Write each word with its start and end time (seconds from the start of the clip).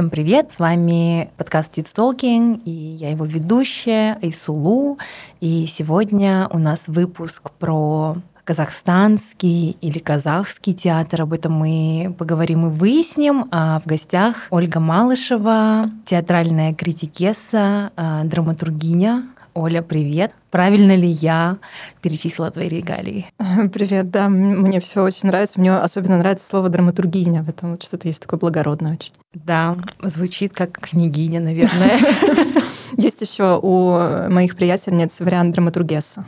Всем 0.00 0.08
привет! 0.08 0.50
С 0.50 0.58
вами 0.58 1.30
подкаст 1.36 1.76
Tits 1.76 1.94
Talking, 1.94 2.62
и 2.64 2.70
я 2.70 3.10
его 3.10 3.26
ведущая 3.26 4.18
Айсулу. 4.22 4.96
И 5.42 5.66
сегодня 5.66 6.48
у 6.50 6.56
нас 6.56 6.84
выпуск 6.86 7.50
про 7.58 8.16
казахстанский 8.44 9.76
или 9.82 9.98
казахский 9.98 10.72
театр. 10.72 11.20
Об 11.20 11.34
этом 11.34 11.52
мы 11.52 12.14
поговорим 12.18 12.66
и 12.66 12.70
выясним. 12.70 13.48
А 13.50 13.78
в 13.80 13.86
гостях 13.86 14.46
Ольга 14.48 14.80
Малышева, 14.80 15.90
театральная 16.06 16.72
критикесса, 16.72 17.92
а, 17.94 18.24
драматургиня. 18.24 19.26
Оля, 19.54 19.82
привет. 19.82 20.32
Правильно 20.50 20.94
ли 20.94 21.08
я 21.08 21.58
перечислила 22.02 22.50
твои 22.50 22.68
регалии? 22.68 23.26
Привет, 23.72 24.10
да, 24.10 24.28
мне 24.28 24.80
все 24.80 25.02
очень 25.02 25.28
нравится. 25.28 25.58
Мне 25.58 25.74
особенно 25.74 26.18
нравится 26.18 26.46
слово 26.46 26.68
драматургиня. 26.68 27.42
В 27.42 27.48
этом 27.48 27.72
вот 27.72 27.82
что-то 27.82 28.06
есть 28.06 28.22
такое 28.22 28.38
благородное 28.38 28.92
очень. 28.92 29.12
Да, 29.34 29.76
звучит 30.02 30.52
как 30.52 30.78
княгиня, 30.78 31.40
наверное. 31.40 31.98
Есть 32.96 33.20
еще 33.20 33.58
у 33.60 34.28
моих 34.30 34.56
приятельниц 34.56 35.20
вариант 35.20 35.54
драматургесса. 35.54 36.24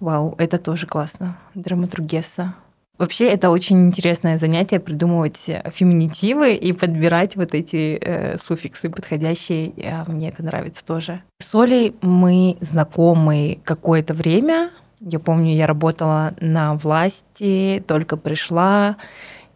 Вау, 0.00 0.34
это 0.38 0.58
тоже 0.58 0.86
классно. 0.86 1.38
Драматургесса. 1.54 2.54
Вообще 3.02 3.26
это 3.30 3.50
очень 3.50 3.88
интересное 3.88 4.38
занятие 4.38 4.78
придумывать 4.78 5.50
феминитивы 5.72 6.54
и 6.54 6.72
подбирать 6.72 7.34
вот 7.34 7.52
эти 7.52 7.98
э, 8.00 8.36
суффиксы 8.40 8.90
подходящие. 8.90 9.72
Мне 10.06 10.28
это 10.28 10.44
нравится 10.44 10.84
тоже. 10.84 11.20
С 11.40 11.52
Олей 11.52 11.96
мы 12.00 12.56
знакомы 12.60 13.58
какое-то 13.64 14.14
время. 14.14 14.70
Я 15.00 15.18
помню, 15.18 15.52
я 15.52 15.66
работала 15.66 16.36
на 16.40 16.74
власти, 16.74 17.82
только 17.88 18.16
пришла, 18.16 18.96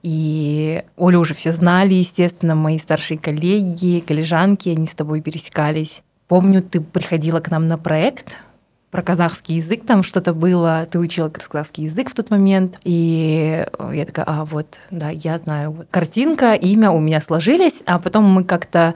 и 0.02 0.82
Олю 0.96 1.20
уже 1.20 1.34
все 1.34 1.52
знали, 1.52 1.94
естественно, 1.94 2.56
мои 2.56 2.80
старшие 2.80 3.16
коллеги, 3.16 4.00
коллежанки, 4.00 4.70
они 4.70 4.88
с 4.88 4.94
тобой 4.96 5.20
пересекались. 5.20 6.02
Помню, 6.26 6.62
ты 6.64 6.80
приходила 6.80 7.38
к 7.38 7.48
нам 7.52 7.68
на 7.68 7.78
проект 7.78 8.38
про 8.96 9.02
казахский 9.02 9.56
язык, 9.56 9.84
там 9.84 10.02
что-то 10.02 10.32
было, 10.32 10.88
ты 10.90 10.98
учила 10.98 11.28
казахский 11.28 11.84
язык 11.84 12.08
в 12.08 12.14
тот 12.14 12.30
момент, 12.30 12.78
и 12.82 13.66
я 13.92 14.06
такая, 14.06 14.24
а 14.26 14.46
вот, 14.46 14.78
да, 14.90 15.10
я 15.10 15.38
знаю, 15.38 15.72
вот 15.72 15.88
картинка, 15.90 16.54
имя 16.54 16.90
у 16.90 16.98
меня 16.98 17.20
сложились, 17.20 17.82
а 17.84 17.98
потом 17.98 18.24
мы 18.24 18.42
как-то 18.42 18.94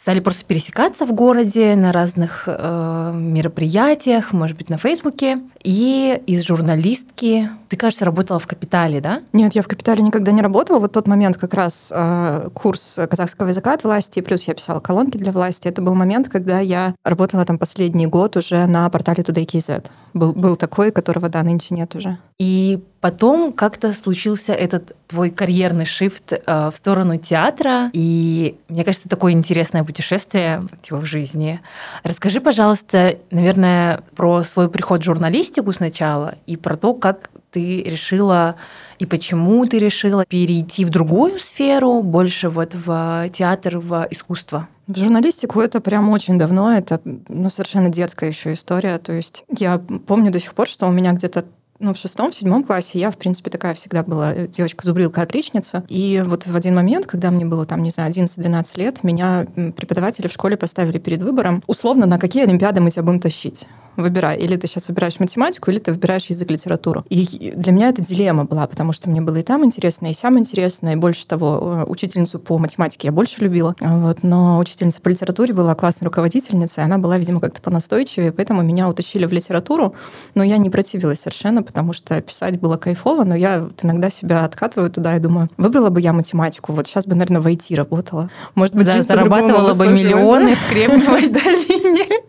стали 0.00 0.20
просто 0.20 0.46
пересекаться 0.46 1.04
в 1.04 1.12
городе 1.12 1.76
на 1.76 1.92
разных 1.92 2.44
э, 2.46 3.12
мероприятиях, 3.14 4.32
может 4.32 4.56
быть, 4.56 4.70
на 4.70 4.78
Фейсбуке. 4.78 5.40
И 5.62 6.22
из 6.26 6.42
журналистки 6.46 7.50
ты, 7.68 7.76
кажется, 7.76 8.06
работала 8.06 8.38
в 8.38 8.46
«Капитале», 8.46 9.02
да? 9.02 9.20
Нет, 9.34 9.54
я 9.54 9.62
в 9.62 9.68
«Капитале» 9.68 10.02
никогда 10.02 10.32
не 10.32 10.40
работала. 10.40 10.78
Вот 10.78 10.92
тот 10.92 11.06
момент 11.06 11.36
как 11.36 11.52
раз 11.52 11.92
э, 11.94 12.48
курс 12.54 12.98
казахского 13.10 13.48
языка 13.48 13.74
от 13.74 13.84
власти, 13.84 14.20
плюс 14.20 14.44
я 14.44 14.54
писала 14.54 14.80
колонки 14.80 15.18
для 15.18 15.32
власти. 15.32 15.68
Это 15.68 15.82
был 15.82 15.94
момент, 15.94 16.30
когда 16.30 16.60
я 16.60 16.94
работала 17.04 17.44
там 17.44 17.58
последний 17.58 18.06
год 18.06 18.38
уже 18.38 18.64
на 18.64 18.88
портале 18.88 19.22
Today.kz. 19.22 19.84
Был, 20.12 20.32
был 20.32 20.56
такой, 20.56 20.90
которого, 20.90 21.28
да, 21.28 21.42
нынче 21.42 21.74
нет 21.74 21.94
уже. 21.94 22.18
И 22.38 22.82
потом 23.00 23.52
как-то 23.52 23.92
случился 23.92 24.52
этот 24.52 24.96
твой 25.06 25.30
карьерный 25.30 25.84
шифт 25.84 26.32
э, 26.32 26.70
в 26.70 26.72
сторону 26.74 27.16
театра. 27.18 27.90
И 27.92 28.56
мне 28.68 28.84
кажется, 28.84 29.08
такое 29.08 29.32
интересное 29.32 29.84
путешествие 29.84 30.62
типа, 30.82 30.98
в 30.98 31.04
жизни. 31.04 31.60
Расскажи, 32.02 32.40
пожалуйста, 32.40 33.18
наверное, 33.30 34.02
про 34.16 34.42
свой 34.42 34.68
приход 34.68 35.02
в 35.02 35.04
журналистику 35.04 35.72
сначала 35.72 36.34
и 36.46 36.56
про 36.56 36.76
то, 36.76 36.94
как 36.94 37.30
ты 37.50 37.82
решила 37.82 38.56
и 38.98 39.06
почему 39.06 39.64
ты 39.66 39.78
решила 39.78 40.24
перейти 40.26 40.84
в 40.84 40.90
другую 40.90 41.40
сферу, 41.40 42.02
больше 42.02 42.50
вот 42.50 42.74
в 42.74 43.30
театр, 43.32 43.78
в 43.78 44.06
искусство? 44.10 44.68
В 44.86 44.98
журналистику 44.98 45.60
это 45.60 45.80
прям 45.80 46.10
очень 46.10 46.38
давно, 46.38 46.72
это 46.72 47.00
ну, 47.04 47.48
совершенно 47.48 47.88
детская 47.88 48.28
еще 48.28 48.52
история. 48.52 48.98
То 48.98 49.12
есть 49.12 49.44
я 49.56 49.78
помню 49.78 50.30
до 50.30 50.38
сих 50.38 50.52
пор, 50.52 50.68
что 50.68 50.86
у 50.86 50.92
меня 50.92 51.12
где-то 51.12 51.44
ну, 51.80 51.94
в 51.94 51.96
шестом, 51.96 52.30
в 52.30 52.34
седьмом 52.34 52.62
классе 52.62 52.98
я, 52.98 53.10
в 53.10 53.16
принципе, 53.16 53.50
такая 53.50 53.74
всегда 53.74 54.02
была 54.02 54.34
девочка-зубрилка, 54.34 55.22
отличница. 55.22 55.82
И 55.88 56.22
вот 56.24 56.46
в 56.46 56.54
один 56.54 56.74
момент, 56.74 57.06
когда 57.06 57.30
мне 57.30 57.46
было, 57.46 57.64
там, 57.64 57.82
не 57.82 57.90
знаю, 57.90 58.12
11-12 58.12 58.78
лет, 58.78 59.02
меня 59.02 59.46
преподаватели 59.76 60.28
в 60.28 60.32
школе 60.32 60.56
поставили 60.56 60.98
перед 60.98 61.22
выбором, 61.22 61.62
условно, 61.66 62.06
на 62.06 62.18
какие 62.18 62.44
олимпиады 62.44 62.80
мы 62.80 62.90
тебя 62.90 63.02
будем 63.02 63.20
тащить 63.20 63.66
выбирай. 63.96 64.38
Или 64.38 64.56
ты 64.56 64.66
сейчас 64.66 64.88
выбираешь 64.88 65.20
математику, 65.20 65.70
или 65.70 65.78
ты 65.78 65.92
выбираешь 65.92 66.26
язык 66.26 66.50
литературу. 66.50 67.04
И 67.08 67.52
для 67.56 67.72
меня 67.72 67.88
это 67.88 68.02
дилемма 68.02 68.44
была, 68.44 68.66
потому 68.66 68.92
что 68.92 69.10
мне 69.10 69.20
было 69.20 69.36
и 69.36 69.42
там 69.42 69.64
интересно, 69.64 70.10
и 70.10 70.14
сам 70.14 70.38
интересно, 70.38 70.92
и 70.92 70.96
больше 70.96 71.26
того, 71.26 71.82
э, 71.82 71.90
учительницу 71.90 72.38
по 72.38 72.58
математике 72.58 73.08
я 73.08 73.12
больше 73.12 73.42
любила. 73.42 73.74
Вот, 73.80 74.22
но 74.22 74.58
учительница 74.58 75.00
по 75.00 75.08
литературе 75.08 75.54
была 75.54 75.74
классной 75.74 76.06
руководительницей, 76.06 76.84
она 76.84 76.98
была, 76.98 77.18
видимо, 77.18 77.40
как-то 77.40 77.60
понастойчивее, 77.60 78.32
поэтому 78.32 78.62
меня 78.62 78.88
утащили 78.88 79.26
в 79.26 79.32
литературу, 79.32 79.94
но 80.34 80.42
я 80.42 80.58
не 80.58 80.70
противилась 80.70 81.20
совершенно, 81.20 81.62
потому 81.70 81.92
что 81.92 82.20
писать 82.20 82.58
было 82.58 82.76
кайфово, 82.76 83.22
но 83.22 83.36
я 83.36 83.60
вот 83.60 83.84
иногда 83.84 84.10
себя 84.10 84.44
откатываю 84.44 84.90
туда 84.90 85.16
и 85.16 85.20
думаю, 85.20 85.48
выбрала 85.56 85.88
бы 85.88 86.00
я 86.00 86.12
математику, 86.12 86.72
вот 86.72 86.88
сейчас 86.88 87.06
бы, 87.06 87.14
наверное, 87.14 87.40
в 87.40 87.46
IT 87.46 87.76
работала. 87.76 88.28
Может 88.56 88.74
быть, 88.74 88.86
да, 88.86 89.00
зарабатывала 89.00 89.74
бы 89.74 89.86
миллионы 89.86 90.56
в 90.56 90.68
Кремниевой 90.70 91.28
долине. 91.28 92.24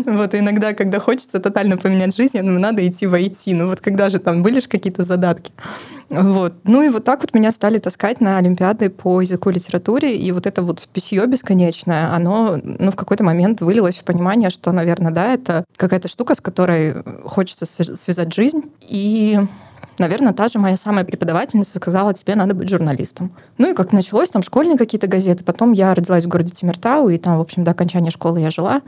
Вот, 0.20 0.34
иногда, 0.34 0.74
когда 0.74 0.98
хочется 0.98 1.40
тотально 1.40 1.76
поменять 1.76 2.16
жизнь, 2.16 2.36
я 2.36 2.42
надо 2.42 2.86
идти 2.86 3.06
в 3.06 3.14
IT. 3.14 3.54
Ну 3.54 3.68
вот 3.68 3.80
когда 3.80 4.10
же 4.10 4.18
там 4.18 4.42
были 4.42 4.60
же 4.60 4.68
какие-то 4.68 5.04
задатки. 5.04 5.52
Вот. 6.08 6.54
Ну 6.64 6.82
и 6.82 6.88
вот 6.88 7.04
так 7.04 7.20
вот 7.20 7.34
меня 7.34 7.52
стали 7.52 7.78
таскать 7.78 8.20
на 8.20 8.38
Олимпиады 8.38 8.90
по 8.90 9.20
языку 9.20 9.50
и 9.50 9.54
литературе, 9.54 10.16
и 10.16 10.32
вот 10.32 10.46
это 10.46 10.62
вот 10.62 10.88
писье 10.92 11.24
бесконечное, 11.26 12.12
оно 12.12 12.58
ну, 12.62 12.90
в 12.90 12.96
какой-то 12.96 13.22
момент 13.22 13.60
вылилось 13.60 13.98
в 13.98 14.04
понимание, 14.04 14.50
что, 14.50 14.72
наверное, 14.72 15.12
да, 15.12 15.32
это 15.32 15.64
какая-то 15.76 16.08
штука, 16.08 16.34
с 16.34 16.40
которой 16.40 16.96
хочется 17.24 17.64
связать 17.66 18.34
жизнь. 18.34 18.64
И 18.88 19.38
наверное, 19.98 20.32
та 20.32 20.48
же 20.48 20.58
моя 20.58 20.76
самая 20.76 21.04
преподавательница 21.04 21.76
сказала, 21.76 22.12
тебе 22.12 22.34
надо 22.34 22.54
быть 22.54 22.68
журналистом. 22.68 23.32
Ну 23.58 23.70
и 23.70 23.74
как 23.74 23.92
началось, 23.92 24.30
там 24.30 24.42
школьные 24.42 24.76
какие-то 24.76 25.06
газеты. 25.06 25.44
Потом 25.44 25.72
я 25.72 25.94
родилась 25.94 26.24
в 26.24 26.28
городе 26.28 26.50
Тимиртау, 26.50 27.08
и 27.08 27.18
там, 27.18 27.38
в 27.38 27.40
общем, 27.40 27.62
до 27.62 27.70
окончания 27.70 28.10
школы 28.10 28.40
я 28.40 28.50
жила. 28.50 28.82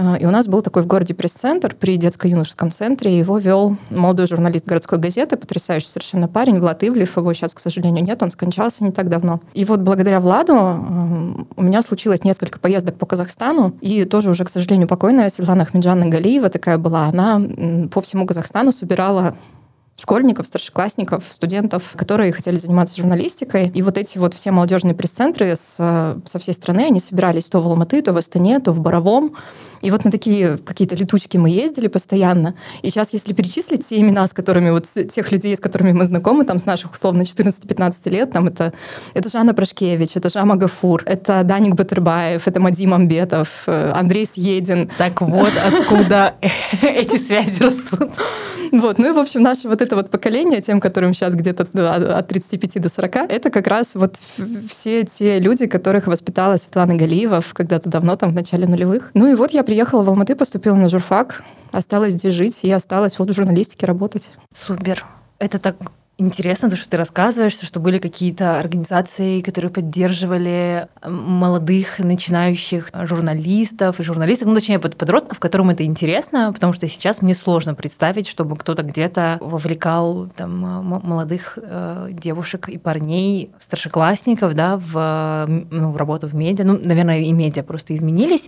А, 0.00 0.16
и 0.16 0.24
у 0.24 0.30
нас 0.30 0.46
был 0.46 0.62
такой 0.62 0.82
в 0.82 0.86
городе 0.86 1.12
пресс-центр 1.14 1.76
при 1.78 1.98
детско-юношеском 1.98 2.72
центре. 2.72 3.18
Его 3.18 3.36
вел 3.36 3.76
молодой 3.90 4.26
журналист 4.26 4.64
городской 4.66 4.98
газеты, 4.98 5.36
потрясающий 5.36 5.88
совершенно 5.88 6.26
парень, 6.26 6.58
Влад 6.58 6.82
Ивлев. 6.82 7.18
Его 7.18 7.32
сейчас, 7.34 7.52
к 7.54 7.58
сожалению, 7.58 8.02
нет, 8.02 8.22
он 8.22 8.30
скончался 8.30 8.82
не 8.82 8.92
так 8.92 9.10
давно. 9.10 9.40
И 9.52 9.66
вот 9.66 9.80
благодаря 9.80 10.20
Владу 10.20 10.54
у 11.56 11.62
меня 11.62 11.82
случилось 11.82 12.24
несколько 12.24 12.58
поездок 12.58 12.96
по 12.96 13.04
Казахстану. 13.04 13.74
И 13.82 14.04
тоже 14.04 14.30
уже, 14.30 14.44
к 14.44 14.48
сожалению, 14.48 14.88
покойная 14.88 15.28
Светлана 15.28 15.62
Ахмеджана 15.64 16.06
Галиева 16.08 16.48
такая 16.48 16.78
была. 16.78 17.06
Она 17.06 17.38
по 17.92 18.00
всему 18.00 18.26
Казахстану 18.26 18.72
собирала 18.72 19.36
школьников, 20.00 20.46
старшеклассников, 20.46 21.24
студентов, 21.28 21.92
которые 21.96 22.32
хотели 22.32 22.56
заниматься 22.56 22.96
журналистикой. 22.96 23.68
И 23.74 23.82
вот 23.82 23.98
эти 23.98 24.18
вот 24.18 24.34
все 24.34 24.50
молодежные 24.50 24.94
пресс-центры 24.94 25.54
с, 25.56 25.76
со 26.24 26.38
всей 26.38 26.54
страны, 26.54 26.86
они 26.86 27.00
собирались 27.00 27.46
то 27.46 27.60
в 27.60 27.66
Алматы, 27.66 28.02
то 28.02 28.12
в 28.12 28.16
Астане, 28.16 28.58
то 28.60 28.72
в 28.72 28.80
Боровом. 28.80 29.36
И 29.82 29.90
вот 29.90 30.04
на 30.04 30.10
такие 30.10 30.58
какие-то 30.58 30.94
летучки 30.94 31.38
мы 31.38 31.48
ездили 31.48 31.88
постоянно. 31.88 32.54
И 32.82 32.90
сейчас, 32.90 33.12
если 33.12 33.32
перечислить 33.32 33.84
все 33.84 33.98
имена, 33.98 34.26
с 34.26 34.32
которыми 34.32 34.70
вот 34.70 34.86
тех 34.86 35.32
людей, 35.32 35.56
с 35.56 35.60
которыми 35.60 35.92
мы 35.92 36.04
знакомы, 36.04 36.44
там 36.44 36.58
с 36.58 36.66
наших 36.66 36.92
условно 36.92 37.22
14-15 37.22 38.10
лет, 38.10 38.30
там 38.30 38.48
это, 38.48 38.74
это 39.14 39.28
Жанна 39.30 39.54
Прошкевич, 39.54 40.16
это 40.16 40.28
Жама 40.28 40.56
Гафур, 40.56 41.02
это 41.06 41.42
Даник 41.44 41.76
Батырбаев, 41.76 42.46
это 42.46 42.60
Мадим 42.60 42.92
Амбетов, 42.92 43.64
э, 43.66 43.92
Андрей 43.94 44.26
Съедин. 44.26 44.90
Так 44.98 45.22
вот 45.22 45.52
откуда 45.64 46.34
эти 46.82 47.18
связи 47.18 47.62
растут. 47.62 48.10
Вот, 48.72 48.98
ну 48.98 49.10
и, 49.10 49.12
в 49.12 49.18
общем, 49.18 49.42
наше 49.42 49.68
вот 49.68 49.82
это 49.82 49.89
вот 49.96 50.10
поколение, 50.10 50.60
тем, 50.60 50.80
которым 50.80 51.14
сейчас 51.14 51.34
где-то 51.34 51.66
от 52.18 52.28
35 52.28 52.80
до 52.80 52.88
40, 52.88 53.16
это 53.16 53.50
как 53.50 53.66
раз 53.66 53.94
вот 53.94 54.20
все 54.70 55.04
те 55.04 55.38
люди, 55.38 55.66
которых 55.66 56.06
воспитала 56.06 56.56
Светлана 56.56 56.94
Галиева 56.94 57.42
когда-то 57.52 57.88
давно, 57.88 58.16
там, 58.16 58.30
в 58.30 58.34
начале 58.34 58.66
нулевых. 58.66 59.10
Ну 59.14 59.30
и 59.30 59.34
вот 59.34 59.50
я 59.52 59.62
приехала 59.62 60.02
в 60.02 60.08
Алматы, 60.08 60.34
поступила 60.36 60.74
на 60.74 60.88
журфак, 60.88 61.42
осталась 61.72 62.12
здесь 62.14 62.34
жить 62.34 62.64
и 62.64 62.70
осталась 62.70 63.18
вот 63.18 63.30
в 63.30 63.34
журналистике 63.34 63.86
работать. 63.86 64.30
Супер. 64.54 65.04
Это 65.38 65.58
так 65.58 65.76
интересно, 66.20 66.70
то, 66.70 66.76
что 66.76 66.88
ты 66.88 66.96
рассказываешь, 66.96 67.58
что 67.58 67.80
были 67.80 67.98
какие-то 67.98 68.58
организации, 68.58 69.40
которые 69.40 69.70
поддерживали 69.70 70.88
молодых 71.02 71.98
начинающих 71.98 72.90
журналистов 72.92 73.98
и 73.98 74.02
журналистов, 74.02 74.48
ну, 74.48 74.54
точнее, 74.54 74.78
подростков, 74.78 75.40
которым 75.40 75.70
это 75.70 75.84
интересно, 75.84 76.52
потому 76.52 76.72
что 76.72 76.86
сейчас 76.88 77.22
мне 77.22 77.34
сложно 77.34 77.74
представить, 77.74 78.28
чтобы 78.28 78.56
кто-то 78.56 78.82
где-то 78.82 79.38
вовлекал 79.40 80.28
там, 80.36 80.58
молодых 80.60 81.58
э, 81.60 82.08
девушек 82.12 82.68
и 82.68 82.78
парней, 82.78 83.50
старшеклассников, 83.58 84.54
да, 84.54 84.76
в, 84.76 85.46
ну, 85.48 85.90
в 85.90 85.96
работу 85.96 86.28
в 86.28 86.34
медиа. 86.34 86.64
Ну, 86.64 86.78
наверное, 86.82 87.20
и 87.20 87.32
медиа 87.32 87.62
просто 87.62 87.94
изменились. 87.96 88.46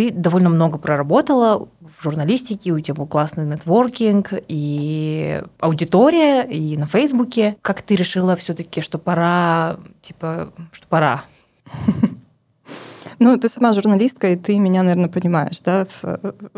Ты 0.00 0.10
довольно 0.10 0.48
много 0.48 0.78
проработала 0.78 1.68
в 1.82 2.02
журналистике, 2.02 2.72
у 2.72 2.80
тебя 2.80 2.94
был 2.94 3.06
классный 3.06 3.44
нетворкинг 3.44 4.32
и 4.48 5.42
аудитория, 5.58 6.42
и 6.44 6.78
на 6.78 6.86
Фейсбуке. 6.86 7.58
Как 7.60 7.82
ты 7.82 7.96
решила 7.96 8.34
все-таки, 8.34 8.80
что 8.80 8.96
пора, 8.96 9.76
типа, 10.00 10.54
что 10.72 10.86
пора? 10.86 11.24
Ну, 13.22 13.36
ты 13.36 13.50
сама 13.50 13.74
журналистка, 13.74 14.28
и 14.28 14.36
ты 14.36 14.58
меня, 14.58 14.82
наверное, 14.82 15.10
понимаешь, 15.10 15.60
да, 15.60 15.86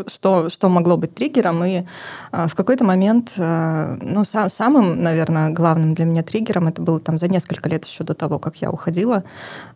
что, 0.07 0.49
что 0.49 0.69
могло 0.69 0.97
быть 0.97 1.13
триггером. 1.13 1.65
И 1.65 1.83
а, 2.31 2.47
в 2.47 2.55
какой-то 2.55 2.85
момент, 2.85 3.33
а, 3.37 3.99
ну, 4.01 4.23
сам, 4.23 4.49
самым, 4.49 5.03
наверное, 5.03 5.51
главным 5.51 5.95
для 5.95 6.05
меня 6.05 6.23
триггером 6.23 6.69
это 6.69 6.81
было 6.81 7.01
там 7.01 7.19
за 7.19 7.27
несколько 7.27 7.69
лет 7.69 7.85
еще 7.85 8.05
до 8.05 8.15
того, 8.15 8.39
как 8.39 8.59
я 8.59 8.71
уходила, 8.71 9.25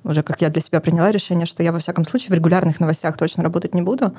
уже 0.04 0.22
как 0.22 0.40
я 0.40 0.48
для 0.48 0.62
себя 0.62 0.80
приняла 0.80 1.10
решение, 1.10 1.44
что 1.44 1.64
я, 1.64 1.72
во 1.72 1.80
всяком 1.80 2.04
случае, 2.04 2.28
в 2.30 2.34
регулярных 2.34 2.78
новостях 2.78 3.16
точно 3.16 3.42
работать 3.42 3.74
не 3.74 3.82
буду. 3.82 4.12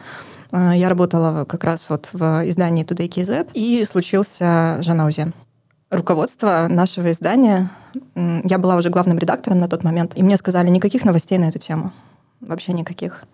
А, 0.51 0.75
я 0.75 0.89
работала 0.89 1.45
как 1.45 1.63
раз 1.63 1.89
вот 1.89 2.09
в 2.11 2.49
издании 2.49 2.85
Today 2.85 3.07
KZ, 3.07 3.51
и 3.53 3.85
случился 3.85 4.77
Жанаузен 4.81 5.33
руководство 5.89 6.67
нашего 6.69 7.13
издания, 7.13 7.69
я 8.13 8.57
была 8.57 8.75
уже 8.75 8.89
главным 8.89 9.17
редактором 9.17 9.61
на 9.61 9.69
тот 9.69 9.85
момент, 9.85 10.11
и 10.15 10.21
мне 10.21 10.35
сказали, 10.35 10.67
никаких 10.67 11.05
новостей 11.05 11.37
на 11.37 11.45
эту 11.45 11.59
тему 11.59 11.93
вообще 12.41 12.73
никаких. 12.73 13.25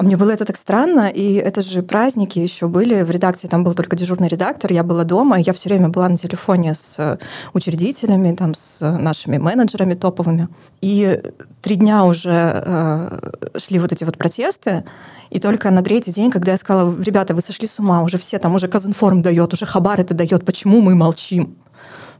А 0.00 0.02
мне 0.02 0.16
было 0.16 0.30
это 0.30 0.46
так 0.46 0.56
странно, 0.56 1.08
и 1.08 1.34
это 1.34 1.60
же 1.60 1.82
праздники 1.82 2.38
еще 2.38 2.68
были. 2.68 3.02
В 3.02 3.10
редакции 3.10 3.48
там 3.48 3.64
был 3.64 3.74
только 3.74 3.96
дежурный 3.96 4.28
редактор, 4.28 4.72
я 4.72 4.82
была 4.82 5.04
дома, 5.04 5.38
я 5.38 5.52
все 5.52 5.68
время 5.68 5.90
была 5.90 6.08
на 6.08 6.16
телефоне 6.16 6.74
с 6.74 6.94
э, 6.98 7.18
учредителями, 7.52 8.34
там, 8.34 8.54
с 8.54 8.80
нашими 8.80 9.36
менеджерами 9.36 9.92
топовыми. 9.92 10.48
И 10.80 11.20
три 11.60 11.76
дня 11.76 12.06
уже 12.06 12.30
э, 12.32 13.58
шли 13.58 13.78
вот 13.78 13.92
эти 13.92 14.04
вот 14.04 14.16
протесты, 14.16 14.84
и 15.28 15.38
только 15.38 15.70
на 15.70 15.82
третий 15.82 16.12
день, 16.12 16.30
когда 16.30 16.52
я 16.52 16.56
сказала, 16.56 16.98
ребята, 16.98 17.34
вы 17.34 17.42
сошли 17.42 17.68
с 17.68 17.78
ума, 17.78 18.02
уже 18.02 18.16
все, 18.16 18.38
там 18.38 18.54
уже 18.54 18.68
Казинформ 18.68 19.20
дает, 19.20 19.52
уже 19.52 19.66
Хабар 19.66 20.00
это 20.00 20.14
дает, 20.14 20.46
почему 20.46 20.80
мы 20.80 20.94
молчим, 20.94 21.58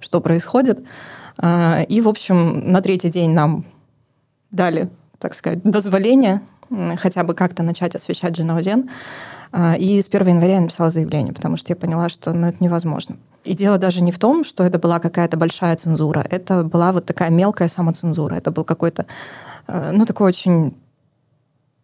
что 0.00 0.20
происходит. 0.20 0.80
Э, 1.42 1.82
и, 1.84 2.02
в 2.02 2.10
общем, 2.10 2.70
на 2.70 2.82
третий 2.82 3.08
день 3.08 3.30
нам 3.30 3.64
дали 4.50 4.90
так 5.20 5.34
сказать, 5.34 5.62
дозволение 5.62 6.40
хотя 6.96 7.24
бы 7.24 7.34
как-то 7.34 7.62
начать 7.62 7.94
освещать 7.94 8.32
Джинауден. 8.32 8.90
А, 9.52 9.74
и 9.76 10.00
с 10.00 10.08
1 10.08 10.28
января 10.28 10.54
я 10.54 10.60
написала 10.60 10.90
заявление, 10.90 11.32
потому 11.32 11.56
что 11.56 11.72
я 11.72 11.76
поняла, 11.76 12.08
что 12.08 12.32
ну, 12.32 12.46
это 12.46 12.62
невозможно. 12.62 13.16
И 13.44 13.54
дело 13.54 13.78
даже 13.78 14.02
не 14.02 14.12
в 14.12 14.18
том, 14.18 14.44
что 14.44 14.62
это 14.64 14.78
была 14.78 15.00
какая-то 15.00 15.36
большая 15.36 15.74
цензура. 15.76 16.24
Это 16.30 16.62
была 16.62 16.92
вот 16.92 17.06
такая 17.06 17.30
мелкая 17.30 17.68
самоцензура. 17.68 18.34
Это 18.34 18.50
был 18.50 18.64
какой-то, 18.64 19.06
э, 19.66 19.92
ну, 19.92 20.06
такой 20.06 20.28
очень, 20.28 20.76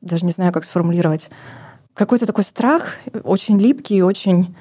даже 0.00 0.24
не 0.24 0.32
знаю, 0.32 0.52
как 0.52 0.64
сформулировать, 0.64 1.30
какой-то 1.94 2.26
такой 2.26 2.44
страх, 2.44 2.94
очень 3.24 3.58
липкий, 3.58 4.02
очень, 4.02 4.54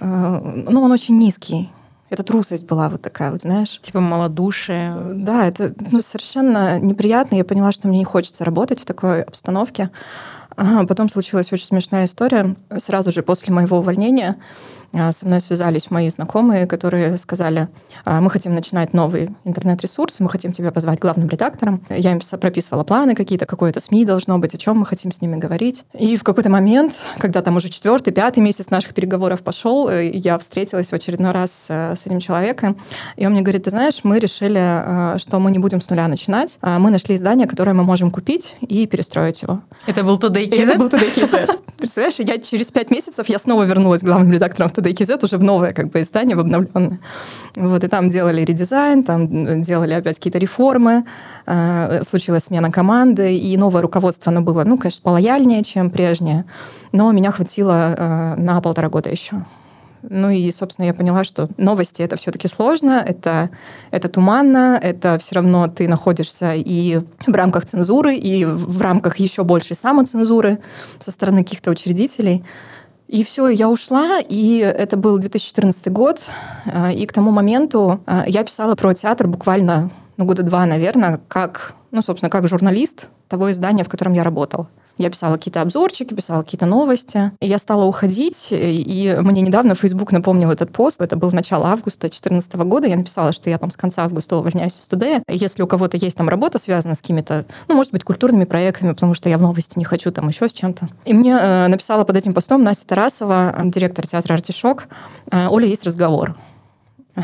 э, 0.00 0.64
ну, 0.68 0.82
он 0.82 0.90
очень 0.90 1.18
низкий. 1.18 1.70
Это 2.10 2.24
трусость 2.24 2.64
была 2.64 2.88
вот 2.88 3.02
такая 3.02 3.30
вот, 3.30 3.42
знаешь. 3.42 3.80
Типа 3.82 4.00
малодушие. 4.00 4.96
Да, 5.14 5.46
это 5.46 5.72
ну, 5.92 6.00
совершенно 6.00 6.80
неприятно. 6.80 7.36
Я 7.36 7.44
поняла, 7.44 7.70
что 7.70 7.86
мне 7.86 7.98
не 7.98 8.04
хочется 8.04 8.44
работать 8.44 8.80
в 8.80 8.84
такой 8.84 9.22
обстановке. 9.22 9.90
А 10.56 10.84
потом 10.86 11.08
случилась 11.08 11.52
очень 11.52 11.66
смешная 11.66 12.06
история. 12.06 12.56
Сразу 12.78 13.12
же 13.12 13.22
после 13.22 13.54
моего 13.54 13.78
увольнения 13.78 14.36
со 14.92 15.26
мной 15.26 15.40
связались 15.40 15.90
мои 15.90 16.08
знакомые, 16.08 16.66
которые 16.66 17.16
сказали, 17.16 17.68
«А, 18.04 18.20
мы 18.20 18.30
хотим 18.30 18.54
начинать 18.54 18.92
новый 18.92 19.30
интернет-ресурс, 19.44 20.20
мы 20.20 20.28
хотим 20.28 20.52
тебя 20.52 20.72
позвать 20.72 20.98
главным 20.98 21.28
редактором. 21.28 21.84
Я 21.88 22.12
им 22.12 22.20
прописывала 22.40 22.84
планы 22.84 23.14
какие-то, 23.14 23.46
какое-то 23.46 23.80
СМИ 23.80 24.04
должно 24.04 24.38
быть, 24.38 24.54
о 24.54 24.58
чем 24.58 24.78
мы 24.78 24.86
хотим 24.86 25.12
с 25.12 25.20
ними 25.20 25.36
говорить. 25.36 25.84
И 25.98 26.16
в 26.16 26.24
какой-то 26.24 26.50
момент, 26.50 26.98
когда 27.18 27.42
там 27.42 27.56
уже 27.56 27.68
четвертый, 27.68 28.12
пятый 28.12 28.40
месяц 28.40 28.70
наших 28.70 28.94
переговоров 28.94 29.42
пошел, 29.42 29.88
э, 29.88 30.10
я 30.10 30.38
встретилась 30.38 30.90
в 30.90 30.92
очередной 30.92 31.32
раз 31.32 31.66
э, 31.68 31.94
с 31.96 32.06
этим 32.06 32.20
человеком, 32.20 32.76
и 33.16 33.26
он 33.26 33.32
мне 33.32 33.42
говорит, 33.42 33.64
ты 33.64 33.70
знаешь, 33.70 34.00
мы 34.02 34.18
решили, 34.18 34.60
э, 34.60 35.18
что 35.18 35.38
мы 35.38 35.50
не 35.50 35.58
будем 35.58 35.80
с 35.80 35.90
нуля 35.90 36.08
начинать, 36.08 36.58
а 36.60 36.78
мы 36.78 36.90
нашли 36.90 37.14
издание, 37.14 37.46
которое 37.46 37.72
мы 37.72 37.84
можем 37.84 38.10
купить 38.10 38.56
и 38.60 38.86
перестроить 38.86 39.42
его. 39.42 39.62
Это 39.86 40.02
был 40.02 40.18
Today 40.18 40.48
KZ? 40.48 40.62
Это 40.62 40.78
был 40.78 40.88
Today. 40.88 41.60
Представляешь, 41.76 42.16
я 42.18 42.38
через 42.38 42.70
пять 42.70 42.90
месяцев 42.90 43.28
я 43.28 43.38
снова 43.38 43.64
вернулась 43.64 44.02
главным 44.02 44.30
редактором 44.32 44.68
Today 44.80 44.94
KZ 44.94 45.24
уже 45.24 45.36
в 45.36 45.42
новое 45.42 45.72
как 45.72 45.90
бы 45.90 46.00
издание, 46.00 46.36
в 46.36 46.40
обновленное. 46.40 46.98
Вот, 47.56 47.84
и 47.84 47.88
там 47.88 48.10
делали 48.10 48.42
редизайн, 48.42 49.02
там 49.02 49.62
делали 49.62 49.92
опять 49.92 50.16
какие-то 50.16 50.38
реформы, 50.38 51.04
э, 51.46 52.02
случилась 52.08 52.44
смена 52.44 52.70
команды, 52.70 53.36
и 53.36 53.56
новое 53.56 53.82
руководство, 53.82 54.32
оно 54.32 54.40
было, 54.40 54.64
ну, 54.64 54.78
конечно, 54.78 55.02
полояльнее, 55.02 55.62
чем 55.62 55.90
прежнее, 55.90 56.44
но 56.92 57.12
меня 57.12 57.30
хватило 57.30 57.94
э, 57.96 58.34
на 58.36 58.60
полтора 58.60 58.88
года 58.88 59.10
еще. 59.10 59.44
Ну 60.02 60.30
и, 60.30 60.50
собственно, 60.50 60.86
я 60.86 60.94
поняла, 60.94 61.24
что 61.24 61.48
новости 61.58 62.00
это 62.02 62.16
все-таки 62.16 62.48
сложно, 62.48 63.04
это, 63.06 63.50
это 63.90 64.08
туманно, 64.08 64.78
это 64.80 65.18
все 65.18 65.34
равно 65.34 65.68
ты 65.68 65.88
находишься 65.88 66.54
и 66.54 67.00
в 67.26 67.32
рамках 67.32 67.66
цензуры, 67.66 68.14
и 68.14 68.44
в 68.44 68.80
рамках 68.80 69.18
еще 69.18 69.44
большей 69.44 69.76
самоцензуры 69.76 70.58
со 70.98 71.10
стороны 71.10 71.44
каких-то 71.44 71.70
учредителей. 71.70 72.44
И 73.10 73.24
все, 73.24 73.48
я 73.48 73.68
ушла, 73.68 74.20
и 74.20 74.58
это 74.58 74.96
был 74.96 75.18
2014 75.18 75.90
год, 75.90 76.20
а, 76.64 76.92
и 76.92 77.06
к 77.06 77.12
тому 77.12 77.32
моменту 77.32 78.00
а, 78.06 78.22
я 78.28 78.44
писала 78.44 78.76
про 78.76 78.94
театр 78.94 79.26
буквально 79.26 79.90
ну, 80.16 80.24
года 80.24 80.44
два, 80.44 80.64
наверное, 80.64 81.20
как, 81.26 81.74
ну, 81.90 82.02
собственно, 82.02 82.30
как 82.30 82.46
журналист 82.46 83.08
того 83.26 83.50
издания, 83.50 83.82
в 83.82 83.88
котором 83.88 84.12
я 84.12 84.22
работала. 84.22 84.68
Я 85.00 85.08
писала 85.08 85.38
какие-то 85.38 85.62
обзорчики, 85.62 86.12
писала 86.12 86.42
какие-то 86.42 86.66
новости. 86.66 87.32
И 87.40 87.46
я 87.46 87.58
стала 87.58 87.86
уходить, 87.86 88.48
и 88.50 89.16
мне 89.18 89.40
недавно 89.40 89.74
Facebook 89.74 90.12
напомнил 90.12 90.50
этот 90.50 90.70
пост. 90.70 91.00
Это 91.00 91.16
был 91.16 91.32
начало 91.32 91.68
августа 91.68 92.00
2014 92.00 92.54
года. 92.56 92.86
Я 92.86 92.98
написала, 92.98 93.32
что 93.32 93.48
я 93.48 93.56
там 93.56 93.70
с 93.70 93.78
конца 93.78 94.04
августа 94.04 94.36
увольняюсь 94.36 94.76
из 94.76 94.82
студии. 94.82 95.22
Если 95.26 95.62
у 95.62 95.66
кого-то 95.66 95.96
есть 95.96 96.18
там 96.18 96.28
работа, 96.28 96.58
связана 96.58 96.94
с 96.94 97.00
какими-то, 97.00 97.46
ну, 97.68 97.76
может 97.76 97.92
быть, 97.92 98.04
культурными 98.04 98.44
проектами, 98.44 98.92
потому 98.92 99.14
что 99.14 99.30
я 99.30 99.38
в 99.38 99.40
новости 99.40 99.78
не 99.78 99.84
хочу, 99.86 100.10
там 100.10 100.28
еще 100.28 100.50
с 100.50 100.52
чем-то. 100.52 100.90
И 101.06 101.14
мне 101.14 101.34
э, 101.40 101.68
написала 101.68 102.04
под 102.04 102.18
этим 102.18 102.34
постом 102.34 102.62
Настя 102.62 102.86
Тарасова, 102.88 103.56
директор 103.64 104.06
театра 104.06 104.34
«Артишок». 104.34 104.88
Э, 105.30 105.48
Оля, 105.48 105.66
есть 105.66 105.86
разговор. 105.86 106.36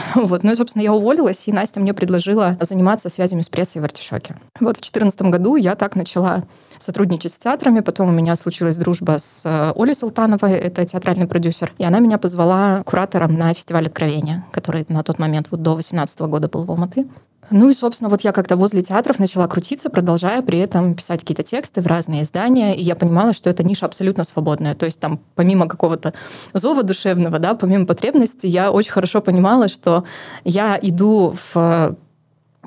Вот. 0.14 0.42
Ну 0.42 0.52
и, 0.52 0.54
собственно, 0.54 0.82
я 0.82 0.92
уволилась, 0.92 1.46
и 1.48 1.52
Настя 1.52 1.80
мне 1.80 1.94
предложила 1.94 2.56
заниматься 2.60 3.08
связями 3.08 3.42
с 3.42 3.48
прессой 3.48 3.80
в 3.80 3.84
Артишоке. 3.84 4.36
Вот 4.60 4.76
в 4.76 4.80
2014 4.80 5.22
году 5.22 5.56
я 5.56 5.74
так 5.74 5.96
начала 5.96 6.44
сотрудничать 6.78 7.32
с 7.32 7.38
театрами, 7.38 7.80
потом 7.80 8.08
у 8.08 8.12
меня 8.12 8.36
случилась 8.36 8.76
дружба 8.76 9.18
с 9.18 9.42
э, 9.44 9.72
Олей 9.76 9.94
Султановой, 9.94 10.52
это 10.52 10.84
театральный 10.84 11.26
продюсер, 11.26 11.72
и 11.78 11.84
она 11.84 12.00
меня 12.00 12.18
позвала 12.18 12.82
куратором 12.84 13.36
на 13.36 13.54
фестиваль 13.54 13.86
«Откровения», 13.86 14.44
который 14.52 14.84
на 14.88 15.02
тот 15.02 15.18
момент 15.18 15.48
вот 15.50 15.62
до 15.62 15.74
2018 15.74 16.20
года 16.20 16.48
был 16.48 16.64
в 16.64 16.70
Алматы. 16.70 17.06
Ну 17.50 17.70
и, 17.70 17.74
собственно, 17.74 18.10
вот 18.10 18.22
я 18.22 18.32
как-то 18.32 18.56
возле 18.56 18.82
театров 18.82 19.18
начала 19.18 19.46
крутиться, 19.46 19.88
продолжая 19.88 20.42
при 20.42 20.58
этом 20.58 20.94
писать 20.94 21.20
какие-то 21.20 21.42
тексты 21.42 21.80
в 21.80 21.86
разные 21.86 22.22
издания, 22.22 22.74
и 22.74 22.82
я 22.82 22.96
понимала, 22.96 23.32
что 23.32 23.48
эта 23.48 23.64
ниша 23.64 23.86
абсолютно 23.86 24.24
свободная. 24.24 24.74
То 24.74 24.86
есть 24.86 24.98
там 24.98 25.20
помимо 25.34 25.68
какого-то 25.68 26.12
зова 26.52 26.82
душевного, 26.82 27.38
да, 27.38 27.54
помимо 27.54 27.86
потребностей, 27.86 28.48
я 28.48 28.72
очень 28.72 28.90
хорошо 28.90 29.20
понимала, 29.20 29.68
что 29.68 30.04
я 30.44 30.78
иду 30.80 31.36
в 31.52 31.96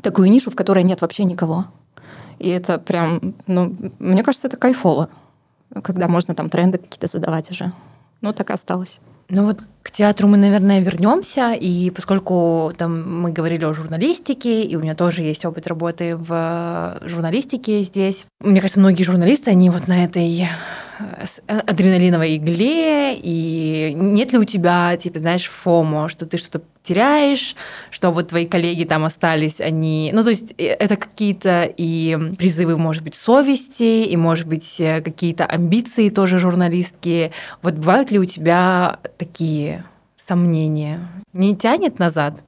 такую 0.01 0.29
нишу, 0.29 0.49
в 0.49 0.55
которой 0.55 0.83
нет 0.83 1.01
вообще 1.01 1.25
никого. 1.25 1.65
И 2.39 2.47
это 2.47 2.79
прям, 2.79 3.35
ну, 3.47 3.75
мне 3.99 4.23
кажется, 4.23 4.47
это 4.47 4.55
кайфово, 4.55 5.09
когда 5.83 6.07
можно 6.07 6.35
там 6.35 6.49
тренды 6.49 6.77
какие-то 6.77 7.07
задавать 7.07 7.51
уже. 7.51 7.73
Ну, 8.21 8.31
так 8.31 8.49
и 8.49 8.53
осталось. 8.53 8.99
Ну 9.29 9.45
вот 9.45 9.61
к 9.83 9.91
театру 9.91 10.27
мы, 10.27 10.37
наверное, 10.37 10.81
вернемся, 10.81 11.53
и 11.53 11.89
поскольку 11.91 12.73
там 12.77 13.21
мы 13.21 13.31
говорили 13.31 13.63
о 13.63 13.73
журналистике, 13.73 14.63
и 14.63 14.75
у 14.75 14.81
меня 14.81 14.95
тоже 14.95 15.21
есть 15.21 15.45
опыт 15.45 15.67
работы 15.67 16.15
в 16.15 16.99
журналистике 17.05 17.83
здесь, 17.83 18.25
мне 18.39 18.59
кажется, 18.59 18.79
многие 18.79 19.03
журналисты, 19.03 19.51
они 19.51 19.69
вот 19.69 19.87
на 19.87 20.03
этой 20.03 20.47
Э, 20.47 20.88
адреналиновой 21.47 22.35
игле, 22.37 23.15
и 23.15 23.93
нет 23.95 24.33
ли 24.33 24.39
у 24.39 24.43
тебя, 24.43 24.95
типа, 24.97 25.19
знаешь, 25.19 25.47
фомо, 25.47 26.09
что 26.09 26.25
ты 26.25 26.37
что-то 26.37 26.61
теряешь, 26.83 27.55
что 27.91 28.11
вот 28.11 28.29
твои 28.29 28.45
коллеги 28.45 28.83
там 28.83 29.05
остались, 29.05 29.61
они... 29.61 30.11
Ну, 30.13 30.23
то 30.23 30.29
есть 30.29 30.53
э, 30.57 30.65
это 30.65 30.95
какие-то 30.95 31.71
и 31.77 32.17
призывы, 32.37 32.77
может 32.77 33.03
быть, 33.03 33.15
совести, 33.15 34.03
и, 34.03 34.17
может 34.17 34.47
быть, 34.47 34.79
э, 34.79 35.01
какие-то 35.01 35.45
амбиции 35.45 36.09
тоже 36.09 36.39
журналистские. 36.39 37.31
Вот 37.61 37.75
бывают 37.75 38.11
ли 38.11 38.19
у 38.19 38.25
тебя 38.25 38.99
такие 39.17 39.83
сомнения? 40.27 41.07
Не 41.33 41.55
тянет 41.55 41.99
назад? 41.99 42.43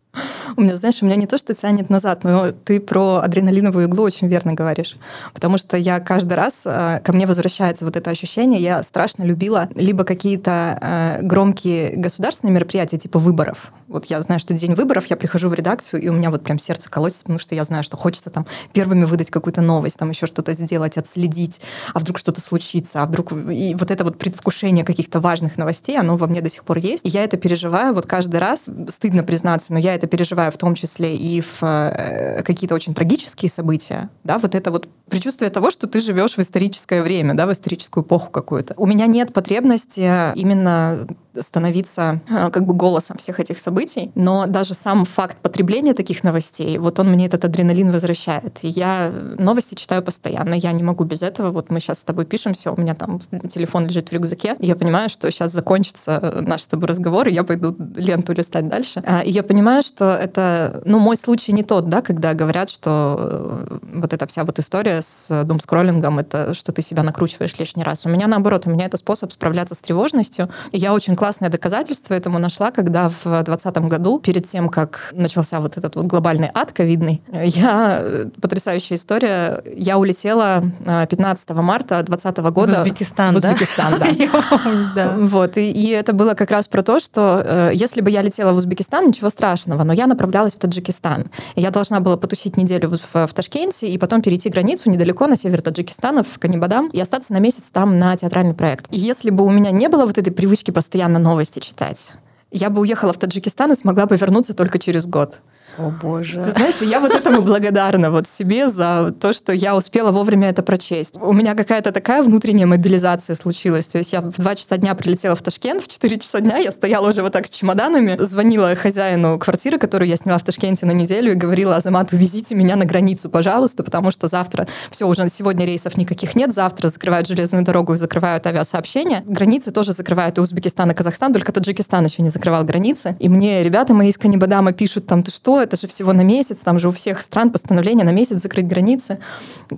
У 0.55 0.61
меня, 0.61 0.75
знаешь, 0.77 1.01
у 1.01 1.05
меня 1.05 1.15
не 1.15 1.27
то, 1.27 1.37
что 1.37 1.53
тянет 1.53 1.89
назад, 1.89 2.23
но 2.23 2.51
ты 2.51 2.79
про 2.79 3.17
адреналиновую 3.17 3.85
иглу 3.87 4.03
очень 4.03 4.27
верно 4.27 4.53
говоришь. 4.53 4.97
Потому 5.33 5.57
что 5.57 5.77
я 5.77 5.99
каждый 5.99 6.33
раз, 6.33 6.63
э, 6.65 6.99
ко 7.03 7.13
мне 7.13 7.25
возвращается 7.25 7.85
вот 7.85 7.95
это 7.95 8.09
ощущение, 8.09 8.61
я 8.61 8.83
страшно 8.83 9.23
любила 9.23 9.69
либо 9.75 10.03
какие-то 10.03 10.77
э, 10.81 11.21
громкие 11.21 11.95
государственные 11.95 12.53
мероприятия 12.53 12.97
типа 12.97 13.19
выборов, 13.19 13.71
Вот 13.91 14.05
я 14.05 14.21
знаю, 14.21 14.39
что 14.39 14.53
день 14.53 14.73
выборов, 14.73 15.07
я 15.07 15.17
прихожу 15.17 15.49
в 15.49 15.53
редакцию, 15.53 16.01
и 16.01 16.07
у 16.07 16.13
меня 16.13 16.31
вот 16.31 16.43
прям 16.43 16.57
сердце 16.59 16.89
колотится, 16.89 17.23
потому 17.23 17.39
что 17.39 17.55
я 17.55 17.65
знаю, 17.65 17.83
что 17.83 17.97
хочется 17.97 18.29
там 18.29 18.47
первыми 18.71 19.03
выдать 19.03 19.29
какую-то 19.29 19.61
новость, 19.61 19.97
там 19.97 20.09
еще 20.09 20.27
что-то 20.27 20.53
сделать, 20.53 20.97
отследить, 20.97 21.59
а 21.93 21.99
вдруг 21.99 22.17
что-то 22.17 22.39
случится, 22.39 23.03
а 23.03 23.05
вдруг... 23.05 23.33
И 23.33 23.75
вот 23.75 23.91
это 23.91 24.05
вот 24.05 24.17
предвкушение 24.17 24.85
каких-то 24.85 25.19
важных 25.19 25.57
новостей, 25.57 25.99
оно 25.99 26.15
во 26.15 26.27
мне 26.27 26.39
до 26.39 26.49
сих 26.49 26.63
пор 26.63 26.77
есть. 26.77 27.05
И 27.05 27.09
я 27.09 27.25
это 27.25 27.35
переживаю 27.35 27.93
вот 27.93 28.05
каждый 28.05 28.39
раз, 28.39 28.69
стыдно 28.87 29.23
признаться, 29.23 29.73
но 29.73 29.79
я 29.79 29.93
это 29.93 30.07
переживаю 30.07 30.53
в 30.53 30.57
том 30.57 30.73
числе 30.73 31.13
и 31.17 31.41
в 31.41 31.61
э, 31.61 32.43
какие-то 32.43 32.75
очень 32.75 32.93
трагические 32.93 33.51
события, 33.51 34.09
да, 34.23 34.37
вот 34.37 34.55
это 34.55 34.71
вот 34.71 34.87
предчувствие 35.09 35.51
того, 35.51 35.69
что 35.69 35.87
ты 35.87 35.99
живешь 35.99 36.37
в 36.37 36.39
историческое 36.39 37.03
время, 37.03 37.33
да, 37.33 37.45
в 37.45 37.51
историческую 37.51 38.05
эпоху 38.05 38.29
какую-то. 38.31 38.73
У 38.77 38.87
меня 38.87 39.07
нет 39.07 39.33
потребности 39.33 40.33
именно 40.35 41.05
становиться 41.39 42.21
э, 42.29 42.49
как 42.49 42.65
бы 42.65 42.73
голосом 42.73 43.17
всех 43.17 43.39
этих 43.39 43.59
событий, 43.59 44.11
но 44.15 44.45
даже 44.47 44.73
сам 44.73 45.05
факт 45.05 45.37
потребления 45.37 45.93
таких 45.93 46.23
новостей, 46.23 46.77
вот 46.77 46.99
он 46.99 47.09
мне 47.09 47.27
этот 47.27 47.45
адреналин 47.45 47.91
возвращает. 47.91 48.59
Я 48.61 49.11
новости 49.37 49.75
читаю 49.75 50.01
постоянно, 50.03 50.53
я 50.53 50.71
не 50.71 50.83
могу 50.83 51.03
без 51.03 51.21
этого. 51.21 51.51
Вот 51.51 51.71
мы 51.71 51.79
сейчас 51.79 51.99
с 51.99 52.03
тобой 52.03 52.25
пишемся, 52.25 52.71
у 52.71 52.79
меня 52.79 52.95
там 52.95 53.21
телефон 53.49 53.87
лежит 53.87 54.09
в 54.09 54.13
рюкзаке, 54.13 54.55
я 54.59 54.75
понимаю, 54.75 55.09
что 55.09 55.31
сейчас 55.31 55.51
закончится 55.51 56.41
наш 56.41 56.63
с 56.63 56.67
тобой 56.67 56.87
разговор, 56.87 57.27
и 57.27 57.33
я 57.33 57.43
пойду 57.43 57.75
ленту 57.95 58.33
листать 58.33 58.67
дальше. 58.67 59.03
А, 59.05 59.21
и 59.21 59.31
я 59.31 59.43
понимаю, 59.43 59.83
что 59.83 60.13
это, 60.13 60.81
ну, 60.85 60.99
мой 60.99 61.17
случай 61.17 61.53
не 61.53 61.63
тот, 61.63 61.89
да, 61.89 62.01
когда 62.01 62.33
говорят, 62.33 62.69
что 62.69 63.65
э, 63.69 63.77
вот 63.95 64.13
эта 64.13 64.27
вся 64.27 64.43
вот 64.43 64.59
история 64.59 65.01
с 65.01 65.43
думскроллингом, 65.43 66.19
это 66.19 66.53
что 66.53 66.71
ты 66.71 66.81
себя 66.81 67.03
накручиваешь 67.03 67.57
лишний 67.57 67.83
раз. 67.83 68.05
У 68.05 68.09
меня 68.09 68.27
наоборот, 68.27 68.67
у 68.67 68.69
меня 68.69 68.85
это 68.85 68.97
способ 68.97 69.31
справляться 69.31 69.75
с 69.75 69.79
тревожностью, 69.79 70.49
и 70.71 70.77
я 70.77 70.93
очень 70.93 71.15
классное 71.21 71.49
доказательство 71.49 72.15
этому 72.15 72.39
нашла, 72.39 72.71
когда 72.71 73.07
в 73.07 73.21
2020 73.25 73.77
году, 73.87 74.19
перед 74.19 74.47
тем, 74.47 74.69
как 74.69 75.11
начался 75.13 75.59
вот 75.59 75.77
этот 75.77 75.95
вот 75.95 76.05
глобальный 76.05 76.49
ад 76.51 76.71
ковидный, 76.71 77.21
я, 77.31 78.03
потрясающая 78.41 78.97
история, 78.97 79.61
я 79.71 79.99
улетела 79.99 80.63
15 80.83 81.51
а, 81.51 81.61
марта 81.61 82.01
2020 82.01 82.37
года 82.51 82.73
в 82.73 82.79
Узбекистан, 82.79 83.33
в 83.33 83.37
Узбекистан, 83.37 83.93
да. 84.95 85.15
Вот, 85.19 85.57
и, 85.57 85.69
и 85.69 85.89
это 85.89 86.13
было 86.13 86.33
как 86.33 86.49
раз 86.49 86.67
про 86.67 86.81
то, 86.81 86.99
что 86.99 87.43
э, 87.45 87.71
если 87.75 88.01
бы 88.01 88.09
я 88.09 88.23
летела 88.23 88.53
в 88.53 88.57
Узбекистан, 88.57 89.07
ничего 89.07 89.29
страшного, 89.29 89.83
но 89.83 89.93
я 89.93 90.07
направлялась 90.07 90.55
в 90.55 90.57
Таджикистан. 90.57 91.25
И 91.53 91.61
я 91.61 91.69
должна 91.69 91.99
была 91.99 92.17
потусить 92.17 92.57
неделю 92.57 92.89
в, 92.89 92.97
в, 92.97 93.27
в 93.27 93.33
Ташкенте 93.35 93.87
и 93.87 93.99
потом 93.99 94.23
перейти 94.23 94.49
границу 94.49 94.89
недалеко 94.89 95.27
на 95.27 95.37
север 95.37 95.61
Таджикистана, 95.61 96.23
в 96.23 96.39
Канибадам, 96.39 96.87
и 96.87 96.99
остаться 96.99 97.31
на 97.31 97.37
месяц 97.37 97.69
там 97.71 97.99
на 97.99 98.17
театральный 98.17 98.55
проект. 98.55 98.87
И 98.89 98.97
если 98.97 99.29
бы 99.29 99.45
у 99.45 99.51
меня 99.51 99.69
не 99.69 99.87
было 99.87 100.07
вот 100.07 100.17
этой 100.17 100.33
привычки 100.33 100.71
постоянно 100.71 101.10
постоянно 101.11 101.19
новости 101.19 101.59
читать. 101.59 102.13
Я 102.51 102.69
бы 102.69 102.81
уехала 102.81 103.13
в 103.13 103.17
Таджикистан 103.17 103.71
и 103.71 103.75
смогла 103.75 104.05
бы 104.05 104.17
вернуться 104.17 104.53
только 104.53 104.79
через 104.79 105.05
год. 105.07 105.41
О 105.77 105.89
боже. 105.89 106.41
Ты 106.43 106.51
знаешь, 106.51 106.81
я 106.81 106.99
вот 106.99 107.11
этому 107.11 107.41
благодарна 107.41 108.11
вот 108.11 108.27
себе 108.27 108.69
за 108.69 109.13
то, 109.19 109.33
что 109.33 109.53
я 109.53 109.75
успела 109.75 110.11
вовремя 110.11 110.49
это 110.49 110.63
прочесть. 110.63 111.15
У 111.17 111.33
меня 111.33 111.55
какая-то 111.55 111.91
такая 111.91 112.23
внутренняя 112.23 112.67
мобилизация 112.67 113.35
случилась. 113.35 113.87
То 113.87 113.97
есть 113.97 114.13
я 114.13 114.21
в 114.21 114.31
2 114.31 114.55
часа 114.55 114.77
дня 114.77 114.95
прилетела 114.95 115.35
в 115.35 115.41
Ташкент, 115.41 115.81
в 115.81 115.87
4 115.87 116.19
часа 116.19 116.41
дня 116.41 116.57
я 116.57 116.71
стояла 116.71 117.09
уже 117.09 117.21
вот 117.21 117.31
так 117.31 117.47
с 117.47 117.49
чемоданами, 117.49 118.17
звонила 118.19 118.75
хозяину 118.75 119.39
квартиры, 119.39 119.77
которую 119.77 120.09
я 120.09 120.17
сняла 120.17 120.37
в 120.37 120.43
Ташкенте 120.43 120.85
на 120.85 120.91
неделю, 120.91 121.31
и 121.31 121.35
говорила, 121.35 121.77
Азамат, 121.77 122.11
увезите 122.11 122.53
меня 122.55 122.75
на 122.75 122.85
границу, 122.85 123.29
пожалуйста, 123.29 123.83
потому 123.83 124.11
что 124.11 124.27
завтра 124.27 124.67
все, 124.89 125.07
уже 125.07 125.27
сегодня 125.29 125.65
рейсов 125.65 125.97
никаких 125.97 126.35
нет, 126.35 126.53
завтра 126.53 126.89
закрывают 126.89 127.27
железную 127.27 127.63
дорогу 127.63 127.93
и 127.93 127.97
закрывают 127.97 128.45
авиасообщения. 128.45 129.23
Границы 129.25 129.71
тоже 129.71 129.93
закрывают 129.93 130.37
и 130.37 130.41
Узбекистан, 130.41 130.91
и 130.91 130.93
Казахстан, 130.93 131.33
только 131.33 131.51
Таджикистан 131.51 132.05
еще 132.05 132.21
не 132.21 132.29
закрывал 132.29 132.63
границы. 132.63 133.15
И 133.19 133.29
мне 133.29 133.63
ребята 133.63 133.93
мои 133.93 134.09
из 134.09 134.17
Канибадама 134.17 134.73
пишут 134.73 135.07
там, 135.07 135.23
ты 135.23 135.31
что, 135.31 135.60
это 135.61 135.77
же 135.77 135.87
всего 135.87 136.13
на 136.13 136.21
месяц, 136.21 136.57
там 136.57 136.79
же 136.79 136.87
у 136.87 136.91
всех 136.91 137.21
стран 137.21 137.51
постановление 137.51 138.05
на 138.05 138.11
месяц 138.11 138.41
закрыть 138.41 138.67
границы. 138.67 139.19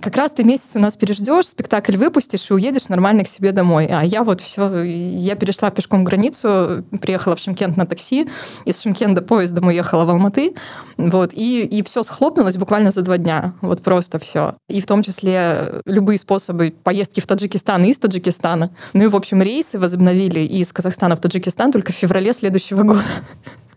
Как 0.02 0.16
раз 0.16 0.32
ты 0.32 0.44
месяц 0.44 0.76
у 0.76 0.80
нас 0.80 0.98
переждешь, 0.98 1.48
спектакль 1.48 1.98
выпустишь 1.98 2.50
и 2.50 2.54
уедешь 2.54 2.90
нормально 2.90 3.24
к 3.24 3.28
себе 3.28 3.52
домой. 3.52 3.88
А 3.90 4.04
я 4.04 4.24
вот 4.24 4.42
все, 4.42 4.84
я 4.84 5.36
перешла 5.36 5.70
пешком 5.70 6.04
границу, 6.04 6.84
приехала 7.02 7.36
в 7.36 7.40
Шимкент 7.40 7.78
на 7.78 7.86
такси, 7.86 8.30
из 8.66 8.82
Шимкента 8.82 9.22
поездом 9.22 9.68
уехала 9.68 10.06
в 10.06 10.10
Алматы, 10.10 10.56
вот, 10.98 11.34
и, 11.34 11.64
и 11.64 11.84
все 11.84 12.04
схлопнулось 12.04 12.58
буквально 12.58 12.92
за 12.92 13.02
два 13.02 13.18
дня, 13.18 13.54
вот 13.62 13.82
просто 13.82 14.20
все. 14.20 14.56
И 14.70 14.82
в 14.82 14.86
том 14.86 15.04
числе 15.04 15.82
любые 15.86 16.18
способы 16.20 16.74
поездки 16.84 17.20
в 17.20 17.28
Таджикистан 17.28 17.84
и 17.86 17.90
из 17.90 17.98
Таджикистана. 17.98 18.72
Ну 18.94 19.04
и, 19.04 19.08
в 19.08 19.16
общем, 19.16 19.42
рейсы 19.42 19.80
возобновили 19.80 20.42
из 20.42 20.72
Казахстана 20.72 21.16
в 21.16 21.20
Таджикистан 21.20 21.72
только 21.72 21.92
в 21.92 21.96
феврале 21.96 22.34
следующего 22.34 22.84
года. 22.84 23.04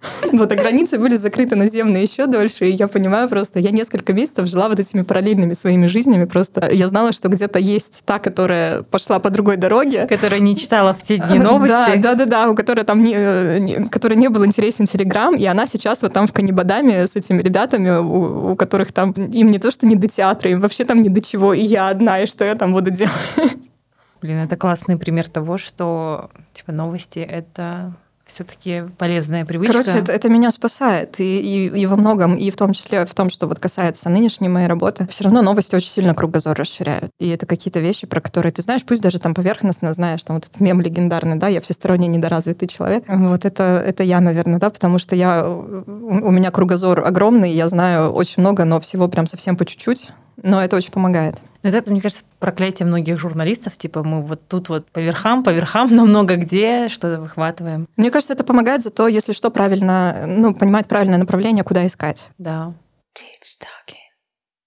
Вот, 0.32 0.52
а 0.52 0.54
границы 0.54 0.98
были 0.98 1.16
закрыты 1.16 1.56
наземные 1.56 2.02
еще 2.02 2.26
дольше, 2.26 2.68
и 2.68 2.72
я 2.72 2.88
понимаю 2.88 3.28
просто, 3.28 3.58
я 3.58 3.70
несколько 3.70 4.12
месяцев 4.12 4.46
жила 4.48 4.68
вот 4.68 4.78
этими 4.78 5.02
параллельными 5.02 5.54
своими 5.54 5.86
жизнями, 5.86 6.24
просто 6.24 6.70
я 6.72 6.88
знала, 6.88 7.12
что 7.12 7.28
где-то 7.28 7.58
есть 7.58 8.02
та, 8.04 8.18
которая 8.18 8.82
пошла 8.82 9.18
по 9.18 9.30
другой 9.30 9.56
дороге. 9.56 10.06
Которая 10.06 10.40
не 10.40 10.56
читала 10.56 10.94
в 10.94 11.02
те 11.02 11.18
дни 11.18 11.38
новости. 11.38 11.70
Да, 11.70 11.96
да, 11.96 12.14
да, 12.14 12.24
да, 12.24 12.50
у 12.50 12.54
которой 12.54 12.84
там 12.84 13.02
не, 13.02 13.60
не, 13.60 13.88
которой 13.88 14.14
не 14.14 14.28
был 14.28 14.44
интересен 14.44 14.86
Телеграм, 14.86 15.34
и 15.34 15.44
она 15.44 15.66
сейчас 15.66 16.02
вот 16.02 16.12
там 16.12 16.26
в 16.26 16.32
Канибадаме 16.32 17.06
с 17.06 17.16
этими 17.16 17.42
ребятами, 17.42 17.90
у, 17.98 18.52
у 18.52 18.56
которых 18.56 18.92
там 18.92 19.12
им 19.12 19.50
не 19.50 19.58
то, 19.58 19.70
что 19.70 19.86
не 19.86 19.96
до 19.96 20.08
театра, 20.08 20.50
им 20.50 20.60
вообще 20.60 20.84
там 20.84 21.02
не 21.02 21.08
до 21.08 21.20
чего, 21.20 21.54
и 21.54 21.62
я 21.62 21.88
одна, 21.88 22.20
и 22.20 22.26
что 22.26 22.44
я 22.44 22.54
там 22.54 22.72
буду 22.72 22.90
делать? 22.90 23.12
Блин, 24.22 24.38
это 24.38 24.56
классный 24.56 24.96
пример 24.96 25.28
того, 25.28 25.58
что 25.58 26.30
типа 26.52 26.72
новости 26.72 27.18
это 27.18 27.94
все-таки 28.26 28.84
полезная 28.98 29.44
привычка. 29.44 29.82
Короче, 29.82 29.98
это, 29.98 30.12
это 30.12 30.28
меня 30.28 30.50
спасает. 30.50 31.20
И, 31.20 31.40
и, 31.40 31.80
и 31.80 31.86
во 31.86 31.96
многом, 31.96 32.36
и 32.36 32.50
в 32.50 32.56
том 32.56 32.72
числе 32.72 33.06
в 33.06 33.14
том, 33.14 33.30
что 33.30 33.46
вот 33.46 33.58
касается 33.58 34.08
нынешней 34.08 34.48
моей 34.48 34.66
работы, 34.66 35.06
все 35.10 35.24
равно 35.24 35.42
новости 35.42 35.74
очень 35.74 35.90
сильно 35.90 36.14
кругозор 36.14 36.56
расширяют. 36.56 37.10
И 37.18 37.28
это 37.28 37.46
какие-то 37.46 37.80
вещи, 37.80 38.06
про 38.06 38.20
которые 38.20 38.52
ты 38.52 38.62
знаешь, 38.62 38.84
пусть 38.84 39.00
даже 39.00 39.18
там 39.18 39.34
поверхностно 39.34 39.94
знаешь, 39.94 40.22
там 40.24 40.36
вот 40.36 40.46
этот 40.46 40.60
мем 40.60 40.80
легендарный, 40.80 41.36
да, 41.36 41.48
я 41.48 41.60
всесторонне 41.60 42.08
недоразвитый 42.08 42.68
человек. 42.68 43.04
Вот 43.08 43.44
это, 43.44 43.82
это 43.86 44.02
я, 44.02 44.20
наверное, 44.20 44.58
да, 44.58 44.70
потому 44.70 44.98
что 44.98 45.14
я, 45.14 45.48
у 45.48 46.30
меня 46.30 46.50
кругозор 46.50 47.04
огромный, 47.06 47.52
я 47.52 47.68
знаю 47.68 48.10
очень 48.10 48.40
много, 48.40 48.64
но 48.64 48.80
всего 48.80 49.08
прям 49.08 49.26
совсем 49.26 49.56
по 49.56 49.64
чуть-чуть. 49.64 50.10
Но 50.42 50.62
это 50.62 50.76
очень 50.76 50.92
помогает. 50.92 51.36
Но 51.62 51.70
это, 51.70 51.90
мне 51.90 52.00
кажется, 52.00 52.24
проклятие 52.38 52.86
многих 52.86 53.18
журналистов. 53.18 53.76
Типа 53.76 54.02
мы 54.04 54.22
вот 54.22 54.46
тут 54.48 54.68
вот 54.68 54.90
по 54.90 54.98
верхам, 54.98 55.42
по 55.42 55.50
верхам, 55.50 55.88
но 55.94 56.04
много 56.04 56.36
где 56.36 56.88
что-то 56.88 57.20
выхватываем. 57.20 57.88
Мне 57.96 58.10
кажется, 58.10 58.34
это 58.34 58.44
помогает 58.44 58.82
зато, 58.82 59.08
если 59.08 59.32
что, 59.32 59.50
правильно, 59.50 60.24
ну, 60.26 60.54
понимать 60.54 60.86
правильное 60.86 61.18
направление, 61.18 61.64
куда 61.64 61.86
искать. 61.86 62.30
Да. 62.38 62.74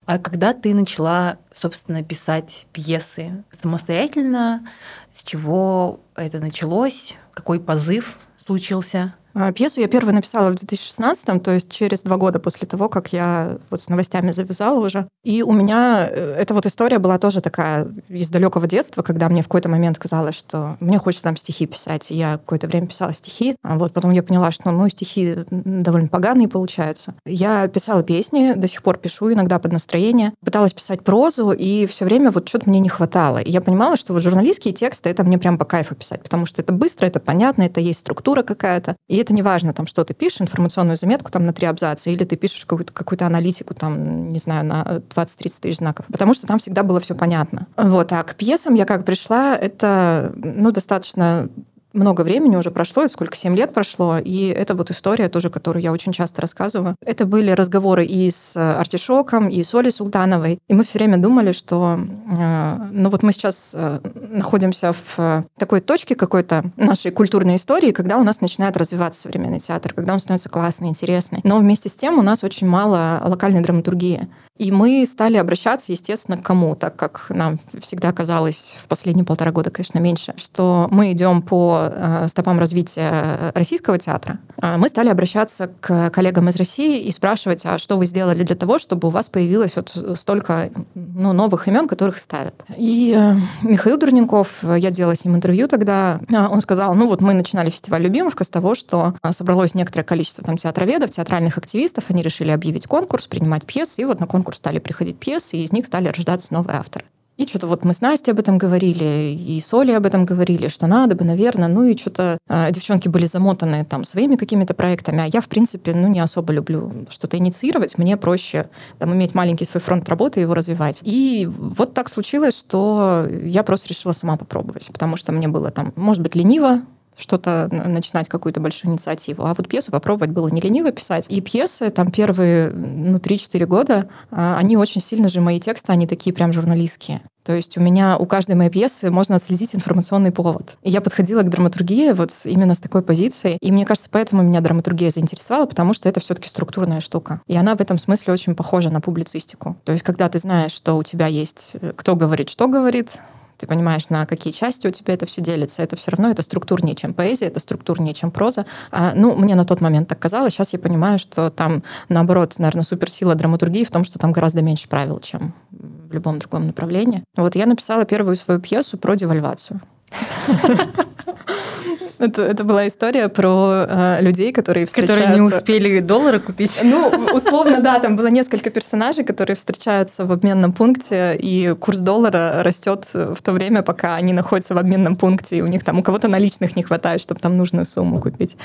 А 0.06 0.18
когда 0.18 0.54
ты 0.54 0.74
начала, 0.74 1.38
собственно, 1.52 2.04
писать 2.04 2.66
пьесы 2.74 3.44
самостоятельно, 3.52 4.68
с 5.14 5.24
чего 5.24 6.00
это 6.16 6.40
началось, 6.40 7.16
какой 7.32 7.60
позыв 7.60 8.18
случился? 8.44 9.14
А, 9.40 9.54
пьесу 9.54 9.80
я 9.80 9.88
первую 9.88 10.14
написала 10.14 10.50
в 10.50 10.56
2016, 10.56 11.42
то 11.42 11.52
есть 11.52 11.72
через 11.72 12.04
два 12.04 12.18
года 12.18 12.40
после 12.40 12.68
того, 12.68 12.90
как 12.90 13.14
я 13.14 13.58
вот 13.70 13.82
с 13.82 13.88
новостями 13.88 14.34
завязала 14.34 14.86
уже. 14.86 15.08
И 15.24 15.44
у 15.44 15.54
меня 15.54 16.10
э, 16.12 16.34
эта 16.34 16.54
вот 16.54 16.66
история 16.66 17.00
была 17.00 17.18
тоже 17.20 17.40
такая 17.40 17.88
из 18.10 18.30
далекого 18.30 18.68
детства, 18.68 19.02
когда 19.02 19.30
мне 19.30 19.42
в 19.42 19.46
какой-то 19.46 19.70
момент 19.70 19.98
казалось, 19.98 20.36
что 20.36 20.76
мне 20.82 21.00
хочется 21.00 21.24
там 21.24 21.38
стихи 21.38 21.68
писать. 21.68 22.08
я 22.10 22.34
какое-то 22.34 22.68
время 22.68 22.88
писала 22.88 23.14
стихи, 23.14 23.56
а 23.64 23.78
вот 23.78 23.94
потом 23.94 24.12
я 24.12 24.24
поняла, 24.24 24.52
что 24.52 24.72
ну 24.72 24.90
стихи 24.90 25.38
довольно 25.50 26.10
поганые 26.10 26.50
получаются. 26.50 27.14
Я 27.26 27.70
писала 27.70 28.04
песни, 28.04 28.56
до 28.58 28.68
сих 28.68 28.84
пор 28.84 28.98
пишу 28.98 29.32
иногда 29.32 29.58
под 29.58 29.72
настроение. 29.72 30.34
Пыталась 30.44 30.74
писать 30.74 31.06
прозу, 31.06 31.54
и 31.54 31.88
все 31.88 32.04
время 32.04 32.32
вот 32.32 32.50
что-то 32.50 32.70
мне 32.70 32.82
не 32.82 32.90
хватало. 32.90 33.38
И 33.38 33.52
я 33.52 33.62
понимала, 33.62 33.96
что 33.96 34.12
вот 34.12 34.22
журналистские 34.22 34.74
тексты, 34.74 35.10
это 35.10 35.24
мне 35.24 35.38
прям 35.38 35.58
по 35.58 35.64
кайфу 35.64 35.96
писать, 35.96 36.24
потому 36.24 36.46
что 36.46 36.62
это 36.62 36.74
быстро, 36.74 37.06
это 37.06 37.22
понятно, 37.22 37.64
это 37.64 37.80
есть 37.80 38.00
структура 38.00 38.44
какая-то. 38.44 38.98
И 39.08 39.16
это 39.16 39.29
не 39.34 39.42
важно, 39.42 39.74
там, 39.74 39.88
что 39.88 40.04
ты 40.04 40.14
пишешь, 40.14 40.42
информационную 40.42 40.98
заметку 40.98 41.32
там 41.32 41.46
на 41.46 41.54
три 41.54 41.68
абзаца, 41.68 42.10
или 42.10 42.24
ты 42.24 42.36
пишешь 42.36 42.66
какую-то 42.66 42.94
какую 42.94 43.20
аналитику, 43.26 43.74
там, 43.74 44.32
не 44.32 44.40
знаю, 44.40 44.66
на 44.66 45.02
20-30 45.10 45.62
тысяч 45.62 45.78
знаков, 45.78 46.06
потому 46.12 46.34
что 46.34 46.48
там 46.48 46.60
всегда 46.60 46.84
было 46.84 47.00
все 47.00 47.16
понятно. 47.16 47.68
Вот, 47.78 48.12
а 48.14 48.24
к 48.24 48.36
пьесам 48.36 48.76
я 48.76 48.86
как 48.86 49.06
пришла, 49.06 49.56
это, 49.56 50.32
ну, 50.36 50.72
достаточно 50.72 51.50
много 51.94 52.22
времени 52.22 52.56
уже 52.56 52.72
прошло, 52.72 53.08
сколько, 53.08 53.36
7 53.36 53.56
лет 53.56 53.74
прошло, 53.74 54.18
и 54.18 54.48
это 54.48 54.76
вот 54.76 54.92
история 54.92 55.30
тоже, 55.30 55.50
которую 55.50 55.84
я 55.84 55.92
очень 55.92 56.12
часто 56.12 56.42
рассказываю. 56.42 56.96
Это 57.06 57.26
были 57.26 57.52
разговоры 57.52 58.06
и 58.06 58.30
с 58.30 58.56
Артишоком, 58.56 59.50
и 59.50 59.64
с 59.64 59.74
Олей 59.74 59.92
Султановой, 59.92 60.60
и 60.68 60.74
мы 60.74 60.84
все 60.84 61.00
время 61.00 61.18
думали, 61.18 61.52
что 61.52 62.00
э, 62.00 62.78
ну 62.92 63.10
вот 63.10 63.24
мы 63.24 63.32
сейчас 63.32 63.72
э, 63.74 64.00
находимся 64.30 64.94
в 64.94 65.46
такой 65.58 65.82
точке 65.82 66.16
какой-то 66.16 66.66
нашей 66.78 67.12
культурной 67.12 67.56
истории, 67.56 67.92
когда 67.92 68.18
у 68.18 68.24
нас 68.24 68.42
начинает 68.42 68.78
развиваться 68.78 69.22
современный 69.22 69.60
театр, 69.60 69.94
когда 69.94 70.14
он 70.14 70.20
становится 70.20 70.50
классный, 70.50 70.90
интересный. 70.90 71.42
Но 71.44 71.60
вместе 71.60 71.90
с 71.90 71.96
тем 71.96 72.20
у 72.20 72.22
нас 72.22 72.44
очень 72.44 72.68
мало 72.68 73.22
локальной 73.26 73.62
драматургии. 73.62 74.28
И 74.60 74.74
мы 74.74 75.06
стали 75.10 75.38
обращаться, 75.38 75.94
естественно, 75.94 76.38
к 76.38 76.44
кому, 76.44 76.76
так 76.76 76.98
как 76.98 77.28
нам 77.30 77.60
всегда 77.80 78.12
казалось 78.12 78.76
в 78.84 78.88
последние 78.90 79.26
полтора 79.26 79.54
года, 79.54 79.72
конечно, 79.72 80.00
меньше, 80.00 80.34
что 80.36 80.90
мы 80.92 81.14
идем 81.14 81.42
по 81.42 81.90
э, 81.90 82.28
стопам 82.28 82.60
развития 82.60 83.54
российского 83.56 83.98
театра, 83.98 84.40
э, 84.62 84.76
мы 84.76 84.90
стали 84.90 85.08
обращаться 85.08 85.72
к 85.80 86.10
коллегам 86.10 86.50
из 86.50 86.58
России 86.58 87.00
и 87.00 87.12
спрашивать, 87.14 87.66
а 87.66 87.78
что 87.78 87.98
вы 87.98 88.06
сделали 88.06 88.44
для 88.44 88.58
того, 88.58 88.80
чтобы 88.80 89.08
у 89.08 89.12
вас 89.12 89.30
появилось 89.30 89.78
вот 89.78 89.96
столько 90.20 90.70
ну, 90.94 91.32
новых 91.32 91.70
имен, 91.70 91.88
которых 91.88 92.18
ставят. 92.18 92.54
И 92.76 93.16
э, 93.18 93.36
Михаил 93.62 93.98
Дурненков, 93.98 94.62
я 94.64 94.92
делала 94.92 95.16
с 95.16 95.24
ним 95.24 95.38
интервью 95.38 95.70
тогда, 95.70 96.20
он 96.30 96.60
сказал, 96.60 96.96
ну 96.96 97.08
вот 97.08 97.22
мы 97.22 97.34
начинали 97.34 97.70
фестиваль 97.70 98.02
«Любимовка» 98.02 98.44
с 98.44 98.50
того, 98.50 98.76
что 98.76 99.14
собралось 99.32 99.74
некоторое 99.74 100.04
количество 100.04 100.44
там 100.44 100.58
театроведов, 100.58 101.12
театральных 101.12 101.58
активистов, 101.58 102.06
они 102.10 102.22
решили 102.22 102.52
объявить 102.52 102.88
конкурс, 102.88 103.26
принимать 103.28 103.66
пьесы, 103.66 104.02
и 104.02 104.06
вот 104.06 104.20
на 104.20 104.28
конкурс 104.28 104.49
стали 104.56 104.80
приходить 104.80 105.18
пьесы, 105.18 105.58
и 105.58 105.64
из 105.64 105.72
них 105.72 105.86
стали 105.86 106.08
рождаться 106.08 106.54
новые 106.54 106.78
авторы. 106.78 107.06
И 107.40 107.48
что-то 107.48 107.68
вот 107.68 107.86
мы 107.86 107.94
с 107.94 108.02
Настей 108.02 108.34
об 108.34 108.40
этом 108.40 108.58
говорили, 108.58 109.34
и 109.34 109.62
с 109.62 109.74
Олей 109.74 109.96
об 109.96 110.06
этом 110.06 110.26
говорили, 110.26 110.68
что 110.68 110.88
надо 110.88 111.16
бы, 111.16 111.24
наверное. 111.24 111.70
Ну 111.70 111.86
и 111.86 111.96
что-то 111.96 112.38
э, 112.50 112.70
девчонки 112.72 113.08
были 113.08 113.28
замотаны 113.28 113.86
там 113.86 114.04
своими 114.04 114.36
какими-то 114.36 114.74
проектами, 114.74 115.22
а 115.22 115.26
я, 115.26 115.40
в 115.40 115.48
принципе, 115.48 115.94
ну 115.94 116.10
не 116.10 116.20
особо 116.20 116.52
люблю 116.52 116.92
что-то 117.10 117.38
инициировать. 117.38 117.98
Мне 117.98 118.18
проще 118.18 118.70
там 118.98 119.14
иметь 119.14 119.36
маленький 119.36 119.64
свой 119.64 119.80
фронт 119.80 120.10
работы 120.10 120.42
и 120.42 120.44
его 120.44 120.54
развивать. 120.54 121.00
И 121.04 121.48
вот 121.50 121.94
так 121.94 122.10
случилось, 122.10 122.60
что 122.60 123.26
я 123.42 123.64
просто 123.64 123.88
решила 123.88 124.12
сама 124.12 124.36
попробовать, 124.36 124.90
потому 124.92 125.16
что 125.16 125.32
мне 125.32 125.48
было 125.48 125.72
там, 125.72 125.94
может 125.96 126.22
быть, 126.22 126.36
лениво, 126.36 126.82
что-то 127.20 127.70
начинать, 127.72 128.30
какую-то 128.30 128.62
большую 128.62 128.92
инициативу. 128.92 129.46
А 129.46 129.54
вот 129.54 129.68
пьесу 129.68 129.92
попробовать 129.92 130.32
было 130.32 130.48
не 130.48 130.62
лениво 130.62 130.92
писать. 130.92 131.26
И 131.30 131.42
пьесы, 131.42 131.90
там 131.90 132.12
первые 132.12 132.72
ну, 132.72 133.18
3-4 133.18 133.66
года, 133.66 134.10
а, 134.32 134.58
они 134.58 134.78
очень 134.78 135.02
сильно 135.02 135.28
же, 135.30 135.42
мои 135.42 135.60
тексты, 135.60 135.92
они 135.92 136.08
такие 136.08 136.34
прям 136.34 136.54
журналистские. 136.54 137.22
То 137.44 137.54
есть 137.54 137.78
у 137.78 137.82
меня 137.82 138.18
у 138.18 138.26
каждой 138.26 138.56
моей 138.56 138.70
пьесы 138.70 139.10
можно 139.10 139.36
отследить 139.36 139.74
информационный 139.74 140.32
повод. 140.32 140.78
И 140.84 140.92
я 140.92 141.02
подходила 141.02 141.42
к 141.42 141.50
драматургии 141.50 142.12
вот 142.12 142.32
именно 142.46 142.76
с 142.76 142.80
такой 142.80 143.02
позиции. 143.02 143.58
И 143.60 143.72
мне 143.72 143.86
кажется, 143.86 144.10
поэтому 144.12 144.44
меня 144.44 144.62
драматургия 144.62 145.10
заинтересовала, 145.10 145.66
потому 145.66 145.94
что 145.94 146.08
это 146.08 146.20
все-таки 146.20 146.48
структурная 146.48 147.00
штука. 147.00 147.42
И 147.48 147.56
она 147.56 147.76
в 147.76 147.82
этом 147.82 147.98
смысле 147.98 148.34
очень 148.34 148.56
похожа 148.56 148.90
на 148.90 149.02
публицистику. 149.02 149.78
То 149.84 149.94
есть 149.94 150.04
когда 150.04 150.30
ты 150.30 150.38
знаешь, 150.38 150.72
что 150.72 150.96
у 150.96 151.04
тебя 151.04 151.28
есть 151.28 151.78
э, 151.82 151.94
кто 151.96 152.16
говорит, 152.16 152.50
что 152.50 152.68
говорит, 152.68 153.14
ты 153.60 153.68
понимаешь, 153.68 154.10
на 154.10 154.26
какие 154.26 154.54
части 154.54 154.88
у 154.88 154.92
тебя 154.92 155.14
это 155.14 155.26
все 155.26 155.42
делится, 155.42 155.84
это 155.84 155.98
все 155.98 156.12
равно 156.12 156.32
это 156.32 156.42
структурнее, 156.42 156.96
чем 156.96 157.14
поэзия, 157.14 157.48
это 157.48 157.60
структурнее, 157.60 158.14
чем 158.14 158.32
проза. 158.32 158.66
А, 158.90 159.12
ну, 159.16 159.36
мне 159.36 159.56
на 159.56 159.66
тот 159.66 159.82
момент 159.82 160.08
так 160.08 160.18
казалось, 160.18 160.54
сейчас 160.54 160.72
я 160.72 160.80
понимаю, 160.80 161.20
что 161.20 161.50
там, 161.50 161.84
наоборот, 162.08 162.56
наверное, 162.58 162.84
суперсила 162.84 163.36
драматургии 163.36 163.84
в 163.84 163.92
том, 163.92 164.06
что 164.06 164.18
там 164.18 164.32
гораздо 164.32 164.62
меньше 164.62 164.88
правил, 164.88 165.20
чем 165.20 165.54
в 165.72 166.14
любом 166.14 166.40
другом 166.40 166.68
направлении. 166.68 167.24
Вот 167.36 167.56
я 167.56 167.66
написала 167.66 168.06
первую 168.06 168.38
свою 168.38 168.62
пьесу 168.62 168.98
про 168.98 169.16
девальвацию. 169.16 169.82
Это, 172.20 172.42
это 172.42 172.66
была 172.66 172.86
история 172.88 173.30
про 173.30 173.86
э, 173.88 174.22
людей, 174.22 174.52
которые 174.52 174.86
встречаются... 174.86 175.22
Которые 175.22 175.42
не 175.42 175.56
успели 175.56 176.00
доллары 176.02 176.40
купить. 176.42 176.78
Ну, 176.84 177.08
условно, 177.34 177.80
да, 177.82 178.00
там 178.00 178.18
было 178.18 178.28
несколько 178.28 178.70
персонажей, 178.70 179.24
которые 179.24 179.56
встречаются 179.56 180.26
в 180.26 180.32
обменном 180.32 180.74
пункте, 180.74 181.38
и 181.38 181.74
курс 181.80 182.00
доллара 182.00 182.62
растет 182.62 183.06
в 183.14 183.42
то 183.42 183.54
время, 183.54 183.84
пока 183.84 184.16
они 184.16 184.34
находятся 184.34 184.76
в 184.76 184.78
обменном 184.78 185.16
пункте, 185.16 185.58
и 185.58 185.62
у 185.62 185.68
них 185.68 185.86
там 185.86 186.00
у 186.00 186.04
кого-то 186.04 186.28
наличных 186.28 186.76
не 186.76 186.84
хватает, 186.84 187.22
чтобы 187.22 187.40
там 187.40 187.58
нужную 187.58 187.86
сумму 187.86 188.20
купить. 188.20 188.58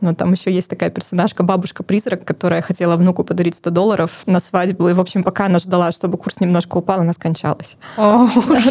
Но 0.00 0.14
там 0.14 0.32
еще 0.32 0.50
есть 0.50 0.70
такая 0.70 0.88
персонажка, 0.88 1.42
бабушка-призрак, 1.42 2.24
которая 2.24 2.62
хотела 2.62 2.96
внуку 2.96 3.24
подарить 3.24 3.56
100 3.56 3.70
долларов 3.70 4.22
на 4.24 4.40
свадьбу, 4.40 4.88
и, 4.88 4.94
в 4.94 5.00
общем, 5.00 5.22
пока 5.22 5.46
она 5.46 5.58
ждала, 5.58 5.92
чтобы 5.92 6.16
курс 6.16 6.40
немножко 6.40 6.78
упал, 6.78 7.00
она 7.00 7.12
скончалась. 7.12 7.76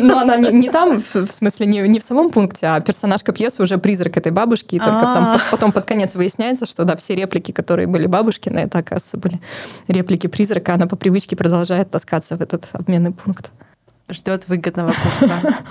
Но 0.01 0.19
она 0.19 0.37
не, 0.37 0.51
не 0.51 0.69
там, 0.69 0.99
в 1.01 1.31
смысле, 1.31 1.67
не, 1.67 1.81
не 1.87 1.99
в 1.99 2.03
самом 2.03 2.31
пункте, 2.31 2.65
а 2.65 2.79
персонажка 2.79 3.33
пьесы 3.33 3.61
уже 3.61 3.77
призрак 3.77 4.17
этой 4.17 4.30
этой 4.31 4.35
бабушки, 4.35 4.75
и 4.75 4.79
только 4.79 5.01
там 5.01 5.23
а. 5.23 5.41
потом 5.51 5.71
под 5.71 5.85
конец 5.85 6.15
выясняется, 6.15 6.65
что 6.65 6.85
да, 6.85 6.95
все 6.95 7.15
реплики, 7.15 7.51
которые 7.51 7.87
были 7.87 8.07
бабушкины, 8.07 8.59
это, 8.59 8.79
оказывается, 8.79 9.17
были 9.17 9.39
реплики 9.87 10.27
призрака, 10.27 10.73
она 10.73 10.87
по 10.87 10.95
привычке 10.95 11.35
продолжает 11.35 11.91
таскаться 11.91 12.37
в 12.37 12.41
этот 12.41 12.67
обменный 12.73 13.11
пункт. 13.11 13.51
Ждет 14.09 14.47
выгодного 14.47 14.93
курса. 14.93 15.57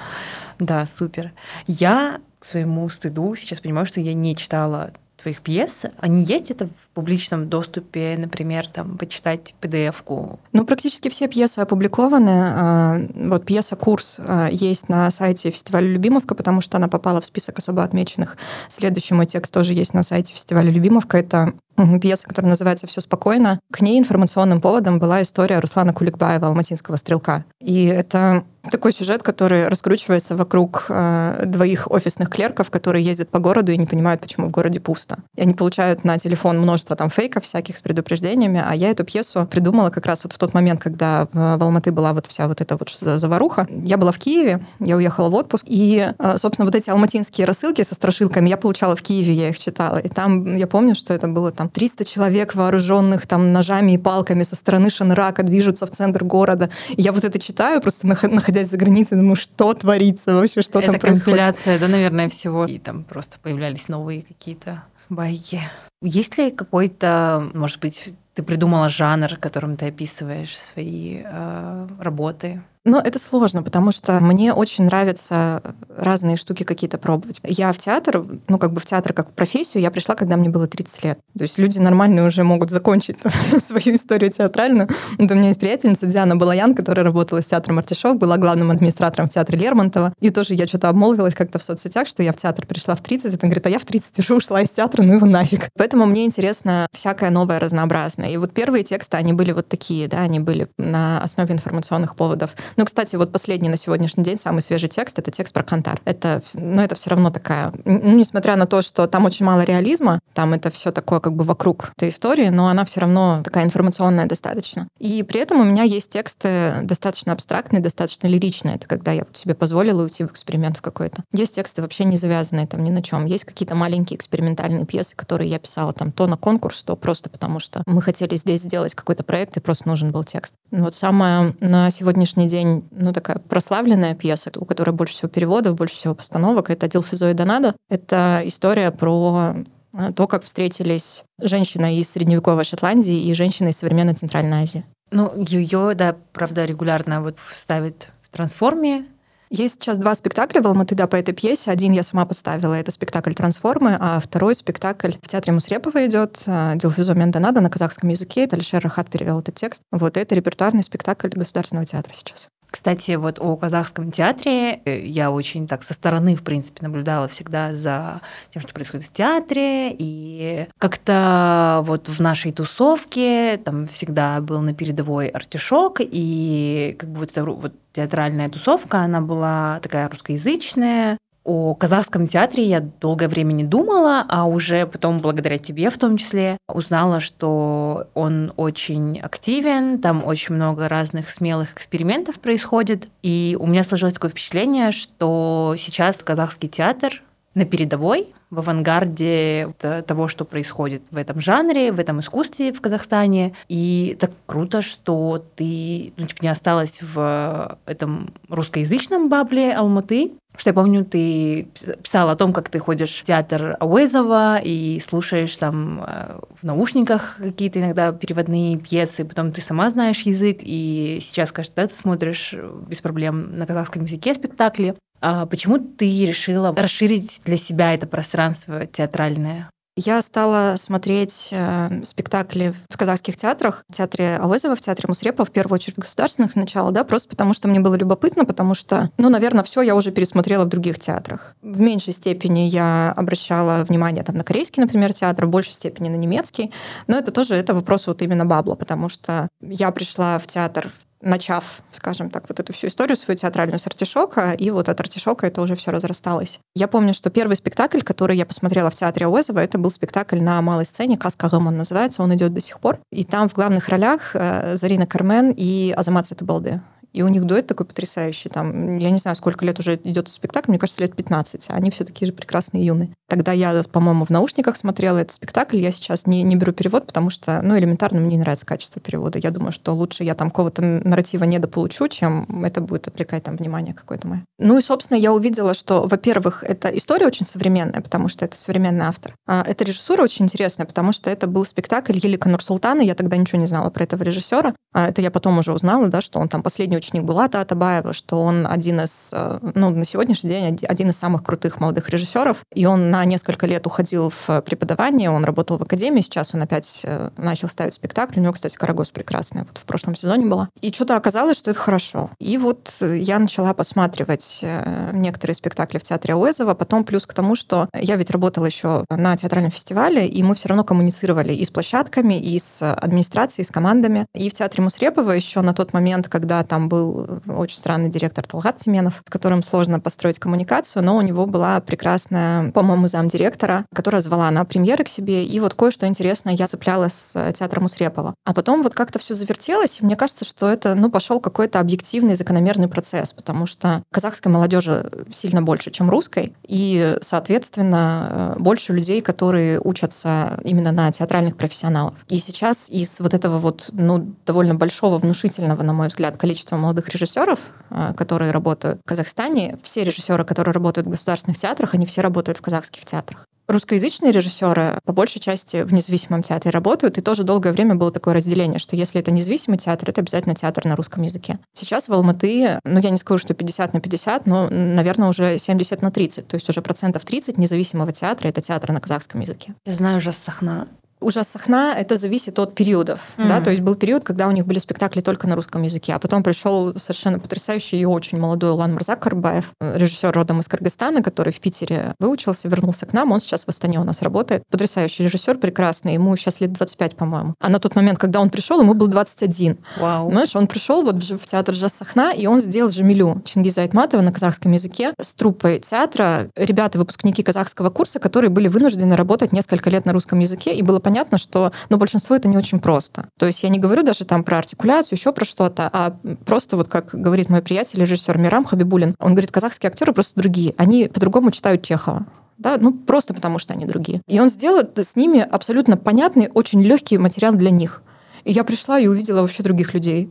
Да, 0.59 0.87
супер. 0.95 1.33
Я 1.67 2.21
к 2.39 2.45
своему 2.45 2.87
стыду 2.91 3.35
сейчас 3.35 3.61
понимаю, 3.61 3.87
что 3.87 3.99
я 3.99 4.13
не 4.13 4.37
читала 4.37 4.93
твоих 5.23 5.41
пьес, 5.41 5.83
они 5.99 6.25
есть 6.25 6.51
это 6.51 6.67
в 6.67 6.89
публичном 6.95 7.49
доступе, 7.49 8.17
например, 8.19 8.67
там, 8.67 8.97
почитать 8.97 9.55
PDF-ку? 9.61 10.39
Ну, 10.53 10.65
практически 10.65 11.09
все 11.09 11.29
пьесы 11.29 11.59
опубликованы. 11.61 12.31
А, 12.31 12.99
вот 13.15 13.45
пьеса 13.45 13.77
«Курс» 13.77 14.17
а, 14.19 14.49
есть 14.51 14.89
на 14.89 15.11
сайте 15.11 15.51
фестиваля 15.51 15.87
«Любимовка», 15.87 16.35
потому 16.35 16.61
что 16.61 16.77
она 16.77 16.89
попала 16.89 17.21
в 17.21 17.27
список 17.27 17.59
особо 17.59 17.83
отмеченных. 17.83 18.37
Следующий 18.69 19.15
мой 19.15 19.27
текст 19.27 19.53
тоже 19.53 19.75
есть 19.75 19.95
на 19.95 20.03
сайте 20.03 20.33
фестиваля 20.35 20.71
«Любимовка». 20.71 21.19
Это 21.19 21.53
пьеса, 22.01 22.27
которая 22.27 22.51
называется 22.51 22.87
«Все 22.87 23.01
спокойно». 23.01 23.61
К 23.73 23.81
ней 23.81 23.99
информационным 23.99 24.61
поводом 24.61 24.99
была 24.99 25.23
история 25.23 25.59
Руслана 25.59 25.93
Куликбаева, 25.93 26.47
алматинского 26.47 26.97
стрелка. 26.97 27.45
И 27.61 27.87
это 27.87 28.45
такой 28.71 28.93
сюжет, 28.93 29.23
который 29.23 29.69
раскручивается 29.69 30.37
вокруг 30.37 30.87
э, 30.89 31.45
двоих 31.47 31.91
офисных 31.91 32.29
клерков, 32.29 32.71
которые 32.71 33.05
ездят 33.05 33.31
по 33.31 33.39
городу 33.39 33.73
и 33.73 33.77
не 33.77 33.87
понимают, 33.87 34.21
почему 34.21 34.49
в 34.49 34.51
городе 34.51 34.81
пусто. 34.81 35.19
И 35.37 35.41
они 35.41 35.55
получают 35.55 36.05
на 36.05 36.19
телефон 36.19 36.61
множество 36.61 36.95
там 36.97 37.09
фейков 37.09 37.45
всяких 37.45 37.77
с 37.77 37.81
предупреждениями, 37.81 38.63
а 38.65 38.75
я 38.75 38.91
эту 38.91 39.05
пьесу 39.05 39.47
придумала 39.51 39.91
как 39.91 40.07
раз 40.07 40.25
вот 40.25 40.35
в 40.35 40.39
тот 40.39 40.53
момент, 40.53 40.81
когда 40.81 41.29
в, 41.33 41.63
Алматы 41.63 41.93
была 41.93 42.13
вот 42.13 42.27
вся 42.27 42.49
вот 42.49 42.61
эта 42.61 42.77
вот 42.77 42.91
заваруха. 42.91 43.67
Я 43.71 43.97
была 43.97 44.13
в 44.13 44.19
Киеве, 44.19 44.61
я 44.79 44.97
уехала 44.97 45.31
в 45.31 45.35
отпуск, 45.35 45.65
и, 45.67 46.13
э, 46.19 46.39
собственно, 46.39 46.67
вот 46.67 46.75
эти 46.75 46.91
алматинские 46.91 47.47
рассылки 47.47 47.83
со 47.83 47.95
страшилками 47.95 48.49
я 48.49 48.57
получала 48.57 48.95
в 48.95 49.03
Киеве, 49.03 49.33
я 49.33 49.49
их 49.49 49.59
читала. 49.59 49.97
И 49.99 50.09
там 50.09 50.57
я 50.57 50.67
помню, 50.67 50.95
что 50.95 51.15
это 51.15 51.29
было 51.29 51.51
там 51.51 51.70
300 51.73 52.05
человек 52.05 52.55
вооруженных 52.55 53.27
там 53.27 53.53
ножами 53.53 53.93
и 53.93 53.99
палками 53.99 54.43
со 54.43 54.57
стороны 54.57 54.91
Шанрака 54.91 55.43
движутся 55.43 55.87
в 55.87 55.91
центр 55.91 56.25
города. 56.25 56.71
И 56.91 57.03
я 57.03 57.13
вот 57.13 57.25
это 57.25 57.39
читаю, 57.39 57.81
просто 57.81 58.07
находясь 58.07 58.71
за 58.71 58.77
границей, 58.77 59.17
думаю, 59.17 59.37
что 59.37 59.73
творится 59.75 60.35
вообще, 60.35 60.63
что 60.63 60.79
это 60.81 60.93
там 60.93 61.01
происходит. 61.01 61.39
Это 61.39 61.53
конспирация, 61.55 61.79
да, 61.79 61.89
наверное, 61.89 62.29
всего. 62.29 62.67
И 62.67 62.79
там 62.79 63.05
просто 63.05 63.39
появлялись 63.41 63.89
новые 63.89 64.23
какие-то 64.23 64.85
байки. 65.09 65.61
Есть 66.03 66.39
ли 66.39 66.51
какой-то, 66.51 67.51
может 67.53 67.81
быть, 67.81 68.13
ты 68.35 68.43
придумала 68.43 68.89
жанр, 68.89 69.37
которым 69.37 69.77
ты 69.77 69.89
описываешь 69.89 70.57
свои 70.57 71.23
э, 71.25 71.87
работы? 71.99 72.63
Ну, 72.91 72.99
это 72.99 73.21
сложно, 73.21 73.63
потому 73.63 73.93
что 73.93 74.19
мне 74.19 74.53
очень 74.53 74.87
нравятся 74.87 75.63
разные 75.97 76.37
штуки 76.37 76.65
какие-то 76.65 76.99
пробовать. 76.99 77.41
Я 77.45 77.73
в 77.73 77.79
театр, 77.79 78.25
ну, 78.49 78.59
как 78.59 78.73
бы 78.73 78.81
в 78.81 78.85
театр 78.85 79.13
как 79.13 79.29
в 79.29 79.33
профессию, 79.33 79.81
я 79.81 79.93
пришла, 79.93 80.17
когда 80.17 80.37
мне 80.37 80.49
было 80.49 80.67
30 80.67 81.05
лет. 81.05 81.19
То 81.39 81.45
есть 81.45 81.57
люди 81.57 81.79
нормальные 81.79 82.27
уже 82.27 82.43
могут 82.43 82.71
закончить 82.71 83.19
свою 83.65 83.95
историю 83.95 84.33
театральную. 84.33 84.89
Вот 85.19 85.31
у 85.31 85.35
меня 85.35 85.49
есть 85.49 85.61
приятельница 85.61 86.07
Диана 86.07 86.35
Балаян, 86.35 86.75
которая 86.75 87.05
работала 87.05 87.41
с 87.41 87.47
театром 87.47 87.79
«Артишок», 87.79 88.19
была 88.19 88.39
главным 88.39 88.73
администратором 88.73 89.29
в 89.29 89.33
театре 89.33 89.57
Лермонтова. 89.57 90.13
И 90.21 90.31
тоже 90.31 90.55
я 90.55 90.67
что-то 90.67 90.89
обмолвилась 90.89 91.37
как-то 91.37 91.61
в 91.61 91.63
соцсетях, 91.63 92.09
что 92.09 92.25
я 92.25 92.33
в 92.33 92.39
театр 92.39 92.67
пришла 92.67 92.97
в 92.97 93.03
30. 93.03 93.35
Это 93.35 93.47
говорит, 93.47 93.67
а 93.67 93.71
я 93.71 93.79
в 93.79 93.85
30 93.85 94.19
уже 94.19 94.35
ушла 94.35 94.63
из 94.63 94.71
театра, 94.71 95.05
ну 95.05 95.15
его 95.15 95.27
нафиг. 95.27 95.69
Поэтому 95.79 96.07
мне 96.07 96.25
интересно 96.25 96.89
всякое 96.93 97.31
новое, 97.31 97.61
разнообразное. 97.61 98.31
И 98.31 98.37
вот 98.37 98.53
первые 98.53 98.83
тексты, 98.83 99.17
они 99.17 99.33
были 99.33 99.53
вот 99.53 99.69
такие, 99.69 100.09
да, 100.09 100.23
они 100.23 100.41
были 100.41 100.67
на 100.77 101.23
основе 101.23 101.55
информационных 101.55 102.17
поводов. 102.17 102.57
Ну, 102.81 102.87
кстати, 102.87 103.15
вот 103.17 103.31
последний 103.31 103.69
на 103.69 103.77
сегодняшний 103.77 104.25
день 104.25 104.39
самый 104.39 104.63
свежий 104.63 104.89
текст— 104.89 105.19
это 105.19 105.31
текст 105.31 105.53
про 105.53 105.63
Кантар. 105.63 106.01
Это, 106.07 106.41
ну, 106.55 106.81
это 106.81 106.95
все 106.95 107.11
равно 107.11 107.29
такая... 107.31 107.75
Ну, 107.85 108.17
несмотря 108.17 108.57
на 108.57 108.65
то, 108.65 108.81
что 108.81 109.07
там 109.07 109.27
очень 109.27 109.45
мало 109.45 109.65
реализма, 109.65 110.19
там 110.33 110.55
это 110.55 110.71
все 110.71 110.91
такое 110.91 111.21
как 111.21 111.35
бы 111.35 111.45
вокруг 111.45 111.93
этой 111.99 112.09
истории, 112.09 112.49
но 112.49 112.69
она 112.69 112.87
все 112.87 113.01
равно 113.01 113.43
такая 113.45 113.67
информационная 113.67 114.25
достаточно. 114.25 114.89
И 114.99 115.23
при 115.25 115.41
этом 115.41 115.61
у 115.61 115.65
меня 115.65 115.83
есть 115.83 116.09
тексты 116.09 116.77
достаточно 116.83 117.35
абстрактные, 117.35 117.83
достаточно 117.83 118.29
лиричные. 118.29 118.77
Это 118.77 118.89
когда 118.89 119.13
я 119.13 119.27
себе 119.35 119.55
позволила 119.55 120.03
уйти 120.03 120.25
в 120.25 120.29
эксперимент 120.29 120.79
в 120.79 120.81
какой-то. 120.81 121.23
Есть 121.35 121.57
тексты 121.57 121.83
вообще 121.83 122.07
не 122.07 122.17
завязанные 122.17 122.67
там 122.67 122.83
ни 122.83 122.89
на 122.91 123.03
чем. 123.03 123.27
Есть 123.27 123.45
какие-то 123.45 123.75
маленькие 123.75 124.17
экспериментальные 124.17 124.87
пьесы, 124.87 125.15
которые 125.17 125.51
я 125.51 125.59
писала 125.59 125.93
там 125.93 126.13
то 126.13 126.27
на 126.27 126.39
конкурс, 126.39 126.83
то 126.83 126.97
просто 126.97 127.29
потому 127.29 127.61
что 127.61 127.83
мы 127.85 128.01
хотели 128.01 128.37
здесь 128.37 128.63
сделать 128.63 128.95
какой-то 128.95 129.23
проект, 129.23 129.59
и 129.59 129.61
просто 129.61 129.87
нужен 129.87 130.13
был 130.13 130.25
текст. 130.25 130.55
Вот 130.71 130.95
самая 130.95 131.53
на 131.61 131.91
сегодняшний 131.91 132.49
день, 132.49 132.60
ну, 132.65 133.13
такая 133.13 133.39
прославленная 133.39 134.15
пьеса, 134.15 134.51
у 134.57 134.65
которой 134.65 134.91
больше 134.91 135.15
всего 135.15 135.29
переводов, 135.29 135.77
больше 135.77 135.95
всего 135.95 136.15
постановок, 136.15 136.71
это 136.71 136.89
«Дил 136.89 137.03
Физо 137.03 137.31
и 137.31 137.35
Донадо». 137.35 137.75
Это 137.89 138.43
история 138.45 138.91
про 138.91 139.55
э, 139.93 140.13
то, 140.15 140.27
как 140.27 140.45
встретились 140.45 141.25
женщина 141.41 141.97
из 141.97 142.11
средневековой 142.11 142.65
Шотландии 142.65 143.23
и 143.23 143.35
женщина 143.35 143.69
из 143.69 143.77
современной 143.77 144.15
Центральной 144.15 144.63
Азии. 144.63 144.85
Ну, 145.11 145.33
ее, 145.37 145.95
да, 145.95 146.17
правда, 146.33 146.65
регулярно 146.65 147.23
вот 147.23 147.39
ставит 147.55 148.09
в 148.23 148.29
трансформе, 148.31 149.07
есть 149.51 149.83
сейчас 149.83 149.99
два 149.99 150.15
спектакля 150.15 150.63
в 150.63 150.67
Алматы, 150.67 150.95
да, 150.95 151.07
по 151.07 151.17
этой 151.17 151.35
пьесе. 151.35 151.71
Один 151.71 151.93
я 151.93 152.03
сама 152.03 152.25
поставила, 152.25 152.75
это 152.75 152.91
спектакль 152.91 153.33
«Трансформы», 153.33 153.97
а 154.01 154.21
второй 154.21 154.55
спектакль 154.55 155.13
в 155.23 155.29
театре 155.29 155.53
Мусрепова 155.53 156.07
идет 156.07 156.43
«Дилфизо 156.47 157.15
Мендонада» 157.15 157.61
на 157.61 157.69
казахском 157.69 158.09
языке. 158.09 158.49
Алишер 158.51 158.83
Рахат 158.83 159.11
перевел 159.11 159.41
этот 159.41 159.57
текст. 159.57 159.83
Вот 159.91 160.17
это 160.17 160.35
репертуарный 160.35 160.83
спектакль 160.83 161.29
Государственного 161.29 161.87
театра 161.87 162.13
сейчас. 162.15 162.49
Кстати, 162.71 163.17
вот 163.17 163.39
о 163.41 163.57
казахском 163.57 164.13
театре 164.13 164.81
э, 164.85 165.05
я 165.05 165.31
очень 165.31 165.67
так 165.67 165.83
со 165.83 165.93
стороны, 165.93 166.37
в 166.37 166.43
принципе, 166.43 166.79
наблюдала 166.83 167.27
всегда 167.27 167.75
за 167.75 168.21
тем, 168.51 168.63
что 168.63 168.73
происходит 168.73 169.07
в 169.07 169.13
театре, 169.13 169.95
и 169.99 170.69
как-то 170.79 171.81
вот 171.85 172.09
в 172.09 172.21
нашей 172.21 172.53
тусовке 172.53 173.57
там 173.65 173.87
всегда 173.89 174.41
был 174.41 174.61
на 174.61 174.73
передовой 174.73 175.29
артишок, 175.29 175.99
и 176.01 176.95
как 176.99 177.11
бы 177.11 177.21
вот 177.21 177.31
эта 177.33 177.45
вот 177.45 177.75
театральная 177.93 178.49
тусовка, 178.49 178.99
она 179.01 179.21
была 179.21 179.81
такая 179.81 180.09
русскоязычная, 180.09 181.19
о 181.43 181.75
казахском 181.75 182.27
театре 182.27 182.65
я 182.65 182.81
долгое 182.81 183.29
время 183.29 183.53
не 183.53 183.65
думала, 183.65 184.25
а 184.29 184.45
уже 184.45 184.87
потом, 184.87 185.21
благодаря 185.21 185.59
тебе 185.59 185.89
в 185.89 185.97
том 185.97 186.19
числе, 186.19 186.59
узнала, 186.69 187.21
что 187.21 188.09
он 188.15 188.53
очень 188.57 189.19
активен, 189.19 190.01
там 190.01 190.23
очень 190.25 190.55
много 190.55 190.89
разных 190.89 191.31
смелых 191.31 191.73
экспериментов 191.73 192.39
происходит. 192.41 193.09
И 193.23 193.57
у 193.59 193.67
меня 193.67 193.85
сложилось 193.85 194.15
такое 194.15 194.31
впечатление, 194.31 194.91
что 194.93 195.75
сейчас 195.79 196.23
казахский 196.23 196.69
театр 196.69 197.23
на 197.55 197.65
передовой, 197.65 198.33
в 198.51 198.61
авангарде 198.61 199.75
того, 200.07 200.29
что 200.29 200.45
происходит 200.45 201.03
в 201.11 201.17
этом 201.17 201.41
жанре, 201.41 201.93
в 201.93 201.99
этом 201.99 202.21
искусстве 202.21 202.73
в 202.73 202.81
Казахстане. 202.81 203.55
И 203.69 204.17
так 204.21 204.31
круто, 204.47 204.83
что 204.83 205.45
ты 205.57 206.13
ну, 206.17 206.27
типа, 206.27 206.43
не 206.43 206.49
осталась 206.49 207.01
в 207.03 207.79
этом 207.87 208.33
русскоязычном 208.49 209.29
бабле 209.29 209.73
Алматы, 209.75 210.33
что 210.57 210.71
я 210.71 210.75
помню, 210.75 211.05
ты 211.05 211.69
писала 212.03 212.33
о 212.33 212.37
том, 212.37 212.53
как 212.53 212.69
ты 212.69 212.81
ходишь 212.81 213.21
в 213.21 213.23
театр 213.23 213.77
Ауэзова 213.81 214.59
и 214.59 215.01
слушаешь 215.01 215.57
там 215.57 216.05
э, 216.07 216.39
в 216.61 216.65
наушниках 216.65 217.37
какие-то 217.39 217.79
иногда 217.79 218.13
переводные 218.13 218.77
пьесы, 218.77 219.25
потом 219.25 219.53
ты 219.53 219.61
сама 219.61 219.91
знаешь 219.91 220.23
язык, 220.23 220.59
и 220.61 221.21
сейчас, 221.23 221.53
кажется, 221.53 221.77
да, 221.77 221.87
ты 221.87 221.95
смотришь 221.95 222.55
без 222.89 223.01
проблем 223.01 223.57
на 223.57 223.65
казахском 223.65 224.05
языке 224.05 224.35
спектакли. 224.35 224.97
А 225.21 225.47
почему 225.47 225.79
ты 225.79 226.27
решила 226.27 226.75
расширить 226.75 227.41
для 227.45 227.57
себя 227.57 227.95
это 227.95 228.07
пространство 228.07 228.87
театральное? 228.87 229.71
Я 229.97 230.23
стала 230.23 230.77
смотреть 230.79 231.49
э, 231.51 232.05
спектакли 232.05 232.73
в 232.89 232.97
казахских 232.97 233.37
театрах, 233.37 233.85
в 233.89 233.95
театре 233.95 234.37
Ауэзова, 234.37 234.75
в 234.75 234.81
театре 234.81 235.07
Мусрепа, 235.09 235.45
в 235.45 235.51
первую 235.51 235.75
очередь 235.75 235.99
государственных 235.99 236.53
сначала, 236.53 236.91
да, 236.91 237.05
просто 237.05 237.29
потому 237.29 237.53
что 237.53 237.69
мне 237.69 237.81
было 237.81 237.97
любопытно, 237.97 238.47
потому 238.47 238.75
что, 238.75 239.11
ну, 239.19 239.29
наверное, 239.29 239.65
все 239.65 239.83
я 239.83 239.95
уже 239.95 240.11
пересмотрела 240.11 240.65
в 240.65 240.69
других 240.69 240.99
театрах. 241.01 241.55
В 241.61 241.81
меньшей 241.81 242.15
степени 242.15 242.61
я 242.61 243.13
обращала 243.15 243.85
внимание 243.85 244.23
там 244.23 244.37
на 244.37 244.45
корейский, 244.45 244.81
например, 244.81 245.13
театр, 245.13 245.45
в 245.47 245.51
большей 245.51 245.75
степени 245.75 246.09
на 246.09 246.17
немецкий, 246.17 246.73
но 247.07 247.19
это 247.19 247.31
тоже 247.31 247.55
это 247.57 247.75
вопрос 247.75 248.07
вот 248.07 248.23
именно 248.23 248.47
бабла, 248.47 248.77
потому 248.77 249.09
что 249.09 249.49
я 249.61 249.91
пришла 249.91 250.39
в 250.39 250.47
театр 250.47 250.91
начав, 251.23 251.83
скажем 251.93 252.31
так, 252.31 252.45
вот 252.49 252.61
эту 252.61 252.73
всю 252.73 252.89
историю 252.89 253.17
свою 253.17 253.37
театральную 253.37 253.79
с 253.79 253.87
артишока, 253.87 254.53
и 254.53 254.71
вот 254.71 254.89
от 254.89 255.01
артишока 255.01 255.47
это 255.47 255.63
уже 255.63 255.75
все 255.75 255.91
разрасталось. 255.91 256.61
Я 256.75 256.89
помню, 256.89 257.15
что 257.15 257.31
первый 257.31 257.57
спектакль, 257.57 258.01
который 258.01 258.37
я 258.37 258.47
посмотрела 258.47 258.91
в 258.91 258.95
театре 258.95 259.27
Уэзова, 259.27 259.59
это 259.59 259.79
был 259.79 259.91
спектакль 259.91 260.41
на 260.41 260.61
малой 260.63 260.85
сцене, 260.85 261.19
«Каска 261.19 261.49
он 261.53 261.77
называется, 261.77 262.23
он 262.23 262.35
идет 262.35 262.55
до 262.55 262.61
сих 262.61 262.81
пор. 262.81 263.01
И 263.11 263.25
там 263.25 263.49
в 263.49 263.55
главных 263.55 263.89
ролях 263.89 264.35
э, 264.35 264.77
Зарина 264.77 265.07
Кармен 265.07 265.53
и 265.57 265.93
Азамат 265.97 266.27
Сатыбалды. 266.27 266.81
И 267.13 267.23
у 267.23 267.29
них 267.29 267.45
дуэт 267.45 267.67
такой 267.67 267.87
потрясающий. 267.87 268.49
Там, 268.49 268.99
я 268.99 269.11
не 269.11 269.19
знаю, 269.19 269.37
сколько 269.37 269.65
лет 269.65 269.79
уже 269.79 269.97
идет 270.05 270.29
спектакль, 270.29 270.71
мне 270.71 270.79
кажется, 270.79 271.03
лет 271.03 271.15
15. 271.15 271.67
А 271.71 271.75
они 271.75 271.91
все 271.91 272.05
такие 272.05 272.27
же 272.27 272.33
прекрасные 272.33 272.85
юные. 272.85 273.11
Тогда 273.29 273.53
я, 273.53 273.81
по-моему, 273.91 274.25
в 274.25 274.31
наушниках 274.31 274.77
смотрела 274.77 275.19
этот 275.19 275.33
спектакль. 275.33 275.79
Я 275.79 275.93
сейчас 275.93 276.27
не, 276.27 276.43
не 276.43 276.57
беру 276.57 276.73
перевод, 276.73 277.07
потому 277.07 277.31
что, 277.31 277.61
ну, 277.63 277.79
элементарно 277.79 278.21
мне 278.21 278.37
не 278.37 278.41
нравится 278.41 278.67
качество 278.67 279.01
перевода. 279.01 279.39
Я 279.39 279.51
думаю, 279.51 279.73
что 279.73 279.93
лучше 279.93 280.25
я 280.25 280.35
там 280.35 280.51
какого-то 280.51 280.83
нарратива 280.83 281.45
недополучу, 281.45 282.09
чем 282.09 282.65
это 282.65 282.81
будет 282.81 283.09
отвлекать 283.09 283.45
там 283.45 283.57
внимание 283.57 283.95
какое-то 283.95 284.29
мое. 284.29 284.45
Ну 284.59 284.79
и, 284.79 284.83
собственно, 284.83 285.17
я 285.19 285.33
увидела, 285.33 285.75
что, 285.75 286.07
во-первых, 286.07 286.65
эта 286.65 286.89
история 286.89 287.27
очень 287.27 287.47
современная, 287.47 288.01
потому 288.01 288.29
что 288.29 288.45
это 288.45 288.57
современный 288.57 289.07
автор. 289.07 289.35
А 289.47 289.65
эта 289.67 289.85
режиссура 289.85 290.23
очень 290.23 290.45
интересная, 290.45 290.87
потому 290.87 291.13
что 291.13 291.31
это 291.31 291.47
был 291.47 291.65
спектакль 291.65 292.19
Елика 292.21 292.49
Нурсултана. 292.49 293.01
Я 293.01 293.15
тогда 293.15 293.37
ничего 293.37 293.61
не 293.61 293.67
знала 293.67 293.91
про 293.91 294.05
этого 294.05 294.23
режиссера. 294.23 294.75
А 294.93 295.09
это 295.09 295.23
я 295.23 295.31
потом 295.31 295.59
уже 295.59 295.73
узнала, 295.73 296.09
да, 296.09 296.21
что 296.21 296.41
он 296.41 296.49
там 296.49 296.63
последний 296.63 296.97
ученик 297.01 297.25
Булата 297.25 297.61
Атабаева, 297.61 298.13
что 298.13 298.43
он 298.43 298.67
один 298.67 299.01
из, 299.01 299.31
э, 299.33 299.59
ну, 299.75 299.91
на 299.91 300.05
сегодняшний 300.05 300.51
день 300.51 300.79
один 300.89 301.11
из 301.11 301.17
самых 301.17 301.43
крутых 301.43 301.81
молодых 301.81 302.09
режиссеров, 302.09 302.59
и 302.75 302.87
он 302.87 303.11
на 303.11 303.25
несколько 303.25 303.67
лет 303.67 303.87
уходил 303.87 304.31
в 304.31 304.61
преподавание, 304.63 305.31
он 305.31 305.45
работал 305.45 305.79
в 305.79 305.83
академии, 305.83 306.21
сейчас 306.21 306.55
он 306.55 306.63
опять 306.63 307.01
э, 307.05 307.31
начал 307.37 307.69
ставить 307.69 307.95
спектакль, 307.95 308.39
у 308.39 308.43
него, 308.43 308.53
кстати, 308.53 308.77
Карагос 308.77 309.11
прекрасная, 309.11 309.65
вот 309.65 309.79
в 309.79 309.85
прошлом 309.85 310.15
сезоне 310.15 310.47
была. 310.47 310.69
И 310.81 310.93
что-то 310.93 311.17
оказалось, 311.17 311.57
что 311.57 311.71
это 311.71 311.81
хорошо. 311.81 312.31
И 312.39 312.59
вот 312.59 312.91
я 313.01 313.39
начала 313.39 313.75
посматривать 313.75 314.61
э, 314.63 315.11
некоторые 315.13 315.55
спектакли 315.55 315.99
в 315.99 316.03
театре 316.03 316.35
Уэзова, 316.35 316.75
потом 316.75 317.05
плюс 317.05 317.27
к 317.27 317.35
тому, 317.35 317.57
что 317.57 317.89
я 317.95 318.17
ведь 318.17 318.31
работала 318.31 318.67
еще 318.67 319.05
на 319.11 319.37
театральном 319.37 319.71
фестивале, 319.71 320.29
и 320.29 320.43
мы 320.43 320.55
все 320.55 320.69
равно 320.69 320.85
коммуницировали 320.85 321.53
и 321.53 321.65
с 321.65 321.71
площадками, 321.71 322.39
и 322.39 322.59
с 322.59 322.93
администрацией, 322.95 323.65
и 323.65 323.69
с 323.69 323.71
командами. 323.71 324.27
И 324.35 324.51
в 324.51 324.53
театре 324.53 324.85
Мусрепова 324.85 325.31
еще 325.33 325.63
на 325.63 325.73
тот 325.75 325.93
момент, 325.93 326.29
когда 326.29 326.63
там 326.63 326.89
был 326.91 327.41
очень 327.47 327.79
странный 327.79 328.11
директор 328.11 328.45
Талгат 328.45 328.83
Семенов, 328.83 329.23
с 329.25 329.31
которым 329.31 329.63
сложно 329.63 330.01
построить 330.01 330.39
коммуникацию, 330.39 331.03
но 331.03 331.17
у 331.17 331.23
него 331.23 331.47
была 331.47 331.81
прекрасная, 331.81 332.71
по-моему, 332.73 333.09
замдиректора, 333.09 333.87
которая 333.95 334.21
звала 334.21 334.51
на 334.51 334.65
премьеры 334.65 335.05
к 335.05 335.09
себе, 335.09 335.45
и 335.45 335.61
вот 335.61 335.75
кое-что 335.75 336.07
интересное 336.07 336.55
я 336.55 336.67
цепляла 336.67 337.09
с 337.09 337.33
э, 337.35 337.53
театром 337.53 337.85
Усрепова. 337.85 338.35
А 338.45 338.53
потом 338.53 338.83
вот 338.83 338.95
как-то 338.95 339.19
все 339.19 339.35
завертелось, 339.35 340.01
и 340.01 340.05
мне 340.05 340.17
кажется, 340.17 340.45
что 340.45 340.69
это, 340.69 340.95
ну, 340.95 341.11
пошел 341.11 341.41
какой-то 341.41 341.81
объективный 341.81 342.35
закономерный 342.35 342.89
процесс, 342.89 343.33
потому 343.33 343.67
что 343.67 344.03
казахской 344.13 344.51
молодежи 344.53 345.11
сильно 345.33 345.63
больше, 345.63 345.91
чем 345.91 346.11
русской, 346.11 346.55
и, 346.67 347.17
соответственно, 347.23 348.55
э, 348.59 348.61
больше 348.61 348.93
людей, 348.93 349.21
которые 349.23 349.81
учатся 349.81 350.61
именно 350.65 350.91
на 350.93 351.13
театральных 351.13 351.57
профессионалов. 351.57 352.15
И 352.29 352.41
сейчас 352.41 352.91
из 352.91 353.21
вот 353.21 353.35
этого 353.35 353.59
вот, 353.59 353.91
ну, 353.93 354.35
довольно 354.45 354.75
большого, 354.75 355.19
внушительного, 355.19 355.83
на 355.83 355.93
мой 355.93 356.09
взгляд, 356.09 356.37
количества 356.37 356.77
молодых 356.81 357.09
режиссеров, 357.09 357.61
э, 357.91 358.13
которые 358.17 358.51
работают 358.51 359.01
в 359.05 359.09
Казахстане, 359.09 359.79
все 359.83 360.05
режиссеры, 360.05 360.45
которые 360.45 360.73
работают 360.73 361.07
в 361.07 361.11
государственных 361.11 361.59
театрах, 361.59 361.95
они 361.95 362.07
все 362.07 362.21
работают 362.21 362.59
в 362.59 362.63
казахских 362.63 363.05
театрах. 363.05 363.47
Русскоязычные 363.71 364.33
режиссеры 364.33 364.99
по 365.05 365.13
большей 365.13 365.41
части 365.41 365.85
в 365.85 365.93
независимом 365.93 366.43
театре 366.43 366.73
работают, 366.73 367.19
и 367.19 367.21
тоже 367.21 367.45
долгое 367.45 367.73
время 367.73 367.95
было 367.95 368.11
такое 368.11 368.35
разделение, 368.35 368.81
что 368.81 368.97
если 368.97 369.21
это 369.21 369.31
независимый 369.31 369.79
театр, 369.79 370.11
это 370.11 370.23
обязательно 370.23 370.57
театр 370.57 370.87
на 370.87 370.97
русском 370.97 371.23
языке. 371.23 371.61
Сейчас 371.73 372.09
в 372.09 372.13
Алматы, 372.13 372.81
ну 372.85 372.99
я 372.99 373.11
не 373.11 373.19
скажу, 373.19 373.39
что 373.39 373.55
50 373.55 373.95
на 373.95 374.01
50, 374.01 374.47
но, 374.47 374.69
наверное, 374.71 375.29
уже 375.29 375.57
70 375.57 376.03
на 376.03 376.11
30, 376.11 376.49
то 376.49 376.57
есть 376.57 376.69
уже 376.69 376.83
процентов 376.83 377.25
30 377.25 377.59
независимого 377.59 378.11
театра— 378.13 378.49
это 378.49 378.61
театр 378.61 378.91
на 378.91 379.01
казахском 379.01 379.41
языке. 379.41 379.77
Я 379.87 379.95
знаю 379.95 380.17
уже 380.17 380.33
Сахна 380.33 380.89
уже 381.21 381.45
Сахна 381.45 381.95
это 381.97 382.17
зависит 382.17 382.59
от 382.59 382.75
периодов. 382.75 383.21
Mm-hmm. 383.37 383.49
Да? 383.49 383.61
То 383.61 383.71
есть 383.71 383.83
был 383.83 383.95
период, 383.95 384.25
когда 384.25 384.49
у 384.49 384.51
них 384.51 384.67
были 384.67 384.79
спектакли 384.79 385.21
только 385.21 385.47
на 385.47 385.57
русском 385.57 385.83
языке, 385.83 386.15
а 386.15 386.19
потом 386.19 386.43
пришел 386.43 386.95
совершенно 386.97 387.39
потрясающий 387.39 387.99
и 388.01 388.05
очень 388.05 388.39
молодой 388.39 388.71
Улан 388.71 388.99
Карбаев, 388.99 389.73
режиссер 389.81 390.33
родом 390.33 390.61
из 390.61 390.69
Кыргызстана, 390.69 391.23
который 391.23 391.53
в 391.53 391.61
Питере 391.61 392.15
выучился, 392.19 392.69
вернулся 392.69 393.07
к 393.07 393.13
нам. 393.13 393.33
Он 393.33 393.41
сейчас 393.41 393.65
в 393.65 393.69
Астане 393.69 394.01
у 394.01 394.05
нас 394.05 394.23
работает. 394.23 394.63
Потрясающий 394.71 395.25
режиссер, 395.25 395.59
прекрасный. 395.59 396.15
Ему 396.15 396.35
сейчас 396.37 396.61
лет 396.61 396.73
25, 396.73 397.17
по-моему. 397.17 397.55
А 397.61 397.69
на 397.69 397.79
тот 397.79 397.97
момент, 397.97 398.19
когда 398.19 398.41
он 398.41 398.51
пришел, 398.51 398.81
ему 398.81 398.95
был 398.95 399.09
21. 399.09 399.79
Wow. 399.99 400.31
Знаешь, 400.31 400.57
он 400.57 400.67
пришел 400.67 401.03
вот 401.03 401.17
в, 401.17 401.39
в 401.39 401.47
театр 401.47 401.75
Жас 401.75 401.95
Сахна, 401.95 402.33
и 402.33 402.47
он 402.47 402.61
сделал 402.61 402.91
Жамилю 402.91 403.43
Чингиза 403.45 403.83
Айтматова 403.83 404.23
на 404.23 404.33
казахском 404.33 404.73
языке 404.73 405.13
с 405.21 405.35
труппой 405.35 405.81
театра. 405.81 406.49
Ребята, 406.57 406.99
выпускники 406.99 407.43
казахского 407.43 407.91
курса, 407.91 408.19
которые 408.19 408.51
были 408.51 408.69
вынуждены 408.69 409.17
работать 409.17 409.53
несколько 409.53 409.91
лет 409.91 410.07
на 410.07 410.13
русском 410.13 410.39
языке, 410.39 410.75
и 410.75 410.83
было 410.83 410.99
понятно, 410.99 411.10
что 411.37 411.73
ну, 411.89 411.97
большинство 411.97 412.37
это 412.37 412.49
не 412.49 412.57
очень 412.57 412.81
просто. 412.81 413.27
То 413.39 413.47
есть 413.47 413.63
я 413.63 413.69
не 413.69 413.79
говорю 413.79 414.03
даже 414.03 414.25
там 414.25 414.45
про 414.45 414.59
артикуляцию, 414.59 415.19
еще 415.19 415.33
про 415.33 415.45
что-то, 415.45 415.89
а 415.93 416.17
просто 416.45 416.77
вот 416.77 416.89
как 416.89 417.11
говорит 417.13 417.49
мой 417.49 417.63
приятель, 417.63 418.01
режиссер 418.01 418.37
Мирам 418.39 418.65
Хабибулин, 418.65 419.15
он 419.19 419.33
говорит, 419.33 419.51
казахские 419.51 419.91
актеры 419.91 420.13
просто 420.13 420.39
другие. 420.39 420.75
Они 420.77 421.09
по-другому 421.09 421.51
читают 421.51 421.83
Чехова 421.83 422.27
да, 422.61 422.77
ну 422.79 422.93
просто 422.93 423.33
потому 423.33 423.59
что 423.59 423.73
они 423.73 423.87
другие. 423.87 424.21
И 424.29 424.39
он 424.39 424.51
сделал 424.51 424.87
с 424.95 425.17
ними 425.17 425.41
абсолютно 425.41 425.97
понятный, 425.97 426.51
очень 426.53 426.83
легкий 426.83 427.17
материал 427.17 427.55
для 427.55 427.71
них. 427.71 428.03
И 428.45 428.53
я 428.53 428.65
пришла 428.65 428.99
и 428.99 429.07
увидела 429.07 429.41
вообще 429.41 429.63
других 429.63 429.95
людей. 429.95 430.31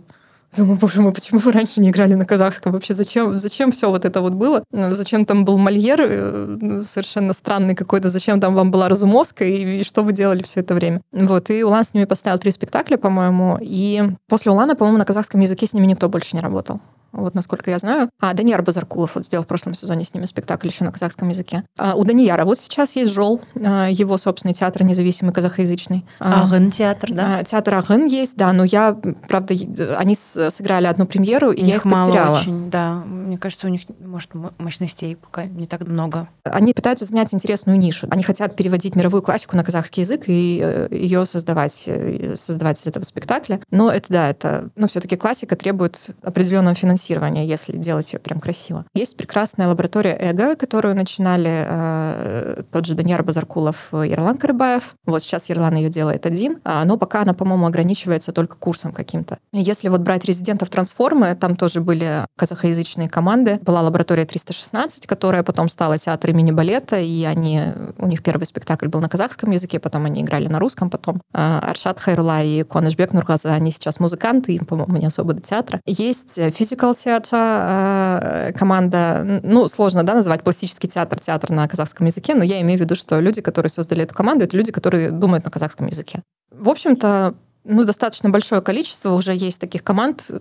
Думаю, 0.57 0.79
боже 0.79 1.01
мой, 1.01 1.13
почему 1.13 1.39
вы 1.39 1.51
раньше 1.51 1.79
не 1.79 1.89
играли 1.89 2.15
на 2.15 2.25
казахском? 2.25 2.71
Вообще 2.71 2.93
зачем, 2.93 3.37
зачем 3.37 3.71
все 3.71 3.89
вот 3.89 4.03
это 4.03 4.21
вот 4.21 4.33
было? 4.33 4.63
Ну, 4.71 4.95
зачем 4.95 5.25
там 5.25 5.45
был 5.45 5.57
Мольер 5.59 6.01
э, 6.01 6.81
совершенно 6.81 7.33
странный 7.33 7.75
какой-то? 7.75 8.09
Зачем 8.09 8.39
там 8.41 8.55
вам 8.55 8.71
была 8.71 8.89
Разумовская? 8.89 9.47
И, 9.47 9.79
и 9.79 9.83
что 9.83 10.01
вы 10.01 10.11
делали 10.11 10.41
все 10.41 10.61
это 10.61 10.73
время? 10.73 11.01
Вот, 11.11 11.51
и 11.51 11.63
Улан 11.63 11.83
с 11.83 11.93
ними 11.93 12.05
поставил 12.05 12.39
три 12.39 12.51
спектакля, 12.51 12.97
по-моему. 12.97 13.59
И 13.61 14.01
после 14.27 14.51
Улана, 14.51 14.75
по-моему, 14.75 14.97
на 14.97 15.05
казахском 15.05 15.39
языке 15.39 15.67
с 15.67 15.73
ними 15.73 15.85
никто 15.85 16.09
больше 16.09 16.35
не 16.35 16.41
работал. 16.41 16.81
Вот 17.11 17.35
насколько 17.35 17.71
я 17.71 17.79
знаю. 17.79 18.09
А 18.19 18.33
Данияр 18.33 18.61
Базаркулов 18.61 19.15
вот 19.15 19.25
сделал 19.25 19.43
в 19.43 19.47
прошлом 19.47 19.73
сезоне 19.73 20.05
с 20.05 20.13
ними 20.13 20.25
спектакль 20.25 20.67
еще 20.67 20.83
на 20.83 20.91
казахском 20.91 21.29
языке. 21.29 21.63
А 21.77 21.95
у 21.95 22.03
Данияра 22.03 22.45
вот 22.45 22.59
сейчас 22.59 22.95
есть 22.95 23.11
Жол, 23.11 23.41
а, 23.63 23.87
его 23.89 24.17
собственный 24.17 24.53
театр 24.53 24.83
независимый 24.83 25.33
казахоязычный. 25.33 26.05
Агын 26.19 26.71
театр, 26.71 27.11
да? 27.13 27.39
А, 27.39 27.43
театр 27.43 27.75
Агын 27.75 28.05
есть, 28.05 28.35
да, 28.35 28.51
но 28.53 28.63
я, 28.63 28.97
правда, 29.27 29.53
они 29.97 30.15
сыграли 30.15 30.85
одну 30.87 31.05
премьеру, 31.05 31.51
и 31.51 31.63
у 31.63 31.65
я 31.65 31.75
их 31.75 31.85
мало 31.85 32.07
потеряла. 32.07 32.39
очень, 32.39 32.69
да. 32.69 32.95
Мне 33.05 33.37
кажется, 33.37 33.67
у 33.67 33.69
них, 33.69 33.81
может, 33.99 34.31
мощностей 34.57 35.15
пока 35.15 35.45
не 35.45 35.67
так 35.67 35.81
много. 35.81 36.29
Они 36.43 36.73
пытаются 36.73 37.05
занять 37.05 37.33
интересную 37.33 37.77
нишу. 37.77 38.07
Они 38.11 38.23
хотят 38.23 38.55
переводить 38.55 38.95
мировую 38.95 39.21
классику 39.21 39.55
на 39.55 39.63
казахский 39.63 40.03
язык 40.03 40.23
и 40.27 40.59
э, 40.61 40.87
ее 40.91 41.25
создавать, 41.25 41.83
э, 41.85 42.35
создавать 42.37 42.79
из 42.81 42.87
этого 42.87 43.03
спектакля. 43.03 43.59
Но 43.71 43.91
это, 43.91 44.07
да, 44.09 44.29
это, 44.29 44.69
ну, 44.75 44.87
все-таки 44.87 45.15
классика 45.15 45.55
требует 45.55 46.09
определенного 46.23 46.75
финансирования, 46.75 46.98
если 47.07 47.77
делать 47.77 48.11
ее 48.13 48.19
прям 48.19 48.39
красиво. 48.39 48.85
Есть 48.93 49.17
прекрасная 49.17 49.67
лаборатория 49.67 50.17
Эго, 50.19 50.55
которую 50.55 50.95
начинали 50.95 51.65
э, 51.67 52.63
тот 52.71 52.85
же 52.85 52.95
Даниар 52.95 53.23
Базаркулов 53.23 53.93
и 53.93 54.11
Ирлан 54.11 54.37
Карыбаев. 54.37 54.95
Вот 55.05 55.23
сейчас 55.23 55.49
Ирлан 55.49 55.75
ее 55.75 55.89
делает 55.89 56.25
один, 56.25 56.59
а, 56.63 56.83
но 56.85 56.97
пока 56.97 57.21
она, 57.21 57.33
по-моему, 57.33 57.65
ограничивается 57.65 58.31
только 58.31 58.55
курсом 58.57 58.91
каким-то. 58.91 59.39
Если 59.51 59.87
вот 59.89 60.01
брать 60.01 60.25
резидентов 60.25 60.69
трансформы, 60.69 61.35
там 61.35 61.55
тоже 61.55 61.81
были 61.81 62.25
казахоязычные 62.37 63.09
команды. 63.09 63.59
Была 63.61 63.81
лаборатория 63.81 64.25
316, 64.25 65.07
которая 65.07 65.43
потом 65.43 65.69
стала 65.69 65.97
театр 65.97 66.31
имени 66.31 66.51
балета, 66.51 66.99
и 66.99 67.23
они, 67.23 67.61
у 67.97 68.07
них 68.07 68.23
первый 68.23 68.45
спектакль 68.45 68.87
был 68.87 69.01
на 69.01 69.09
казахском 69.09 69.51
языке, 69.51 69.79
потом 69.79 70.05
они 70.05 70.21
играли 70.21 70.47
на 70.47 70.59
русском, 70.59 70.89
потом 70.89 71.21
э, 71.33 71.59
Аршат 71.61 71.99
Хайрула 71.99 72.43
и 72.43 72.63
Конышбек 72.63 73.13
Нургаза, 73.13 73.53
они 73.53 73.71
сейчас 73.71 73.99
музыканты, 73.99 74.53
им, 74.53 74.65
по-моему, 74.65 74.97
не 74.97 75.05
особо 75.05 75.33
до 75.33 75.41
театра. 75.41 75.81
Есть 75.85 76.35
физикал 76.53 76.88
театр, 76.95 77.39
э, 77.39 78.53
команда, 78.57 79.41
ну, 79.43 79.67
сложно, 79.67 80.03
да, 80.03 80.15
называть 80.15 80.43
пластический 80.43 80.89
театр, 80.89 81.19
театр 81.19 81.51
на 81.51 81.67
казахском 81.67 82.05
языке, 82.05 82.35
но 82.35 82.43
я 82.43 82.61
имею 82.61 82.79
в 82.79 82.81
виду, 82.81 82.95
что 82.95 83.19
люди, 83.19 83.41
которые 83.41 83.69
создали 83.69 84.03
эту 84.03 84.15
команду, 84.15 84.45
это 84.45 84.57
люди, 84.57 84.71
которые 84.71 85.11
думают 85.11 85.45
на 85.45 85.51
казахском 85.51 85.87
языке. 85.87 86.21
В 86.51 86.69
общем-то, 86.69 87.35
ну, 87.63 87.83
достаточно 87.83 88.29
большое 88.29 88.61
количество 88.61 89.13
уже 89.13 89.33
есть 89.33 89.59
таких 89.59 89.83
команд, 89.83 90.31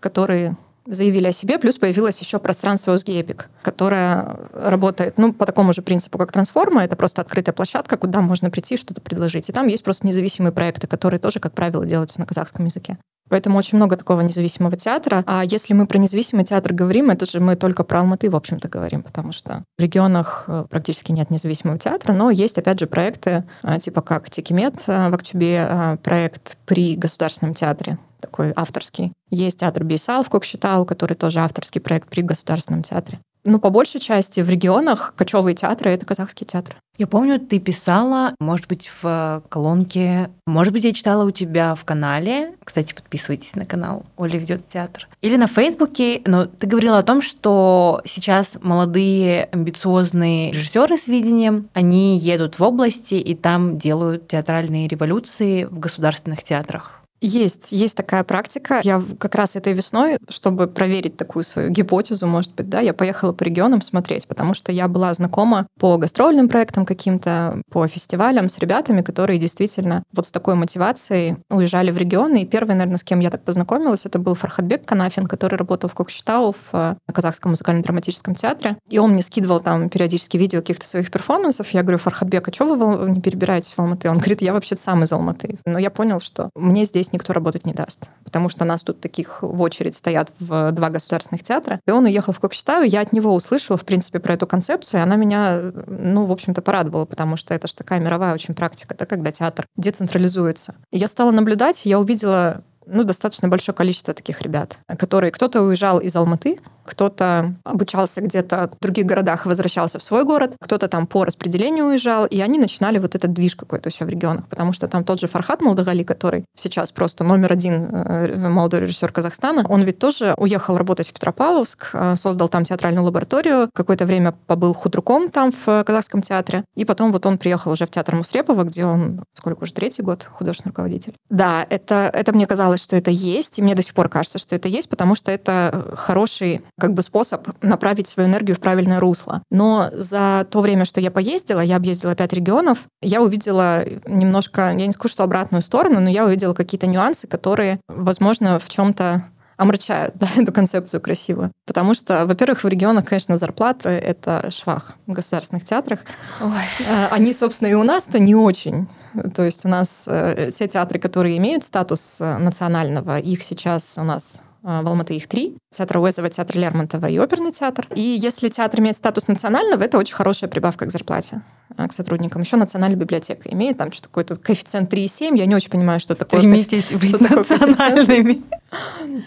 которые 0.00 0.56
заявили 0.86 1.26
о 1.26 1.32
себе, 1.32 1.58
плюс 1.58 1.76
появилось 1.76 2.20
еще 2.20 2.38
пространство 2.38 2.94
Epic, 2.94 3.44
которое 3.62 4.38
работает 4.52 5.18
ну, 5.18 5.32
по 5.32 5.46
такому 5.46 5.72
же 5.72 5.82
принципу, 5.82 6.18
как 6.18 6.32
Трансформа. 6.32 6.84
Это 6.84 6.96
просто 6.96 7.22
открытая 7.22 7.52
площадка, 7.52 7.96
куда 7.96 8.20
можно 8.20 8.50
прийти 8.50 8.76
что-то 8.76 9.00
предложить. 9.00 9.48
И 9.48 9.52
там 9.52 9.66
есть 9.66 9.84
просто 9.84 10.06
независимые 10.06 10.52
проекты, 10.52 10.86
которые 10.86 11.20
тоже, 11.20 11.40
как 11.40 11.52
правило, 11.54 11.84
делаются 11.84 12.20
на 12.20 12.26
казахском 12.26 12.64
языке. 12.64 12.98
Поэтому 13.28 13.58
очень 13.58 13.76
много 13.76 13.96
такого 13.96 14.20
независимого 14.20 14.76
театра. 14.76 15.22
А 15.26 15.44
если 15.44 15.74
мы 15.74 15.86
про 15.86 15.98
независимый 15.98 16.44
театр 16.44 16.72
говорим, 16.72 17.10
это 17.10 17.26
же 17.26 17.40
мы 17.40 17.56
только 17.56 17.84
про 17.84 18.00
Алматы, 18.00 18.30
в 18.30 18.36
общем-то, 18.36 18.68
говорим, 18.68 19.02
потому 19.02 19.32
что 19.32 19.64
в 19.78 19.82
регионах 19.82 20.44
э, 20.46 20.64
практически 20.70 21.12
нет 21.12 21.30
независимого 21.30 21.78
театра, 21.78 22.12
но 22.12 22.30
есть, 22.30 22.58
опять 22.58 22.78
же, 22.78 22.86
проекты 22.86 23.44
а, 23.62 23.78
типа 23.78 24.02
как 24.02 24.30
Тикимет 24.30 24.84
э, 24.86 25.10
в 25.10 25.14
Актюбе, 25.14 25.66
а, 25.68 25.96
проект 25.96 26.56
при 26.66 26.96
Государственном 26.96 27.54
театре, 27.54 27.98
такой 28.20 28.52
авторский. 28.54 29.12
Есть 29.30 29.60
театр 29.60 29.84
Бейсал 29.84 30.22
в 30.22 30.30
Кокшетау, 30.30 30.84
который 30.84 31.14
тоже 31.14 31.40
авторский 31.40 31.80
проект 31.80 32.08
при 32.08 32.22
Государственном 32.22 32.82
театре. 32.82 33.18
Ну, 33.46 33.60
по 33.60 33.70
большей 33.70 34.00
части 34.00 34.40
в 34.40 34.50
регионах 34.50 35.14
кочевые 35.16 35.54
театры— 35.54 35.90
это 35.92 36.04
казахские 36.04 36.48
театры. 36.48 36.76
Я 36.98 37.06
помню, 37.06 37.38
ты 37.38 37.60
писала, 37.60 38.34
может 38.40 38.66
быть, 38.66 38.90
в 39.00 39.42
колонке, 39.48 40.30
может 40.46 40.72
быть, 40.72 40.82
я 40.82 40.92
читала 40.92 41.24
у 41.24 41.30
тебя 41.30 41.76
в 41.76 41.84
канале. 41.84 42.54
Кстати, 42.64 42.92
подписывайтесь 42.92 43.54
на 43.54 43.64
канал 43.64 44.04
Оля 44.16 44.38
ведет 44.38 44.68
театр. 44.68 45.06
Или 45.22 45.36
на 45.36 45.46
Фейсбуке, 45.46 46.22
но 46.26 46.46
ты 46.46 46.66
говорила 46.66 46.98
о 46.98 47.04
том, 47.04 47.22
что 47.22 48.00
сейчас 48.04 48.58
молодые 48.60 49.44
амбициозные 49.52 50.50
режиссеры 50.50 50.96
с 50.96 51.06
видением, 51.06 51.68
они 51.72 52.18
едут 52.18 52.58
в 52.58 52.62
области 52.64 53.14
и 53.14 53.34
там 53.36 53.78
делают 53.78 54.26
театральные 54.26 54.88
революции 54.88 55.64
в 55.64 55.78
государственных 55.78 56.42
театрах. 56.42 57.00
Есть, 57.26 57.72
есть 57.72 57.96
такая 57.96 58.24
практика. 58.24 58.80
Я 58.82 59.02
как 59.18 59.34
раз 59.34 59.56
этой 59.56 59.72
весной, 59.72 60.18
чтобы 60.28 60.66
проверить 60.66 61.16
такую 61.16 61.44
свою 61.44 61.70
гипотезу, 61.70 62.26
может 62.26 62.54
быть, 62.54 62.68
да, 62.68 62.80
я 62.80 62.92
поехала 62.92 63.32
по 63.32 63.42
регионам 63.42 63.82
смотреть, 63.82 64.26
потому 64.26 64.54
что 64.54 64.72
я 64.72 64.88
была 64.88 65.14
знакома 65.14 65.66
по 65.78 65.96
гастрольным 65.96 66.48
проектам 66.48 66.84
каким-то, 66.84 67.62
по 67.70 67.86
фестивалям 67.88 68.48
с 68.48 68.58
ребятами, 68.58 69.02
которые 69.02 69.38
действительно 69.38 70.02
вот 70.12 70.26
с 70.26 70.30
такой 70.30 70.54
мотивацией 70.54 71.36
уезжали 71.50 71.90
в 71.90 71.96
регионы. 71.96 72.42
И 72.42 72.46
первый, 72.46 72.74
наверное, 72.74 72.98
с 72.98 73.04
кем 73.04 73.20
я 73.20 73.30
так 73.30 73.42
познакомилась, 73.42 74.06
это 74.06 74.18
был 74.18 74.34
Фархадбек 74.34 74.86
Канафин, 74.86 75.26
который 75.26 75.56
работал 75.56 75.88
в 75.88 75.94
Кокшетау 75.94 76.52
в 76.52 76.74
э, 76.74 76.94
Казахском 77.12 77.52
музыкально-драматическом 77.52 78.34
театре. 78.34 78.76
И 78.88 78.98
он 78.98 79.12
мне 79.12 79.22
скидывал 79.22 79.60
там 79.60 79.88
периодически 79.88 80.36
видео 80.36 80.60
каких-то 80.60 80.86
своих 80.86 81.10
перформансов. 81.10 81.70
Я 81.70 81.82
говорю, 81.82 81.98
Фархадбек, 81.98 82.48
а 82.48 82.52
что 82.52 82.74
вы 82.74 83.10
не 83.10 83.20
перебираетесь 83.20 83.72
в 83.72 83.78
Алматы? 83.80 84.10
Он 84.10 84.18
говорит, 84.18 84.42
я 84.42 84.52
вообще 84.52 84.76
сам 84.76 85.02
из 85.02 85.12
Алматы. 85.12 85.58
Но 85.66 85.78
я 85.78 85.90
понял, 85.90 86.20
что 86.20 86.50
мне 86.54 86.84
здесь 86.84 87.06
здесь 87.06 87.12
никто 87.16 87.32
работать 87.32 87.66
не 87.66 87.72
даст, 87.72 88.10
потому 88.24 88.48
что 88.48 88.64
нас 88.64 88.82
тут 88.82 89.00
таких 89.00 89.42
в 89.42 89.60
очередь 89.60 89.96
стоят 89.96 90.30
в 90.38 90.72
два 90.72 90.90
государственных 90.90 91.42
театра. 91.42 91.80
И 91.86 91.90
он 91.90 92.04
уехал 92.04 92.32
в 92.32 92.40
Кокшетау, 92.40 92.82
я 92.82 93.00
от 93.00 93.12
него 93.12 93.34
услышала, 93.34 93.76
в 93.76 93.84
принципе, 93.84 94.20
про 94.20 94.34
эту 94.34 94.46
концепцию, 94.46 95.00
и 95.00 95.02
она 95.02 95.16
меня, 95.16 95.72
ну, 95.86 96.26
в 96.26 96.32
общем-то, 96.32 96.62
порадовала, 96.62 97.04
потому 97.06 97.36
что 97.36 97.54
это 97.54 97.66
же 97.66 97.74
такая 97.74 98.00
мировая 98.00 98.34
очень 98.34 98.54
практика, 98.54 98.94
да, 98.96 99.06
когда 99.06 99.32
театр 99.32 99.66
децентрализуется. 99.76 100.74
Я 100.92 101.08
стала 101.08 101.30
наблюдать, 101.30 101.86
я 101.86 101.98
увидела 101.98 102.62
ну, 102.86 103.02
достаточно 103.04 103.48
большое 103.48 103.74
количество 103.74 104.14
таких 104.14 104.42
ребят, 104.42 104.78
которые 104.98 105.32
кто-то 105.32 105.62
уезжал 105.62 105.98
из 105.98 106.14
Алматы, 106.14 106.60
кто-то 106.86 107.54
обучался 107.64 108.20
где-то 108.20 108.70
в 108.72 108.82
других 108.82 109.06
городах 109.06 109.44
и 109.44 109.48
возвращался 109.48 109.98
в 109.98 110.02
свой 110.02 110.24
город, 110.24 110.56
кто-то 110.60 110.88
там 110.88 111.06
по 111.06 111.24
распределению 111.24 111.86
уезжал, 111.86 112.26
и 112.26 112.40
они 112.40 112.58
начинали 112.58 112.98
вот 112.98 113.14
этот 113.14 113.32
движ 113.32 113.56
какой-то 113.56 113.88
у 113.88 113.92
себя 113.92 114.06
в 114.06 114.10
регионах, 114.10 114.46
потому 114.48 114.72
что 114.72 114.88
там 114.88 115.04
тот 115.04 115.20
же 115.20 115.28
Фархат 115.28 115.60
Малдагали, 115.60 116.02
который 116.02 116.44
сейчас 116.54 116.92
просто 116.92 117.24
номер 117.24 117.52
один 117.52 117.88
э, 117.92 118.48
молодой 118.48 118.80
режиссер 118.80 119.12
Казахстана, 119.12 119.66
он 119.68 119.82
ведь 119.82 119.98
тоже 119.98 120.34
уехал 120.36 120.76
работать 120.76 121.08
в 121.08 121.12
Петропавловск, 121.12 121.90
э, 121.92 122.16
создал 122.16 122.48
там 122.48 122.64
театральную 122.64 123.04
лабораторию, 123.04 123.68
какое-то 123.74 124.06
время 124.06 124.34
побыл 124.46 124.74
худруком 124.74 125.28
там 125.28 125.52
в 125.52 125.84
Казахском 125.84 126.22
театре, 126.22 126.64
и 126.74 126.84
потом 126.84 127.12
вот 127.12 127.26
он 127.26 127.38
приехал 127.38 127.72
уже 127.72 127.86
в 127.86 127.90
театр 127.90 128.14
Мусрепова, 128.14 128.64
где 128.64 128.84
он, 128.84 129.24
сколько 129.34 129.64
уже, 129.64 129.72
третий 129.72 130.02
год 130.02 130.28
художественный 130.30 130.70
руководитель. 130.70 131.14
Да, 131.30 131.66
это, 131.68 132.10
это 132.12 132.32
мне 132.32 132.46
казалось, 132.46 132.82
что 132.82 132.96
это 132.96 133.10
есть, 133.10 133.58
и 133.58 133.62
мне 133.62 133.74
до 133.74 133.82
сих 133.82 133.94
пор 133.94 134.08
кажется, 134.08 134.38
что 134.38 134.54
это 134.54 134.68
есть, 134.68 134.88
потому 134.88 135.14
что 135.14 135.30
это 135.30 135.92
хороший 135.96 136.62
как 136.78 136.94
бы 136.94 137.02
способ 137.02 137.48
направить 137.62 138.08
свою 138.08 138.28
энергию 138.28 138.56
в 138.56 138.60
правильное 138.60 139.00
русло. 139.00 139.42
Но 139.50 139.90
за 139.92 140.46
то 140.50 140.60
время, 140.60 140.84
что 140.84 141.00
я 141.00 141.10
поездила, 141.10 141.60
я 141.60 141.76
объездила 141.76 142.14
пять 142.14 142.32
регионов, 142.32 142.86
я 143.02 143.22
увидела 143.22 143.84
немножко, 144.06 144.74
я 144.76 144.86
не 144.86 144.92
скажу, 144.92 145.12
что 145.12 145.24
обратную 145.24 145.62
сторону, 145.62 146.00
но 146.00 146.10
я 146.10 146.24
увидела 146.24 146.54
какие-то 146.54 146.86
нюансы, 146.86 147.26
которые, 147.26 147.80
возможно, 147.88 148.58
в 148.58 148.68
чем-то 148.68 149.24
омрачают 149.56 150.14
да, 150.18 150.28
эту 150.36 150.52
концепцию 150.52 151.00
красивую. 151.00 151.52
Потому 151.66 151.94
что, 151.94 152.26
во-первых, 152.26 152.62
в 152.64 152.68
регионах, 152.68 153.06
конечно, 153.06 153.38
зарплаты— 153.38 153.88
это 153.90 154.50
швах 154.50 154.94
в 155.06 155.12
государственных 155.12 155.64
театрах. 155.64 156.00
Ой. 156.40 156.50
А, 156.88 157.08
они, 157.10 157.32
собственно, 157.32 157.68
и 157.68 157.74
у 157.74 157.82
нас-то 157.82 158.18
не 158.18 158.34
очень. 158.34 158.88
То 159.34 159.44
есть 159.44 159.64
у 159.64 159.68
нас 159.68 160.04
э, 160.06 160.50
те 160.56 160.68
театры, 160.68 160.98
которые 160.98 161.38
имеют 161.38 161.64
статус 161.64 162.18
э, 162.20 162.38
национального, 162.38 163.18
их 163.18 163.42
сейчас 163.42 163.94
у 163.96 164.04
нас 164.04 164.42
в 164.66 164.88
Алматы 164.88 165.14
их 165.14 165.28
три. 165.28 165.56
Театр 165.72 165.98
Уэзова, 165.98 166.28
театр 166.28 166.56
Лермонтова 166.56 167.06
и 167.06 167.18
оперный 167.18 167.52
театр. 167.52 167.86
И 167.94 168.00
если 168.00 168.48
театр 168.48 168.80
имеет 168.80 168.96
статус 168.96 169.28
национального, 169.28 169.84
это 169.84 169.96
очень 169.96 170.16
хорошая 170.16 170.50
прибавка 170.50 170.86
к 170.86 170.90
зарплате 170.90 171.40
а, 171.76 171.86
к 171.86 171.92
сотрудникам. 171.92 172.42
Еще 172.42 172.56
национальная 172.56 172.98
библиотека 172.98 173.48
имеет 173.52 173.78
там 173.78 173.92
что-то 173.92 174.08
какой-то 174.08 174.34
коэффициент 174.34 174.92
3,7. 174.92 175.38
Я 175.38 175.46
не 175.46 175.54
очень 175.54 175.70
понимаю, 175.70 176.00
что 176.00 176.16
такое. 176.16 176.40
Стремитесь 176.40 176.90
быть 176.90 177.14
что 177.14 177.36
национальными. 177.36 178.42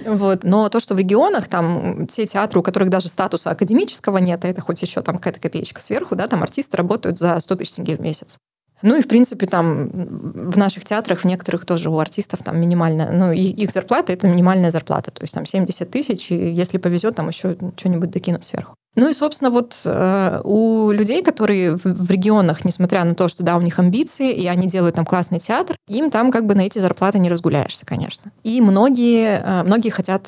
Вот. 0.05 0.43
Но 0.43 0.67
то, 0.67 0.81
что 0.81 0.93
в 0.93 0.99
регионах, 0.99 1.47
там 1.47 2.05
те 2.07 2.27
театры, 2.27 2.59
у 2.59 2.63
которых 2.63 2.89
даже 2.89 3.07
статуса 3.07 3.51
академического 3.51 4.17
нет, 4.17 4.43
а 4.43 4.49
это 4.49 4.61
хоть 4.61 4.81
еще 4.81 5.01
там 5.01 5.19
какая-то 5.19 5.39
копеечка 5.39 5.79
сверху, 5.79 6.15
да, 6.15 6.27
там 6.27 6.43
артисты 6.43 6.75
работают 6.75 7.17
за 7.17 7.39
100 7.39 7.55
тысяч 7.55 7.71
тенге 7.71 7.95
в 7.95 8.01
месяц. 8.01 8.37
Ну 8.81 8.97
и, 8.97 9.01
в 9.01 9.07
принципе, 9.07 9.45
там 9.45 9.89
в 9.89 10.57
наших 10.57 10.85
театрах, 10.85 11.19
в 11.19 11.25
некоторых 11.25 11.65
тоже 11.65 11.89
у 11.89 11.99
артистов 11.99 12.41
там 12.43 12.59
минимальная, 12.59 13.11
ну, 13.11 13.31
их, 13.31 13.57
их 13.57 13.71
зарплата— 13.71 14.13
это 14.13 14.27
минимальная 14.27 14.71
зарплата, 14.71 15.11
то 15.11 15.23
есть 15.23 15.33
там 15.33 15.45
70 15.45 15.89
тысяч, 15.89 16.31
и 16.31 16.35
если 16.35 16.77
повезет, 16.77 17.15
там 17.15 17.27
еще 17.27 17.57
что-нибудь 17.75 18.11
докинут 18.11 18.43
сверху. 18.43 18.75
Ну 18.95 19.09
и, 19.09 19.13
собственно, 19.13 19.51
вот 19.51 19.79
э, 19.85 20.41
у 20.43 20.91
людей, 20.91 21.23
которые 21.23 21.75
в, 21.75 21.83
в 21.83 22.11
регионах, 22.11 22.65
несмотря 22.65 23.03
на 23.03 23.15
то, 23.15 23.27
что, 23.27 23.43
да, 23.43 23.55
у 23.57 23.61
них 23.61 23.77
амбиции, 23.79 24.33
и 24.33 24.47
они 24.47 24.67
делают 24.67 24.95
там 24.95 25.05
классный 25.05 25.39
театр, 25.39 25.75
им 25.87 26.09
там 26.09 26.31
как 26.31 26.45
бы 26.45 26.55
на 26.55 26.61
эти 26.61 26.79
зарплаты 26.79 27.19
не 27.19 27.29
разгуляешься, 27.29 27.85
конечно. 27.85 28.31
И 28.43 28.61
многие, 28.61 29.41
э, 29.43 29.63
многие 29.63 29.89
хотят 29.89 30.27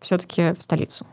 все-таки 0.00 0.54
в 0.56 0.62
столицу 0.62 1.06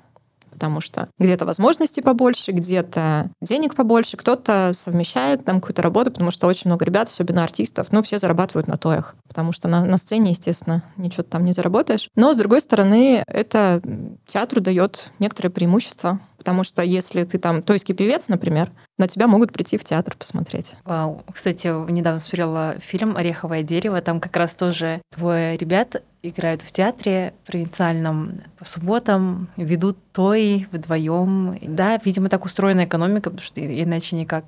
потому 0.56 0.80
что 0.80 1.10
где-то 1.20 1.46
возможностей 1.46 2.02
побольше, 2.02 2.52
где-то 2.52 3.30
денег 3.42 3.76
побольше, 3.76 4.16
кто-то 4.16 4.72
совмещает 4.74 5.44
там 5.44 5.60
какую-то 5.60 5.82
работу, 5.82 6.12
потому 6.12 6.32
что 6.32 6.48
очень 6.48 6.70
много 6.70 6.86
ребят, 6.86 7.10
особенно 7.10 7.44
артистов, 7.44 7.90
ну, 7.92 8.02
все 8.02 8.18
зарабатывают 8.18 8.68
на 8.68 8.78
тоях, 8.78 9.16
потому 9.28 9.52
что 9.52 9.68
на, 9.68 9.86
на 9.86 9.98
сцене, 9.98 10.32
естественно, 10.32 10.82
ничего 10.98 11.24
там 11.24 11.44
не 11.44 11.52
заработаешь. 11.52 12.10
Но, 12.16 12.34
с 12.34 12.38
другой 12.38 12.62
стороны, 12.62 13.22
это 13.28 13.82
театру 14.26 14.62
дает 14.62 15.12
некоторое 15.20 15.50
преимущество, 15.50 16.20
потому 16.38 16.64
что 16.64 16.82
если 16.82 17.24
ты 17.24 17.38
там 17.38 17.62
тойский 17.62 17.94
певец, 17.94 18.30
например, 18.30 18.72
на 18.98 19.08
тебя 19.08 19.28
могут 19.28 19.52
прийти 19.52 19.78
в 19.78 19.84
театр 19.84 20.16
посмотреть. 20.18 20.74
Вау. 20.86 21.24
Кстати, 21.34 21.68
недавно 21.92 22.22
смотрела 22.22 22.76
фильм 22.80 23.18
«Ореховое 23.18 23.64
дерево». 23.64 24.00
Там 24.02 24.22
как 24.22 24.36
раз 24.38 24.54
тоже 24.54 25.02
двое 25.16 25.58
ребят 25.58 26.02
играют 26.30 26.62
в 26.62 26.72
театре 26.72 27.34
провинциальном 27.46 28.42
по 28.58 28.66
субботам, 28.66 29.50
ведут 29.58 29.98
той 30.12 30.68
вдвоем. 30.72 31.58
Да, 31.62 32.00
видимо, 32.04 32.30
так 32.30 32.46
устроена 32.46 32.86
экономика, 32.86 33.30
потому 33.30 33.46
что 33.46 33.62
иначе 33.62 34.16
никак. 34.16 34.46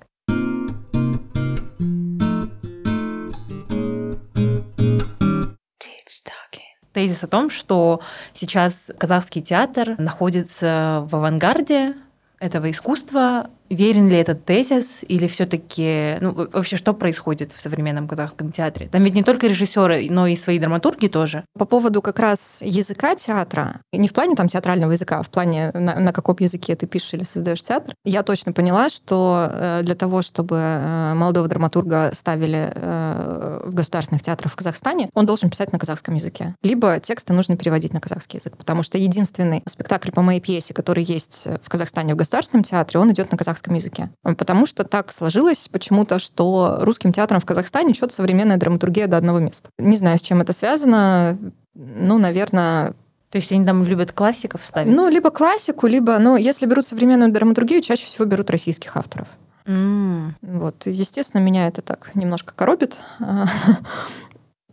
тезис 6.97 7.23
о 7.23 7.27
том, 7.27 7.51
что 7.51 8.01
сейчас 8.33 8.89
казахский 8.97 9.43
театр 9.43 9.93
находится 9.99 11.05
в 11.07 11.15
авангарде 11.15 11.93
этого 12.39 12.71
искусства, 12.71 13.51
Верен 13.69 14.07
ли 14.09 14.17
этот 14.17 14.45
тезис 14.45 15.03
или 15.07 15.27
все-таки, 15.27 16.17
ну, 16.21 16.31
вообще, 16.33 16.77
что 16.77 16.93
происходит 16.93 17.51
в 17.51 17.59
современном 17.59 18.07
казахском 18.07 18.51
театре? 18.51 18.87
Там 18.87 19.03
ведь 19.03 19.15
не 19.15 19.23
только 19.23 19.47
режиссеры, 19.47 20.07
но 20.09 20.27
и 20.27 20.35
свои 20.35 20.59
драматурги 20.59 21.07
тоже. 21.07 21.43
По 21.57 21.65
поводу 21.65 22.01
как 22.01 22.19
раз 22.19 22.61
языка 22.61 23.15
театра, 23.15 23.81
не 23.91 24.07
в 24.07 24.13
плане 24.13 24.35
там 24.35 24.47
театрального 24.47 24.93
языка, 24.93 25.19
а 25.19 25.23
в 25.23 25.29
плане 25.29 25.71
на, 25.73 25.99
на 25.99 26.13
каком 26.13 26.37
языке 26.39 26.75
ты 26.75 26.87
пишешь 26.87 27.13
или 27.13 27.23
создаешь 27.23 27.63
театр, 27.63 27.93
я 28.05 28.23
точно 28.23 28.53
поняла, 28.53 28.89
что 28.89 29.49
э, 29.51 29.81
для 29.83 29.95
того, 29.95 30.21
чтобы 30.21 30.57
э, 30.57 31.13
молодого 31.15 31.47
драматурга 31.47 32.11
ставили 32.13 32.71
э, 32.73 33.61
в 33.65 33.73
государственных 33.73 34.21
театрах 34.21 34.51
в 34.51 34.55
Казахстане, 34.55 35.09
он 35.13 35.25
должен 35.25 35.49
писать 35.49 35.71
на 35.73 35.79
казахском 35.79 36.15
языке. 36.15 36.55
Либо 36.63 36.99
тексты 36.99 37.33
нужно 37.33 37.57
переводить 37.57 37.93
на 37.93 37.99
казахский 37.99 38.39
язык, 38.39 38.55
потому 38.57 38.83
что 38.83 38.97
единственный 38.97 39.63
спектакль 39.67 40.11
по 40.11 40.21
моей 40.21 40.39
пьесе, 40.39 40.73
который 40.73 41.03
есть 41.03 41.47
в 41.61 41.69
Казахстане 41.69 42.13
в 42.13 42.17
государственном 42.17 42.63
театре, 42.63 42.99
он 42.99 43.11
идет 43.11 43.31
на 43.31 43.37
казахском 43.37 43.56
казахском 43.57 43.73
языке. 43.75 44.09
Потому 44.23 44.65
что 44.65 44.83
так 44.83 45.11
сложилось 45.11 45.67
почему-то, 45.71 46.19
что 46.19 46.77
русским 46.81 47.11
театром 47.11 47.39
в 47.39 47.45
Казахстане 47.45 47.93
счет 47.93 48.13
современная 48.13 48.57
драматургия 48.57 49.07
до 49.07 49.17
одного 49.17 49.39
места. 49.39 49.69
Не 49.77 49.97
знаю, 49.97 50.17
с 50.17 50.21
чем 50.21 50.41
это 50.41 50.53
связано. 50.53 51.37
Ну, 51.73 52.17
наверное, 52.17 52.93
то 53.29 53.37
есть 53.37 53.51
они 53.51 53.65
там 53.65 53.83
любят 53.83 54.11
классиков 54.11 54.63
ставить? 54.63 54.95
Ну, 54.95 55.09
либо 55.09 55.29
классику, 55.31 55.87
либо, 55.87 56.17
ну, 56.19 56.37
если 56.37 56.65
берут 56.65 56.85
современную 56.85 57.31
драматургию, 57.31 57.81
чаще 57.81 58.05
всего 58.05 58.25
берут 58.25 58.49
российских 58.49 58.95
авторов. 58.95 59.27
Mm. 59.65 60.31
Вот, 60.41 60.85
естественно, 60.85 61.41
меня 61.41 61.67
это 61.67 61.81
так 61.81 62.11
немножко 62.15 62.53
коробит. 62.55 62.97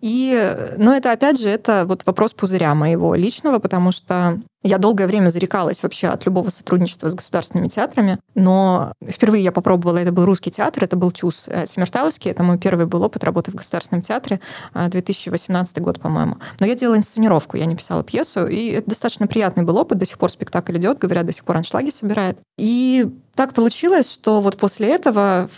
И, 0.04 0.54
но 0.76 0.94
это, 0.94 1.12
опять 1.12 1.40
же, 1.40 1.48
это 1.48 1.86
вот 1.86 2.04
вопрос 2.04 2.34
пузыря 2.34 2.74
моего 2.74 3.14
личного, 3.14 3.58
потому 3.58 3.90
что 3.90 4.38
я 4.62 4.76
долгое 4.76 5.06
время 5.06 5.30
зарекалась 5.30 5.82
вообще 5.82 6.08
от 6.08 6.26
любого 6.26 6.50
сотрудничества 6.50 7.08
с 7.08 7.14
государственными 7.14 7.68
театрами, 7.68 8.18
но 8.34 8.92
впервые 9.02 9.42
я 9.42 9.50
попробовала, 9.50 9.96
это 9.96 10.12
был 10.12 10.26
русский 10.26 10.50
театр, 10.50 10.84
это 10.84 10.96
был 10.96 11.10
ЧУС 11.10 11.48
э, 11.48 11.66
Семертауский, 11.66 12.30
это 12.30 12.42
мой 12.42 12.58
первый 12.58 12.84
был 12.84 13.02
опыт 13.02 13.24
работы 13.24 13.50
в 13.50 13.54
государственном 13.54 14.02
театре, 14.02 14.40
2018 14.74 15.78
э, 15.78 15.80
год, 15.80 15.98
по-моему. 15.98 16.36
Но 16.60 16.66
я 16.66 16.74
делала 16.74 16.98
инсценировку, 16.98 17.56
я 17.56 17.64
не 17.64 17.74
писала 17.74 18.04
пьесу, 18.04 18.46
и 18.46 18.72
это 18.72 18.90
достаточно 18.90 19.26
приятный 19.26 19.64
был 19.64 19.78
опыт, 19.78 19.96
до 19.96 20.04
сих 20.04 20.18
пор 20.18 20.30
спектакль 20.30 20.76
идет, 20.76 20.98
говорят, 20.98 21.24
до 21.24 21.32
сих 21.32 21.46
пор 21.46 21.56
аншлаги 21.56 21.88
собирает. 21.88 22.36
И 22.58 23.10
так 23.34 23.54
получилось, 23.54 24.12
что 24.12 24.42
вот 24.42 24.58
после 24.58 24.88
этого 24.88 25.48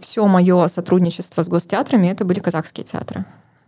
все 0.00 0.26
мое 0.26 0.66
сотрудничество 0.66 1.44
с 1.44 1.48
гостеатрами 1.48 2.08
это 2.08 2.24
были 2.24 2.40
казахские 2.40 2.84
театры. 2.84 3.24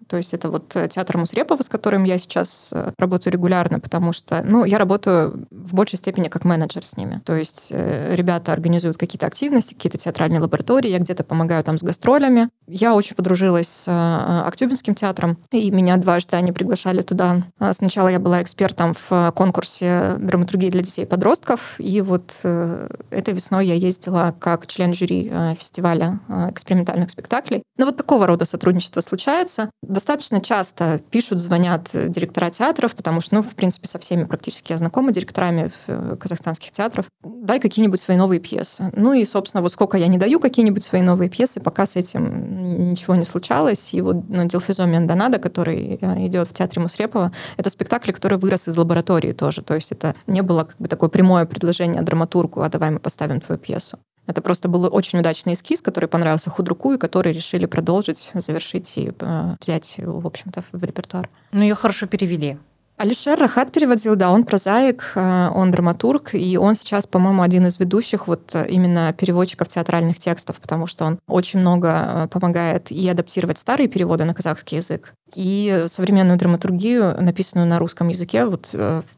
То 0.09 0.16
есть 0.16 0.35
это 0.35 0.51
вот 0.51 0.75
э, 0.77 0.88
театр 0.88 1.19
Мусрепова, 1.19 1.62
с 1.62 1.69
которым 1.69 2.05
я 2.05 2.19
сейчас 2.19 2.71
э, 2.73 2.92
работаю 2.99 3.33
регулярно, 3.33 3.81
потому 3.81 4.12
что, 4.12 4.42
ну, 4.45 4.64
я 4.64 4.79
работаю 4.79 5.47
в 5.51 5.75
большей 5.75 5.99
степени 5.99 6.29
как 6.29 6.45
менеджер 6.45 6.85
с 6.85 6.97
ними. 6.97 7.21
То 7.25 7.35
есть 7.35 7.69
э, 7.71 8.14
ребята 8.14 8.53
организуют 8.53 8.97
какие-то 8.97 9.27
активности, 9.27 9.75
какие-то 9.75 9.99
театральные 9.99 10.40
лаборатории, 10.40 10.90
я 10.90 10.99
где-то 10.99 11.25
помогаю 11.25 11.64
там 11.64 11.79
с 11.79 11.83
гастролями. 11.83 12.49
Я 12.69 12.95
очень 12.95 13.16
подружилась 13.16 13.69
с 13.69 14.42
Актюбинским 14.47 14.95
театром, 14.95 15.38
и 15.53 15.71
меня 15.71 15.97
дважды 15.97 16.37
они 16.37 16.53
приглашали 16.53 17.03
туда. 17.03 17.42
А 17.59 17.73
сначала 17.73 18.09
я 18.09 18.19
была 18.19 18.42
экспертом 18.42 18.95
в 19.09 19.33
конкурсе 19.37 20.16
драматургии 20.19 20.71
для 20.71 20.83
детей 20.83 21.03
и 21.03 21.07
подростков, 21.07 21.77
и 21.79 22.01
вот 22.01 22.35
этой 22.42 23.35
весной 23.35 23.66
я 23.66 23.75
ездила 23.75 24.35
как 24.38 24.66
член 24.66 24.95
жюри 24.95 25.33
фестиваля 25.59 26.21
экспериментальных 26.51 27.11
спектаклей. 27.11 27.62
Но 27.79 27.87
вот 27.87 27.97
такого 27.97 28.27
рода 28.27 28.45
сотрудничество 28.45 29.01
случается 29.01 29.71
достаточно 29.96 30.42
часто 30.42 31.00
пишут, 31.11 31.40
звонят 31.40 31.90
директора 31.94 32.50
театров, 32.50 32.94
потому 32.94 33.22
что, 33.22 33.37
ну, 33.37 33.42
в 33.42 33.54
принципе, 33.54 33.88
со 33.88 33.98
всеми 33.98 34.24
практически 34.24 34.72
я 34.72 34.78
знакома 34.78 35.11
директорами 35.11 35.70
э, 35.87 36.16
казахстанских 36.20 36.70
театров. 36.70 37.06
Дай 37.24 37.59
какие-нибудь 37.59 37.98
свои 37.98 38.18
новые 38.18 38.38
пьесы. 38.38 38.92
Ну 38.94 39.14
и, 39.14 39.24
собственно, 39.24 39.62
вот 39.62 39.72
сколько 39.72 39.96
я 39.96 40.09
не 40.09 40.18
даю 40.18 40.38
какие-нибудь 40.38 40.85
свои 40.85 41.00
новые 41.00 41.30
пьесы, 41.30 41.61
пока 41.61 41.87
с 41.87 41.96
этим 41.96 42.90
ничего 42.90 43.14
не 43.14 43.24
случалось. 43.24 43.94
И 43.94 44.02
вот 44.02 44.28
ну, 44.28 44.44
Дилфизоми 44.44 44.98
Андонада, 44.98 45.38
который 45.38 45.98
э, 45.98 46.26
идет 46.26 46.48
в 46.48 46.52
театре 46.52 46.82
Мусрепова, 46.82 47.32
это 47.56 47.70
спектакль, 47.70 48.12
который 48.12 48.37
вырос 48.37 48.68
из 48.68 48.76
лаборатории 48.76 49.32
тоже. 49.32 49.62
То 49.62 49.74
есть 49.74 49.92
это 49.92 50.14
не 50.26 50.42
было 50.42 50.64
как 50.64 50.76
бы 50.78 50.88
такое 50.88 51.09
прямое 51.09 51.46
предложение 51.46 52.02
драматургу, 52.02 52.61
а 52.61 52.68
давай 52.68 52.90
мы 52.90 52.98
поставим 52.98 53.40
твою 53.40 53.59
пьесу. 53.59 53.98
Это 54.26 54.42
просто 54.42 54.68
был 54.68 54.88
очень 54.92 55.20
удачный 55.20 55.54
эскиз, 55.54 55.80
который 55.80 56.08
понравился 56.08 56.50
худруку, 56.50 56.92
и 56.92 56.98
который 56.98 57.32
решили 57.32 57.66
продолжить, 57.66 58.32
завершить 58.34 58.96
и 58.98 59.12
э, 59.18 59.56
взять, 59.60 59.94
в 59.98 60.26
общем-то, 60.26 60.64
в 60.72 60.82
репертуар. 60.82 61.28
Ну, 61.52 61.62
ее 61.62 61.74
хорошо 61.74 62.06
перевели. 62.06 62.58
Алишер 62.98 63.38
Рахат 63.38 63.72
переводил, 63.72 64.16
да, 64.16 64.30
он 64.30 64.44
прозаик, 64.44 65.12
э, 65.16 65.50
он 65.54 65.70
драматург, 65.70 66.35
и 66.35 66.56
он 66.56 66.74
сейчас, 66.74 67.06
по-моему, 67.06 67.42
один 67.42 67.66
из 67.66 67.78
ведущих 67.78 68.26
вот 68.26 68.54
э, 68.54 68.66
именно 68.70 69.12
переводчиков 69.12 69.68
театральных 69.68 70.18
текстов, 70.18 70.56
потому 70.61 70.87
что 70.87 71.04
он 71.04 71.18
очень 71.28 71.61
много 71.61 71.88
э, 71.90 72.28
помогает 72.28 72.90
и 72.90 73.06
адаптировать 73.06 73.59
старые 73.59 73.88
переводы 73.88 74.24
на 74.24 74.32
казахский 74.32 74.78
язык, 74.78 75.12
и 75.35 75.85
современную 75.88 76.38
драматургию, 76.38 77.20
написанную 77.20 77.68
на 77.68 77.78
русском 77.78 78.09
языке. 78.09 78.46
Вот 78.46 78.74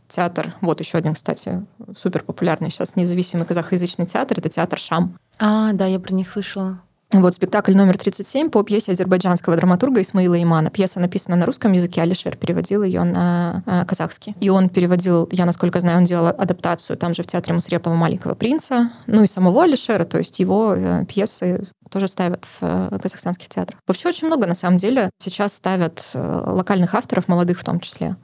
театр, 0.08 0.54
вот 0.60 0.80
еще 0.80 0.98
один, 0.98 1.14
кстати, 1.14 1.64
супер 1.94 2.24
популярный 2.24 2.70
сейчас 2.70 2.96
независимый 2.96 3.46
казахоязычный 3.46 4.06
театр, 4.06 4.38
это 4.38 4.48
театр 4.48 4.78
Шам. 4.78 5.16
А, 5.38 5.72
да, 5.72 5.86
я 5.86 6.00
про 6.00 6.14
них 6.14 6.30
слышала. 6.30 6.80
Вот 7.10 7.34
спектакль 7.34 7.74
номер 7.74 7.96
37 7.96 8.50
по 8.50 8.62
пьесе 8.62 8.92
азербайджанского 8.92 9.56
драматурга 9.56 10.02
Исмаила 10.02 10.40
Имана. 10.42 10.68
Пьеса 10.68 11.00
написана 11.00 11.36
на 11.36 11.46
русском 11.46 11.72
языке, 11.72 12.02
Алишер 12.02 12.36
переводил 12.36 12.82
ее 12.82 13.02
на 13.02 13.62
э, 13.64 13.86
казахский. 13.86 14.34
И 14.40 14.50
он 14.50 14.68
переводил, 14.68 15.26
я 15.32 15.46
насколько 15.46 15.80
знаю, 15.80 15.98
он 15.98 16.04
делал 16.04 16.26
адаптацию 16.26 16.98
там 16.98 17.14
же 17.14 17.22
в 17.22 17.26
театре 17.26 17.54
Мусрепова 17.54 17.94
«Маленького 17.94 18.34
принца», 18.34 18.92
ну 19.06 19.22
и 19.22 19.26
самого 19.26 19.64
Алишера, 19.64 20.04
то 20.04 20.18
есть 20.18 20.38
его 20.38 20.74
э, 20.76 21.06
пьесы 21.06 21.66
тоже 21.88 22.08
ставят 22.08 22.44
в 22.44 22.58
э, 22.60 22.98
казахстанских 23.02 23.48
театрах. 23.48 23.80
Вообще 23.86 24.10
очень 24.10 24.26
много, 24.26 24.46
на 24.46 24.54
самом 24.54 24.76
деле, 24.76 25.08
сейчас 25.16 25.54
ставят 25.54 26.04
локальных 26.12 26.94
авторов, 26.94 27.26
молодых 27.26 27.58
в 27.58 27.64
том 27.64 27.80
числе. 27.80 28.16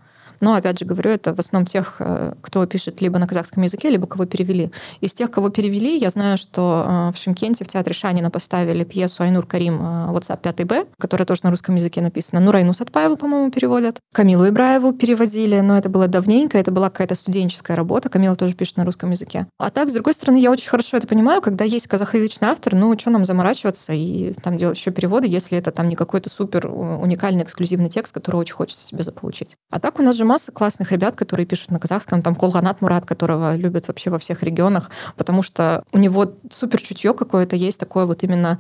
Но, 0.44 0.52
опять 0.52 0.78
же 0.78 0.84
говорю, 0.84 1.10
это 1.10 1.34
в 1.34 1.38
основном 1.38 1.64
тех, 1.64 1.96
э, 2.00 2.34
кто 2.42 2.66
пишет 2.66 3.00
либо 3.00 3.18
на 3.18 3.26
казахском 3.26 3.62
языке, 3.62 3.88
либо 3.88 4.06
кого 4.06 4.26
перевели. 4.26 4.70
Из 5.00 5.14
тех, 5.14 5.30
кого 5.30 5.48
перевели, 5.48 5.96
я 5.96 6.10
знаю, 6.10 6.36
что 6.36 6.84
э, 6.86 7.12
в 7.14 7.18
Шимкенте 7.18 7.64
в 7.64 7.68
театре 7.68 7.94
Шанина 7.94 8.30
поставили 8.30 8.84
пьесу 8.84 9.22
Айнур 9.22 9.46
Карим 9.46 9.80
э, 9.80 10.12
WhatsApp 10.12 10.42
5Б, 10.42 10.88
которая 10.98 11.24
тоже 11.24 11.40
на 11.44 11.50
русском 11.50 11.76
языке 11.76 12.02
написана. 12.02 12.42
Нурайну 12.42 12.74
Сатпаеву, 12.74 13.16
по-моему, 13.16 13.50
переводят. 13.50 14.00
Камилу 14.12 14.46
Ибраеву 14.46 14.92
переводили, 14.92 15.60
но 15.60 15.78
это 15.78 15.88
было 15.88 16.08
давненько, 16.08 16.58
это 16.58 16.70
была 16.70 16.90
какая-то 16.90 17.14
студенческая 17.14 17.74
работа. 17.74 18.10
Камила 18.10 18.36
тоже 18.36 18.52
пишет 18.52 18.76
на 18.76 18.84
русском 18.84 19.12
языке. 19.12 19.46
А 19.58 19.70
так, 19.70 19.88
с 19.88 19.94
другой 19.94 20.12
стороны, 20.12 20.36
я 20.36 20.50
очень 20.50 20.68
хорошо 20.68 20.98
это 20.98 21.06
понимаю, 21.06 21.40
когда 21.40 21.64
есть 21.64 21.86
казахоязычный 21.86 22.48
автор, 22.48 22.74
ну, 22.74 22.94
что 22.98 23.08
нам 23.08 23.24
заморачиваться 23.24 23.94
и 23.94 24.34
там 24.42 24.58
делать 24.58 24.76
еще 24.76 24.90
переводы, 24.90 25.26
если 25.26 25.56
это 25.56 25.70
там 25.70 25.88
не 25.88 25.96
какой-то 25.96 26.28
супер 26.28 26.66
уникальный 26.66 27.44
эксклюзивный 27.44 27.88
текст, 27.88 28.12
который 28.12 28.36
очень 28.36 28.52
хочется 28.52 28.84
себе 28.86 29.04
заполучить. 29.04 29.56
А 29.70 29.80
так 29.80 29.98
у 29.98 30.02
нас 30.02 30.16
же 30.16 30.26
масса 30.34 30.50
классных 30.50 30.90
ребят, 30.90 31.14
которые 31.14 31.46
пишут 31.46 31.70
на 31.70 31.78
казахском, 31.78 32.20
там 32.20 32.34
Колганат 32.34 32.80
Мурат, 32.80 33.06
которого 33.06 33.54
любят 33.54 33.86
вообще 33.86 34.10
во 34.10 34.18
всех 34.18 34.42
регионах, 34.42 34.90
потому 35.16 35.42
что 35.42 35.84
у 35.92 35.98
него 35.98 36.32
супер 36.50 36.82
чутье 36.82 37.14
какое-то 37.14 37.54
есть, 37.54 37.78
такое 37.78 38.04
вот 38.04 38.24
именно 38.24 38.58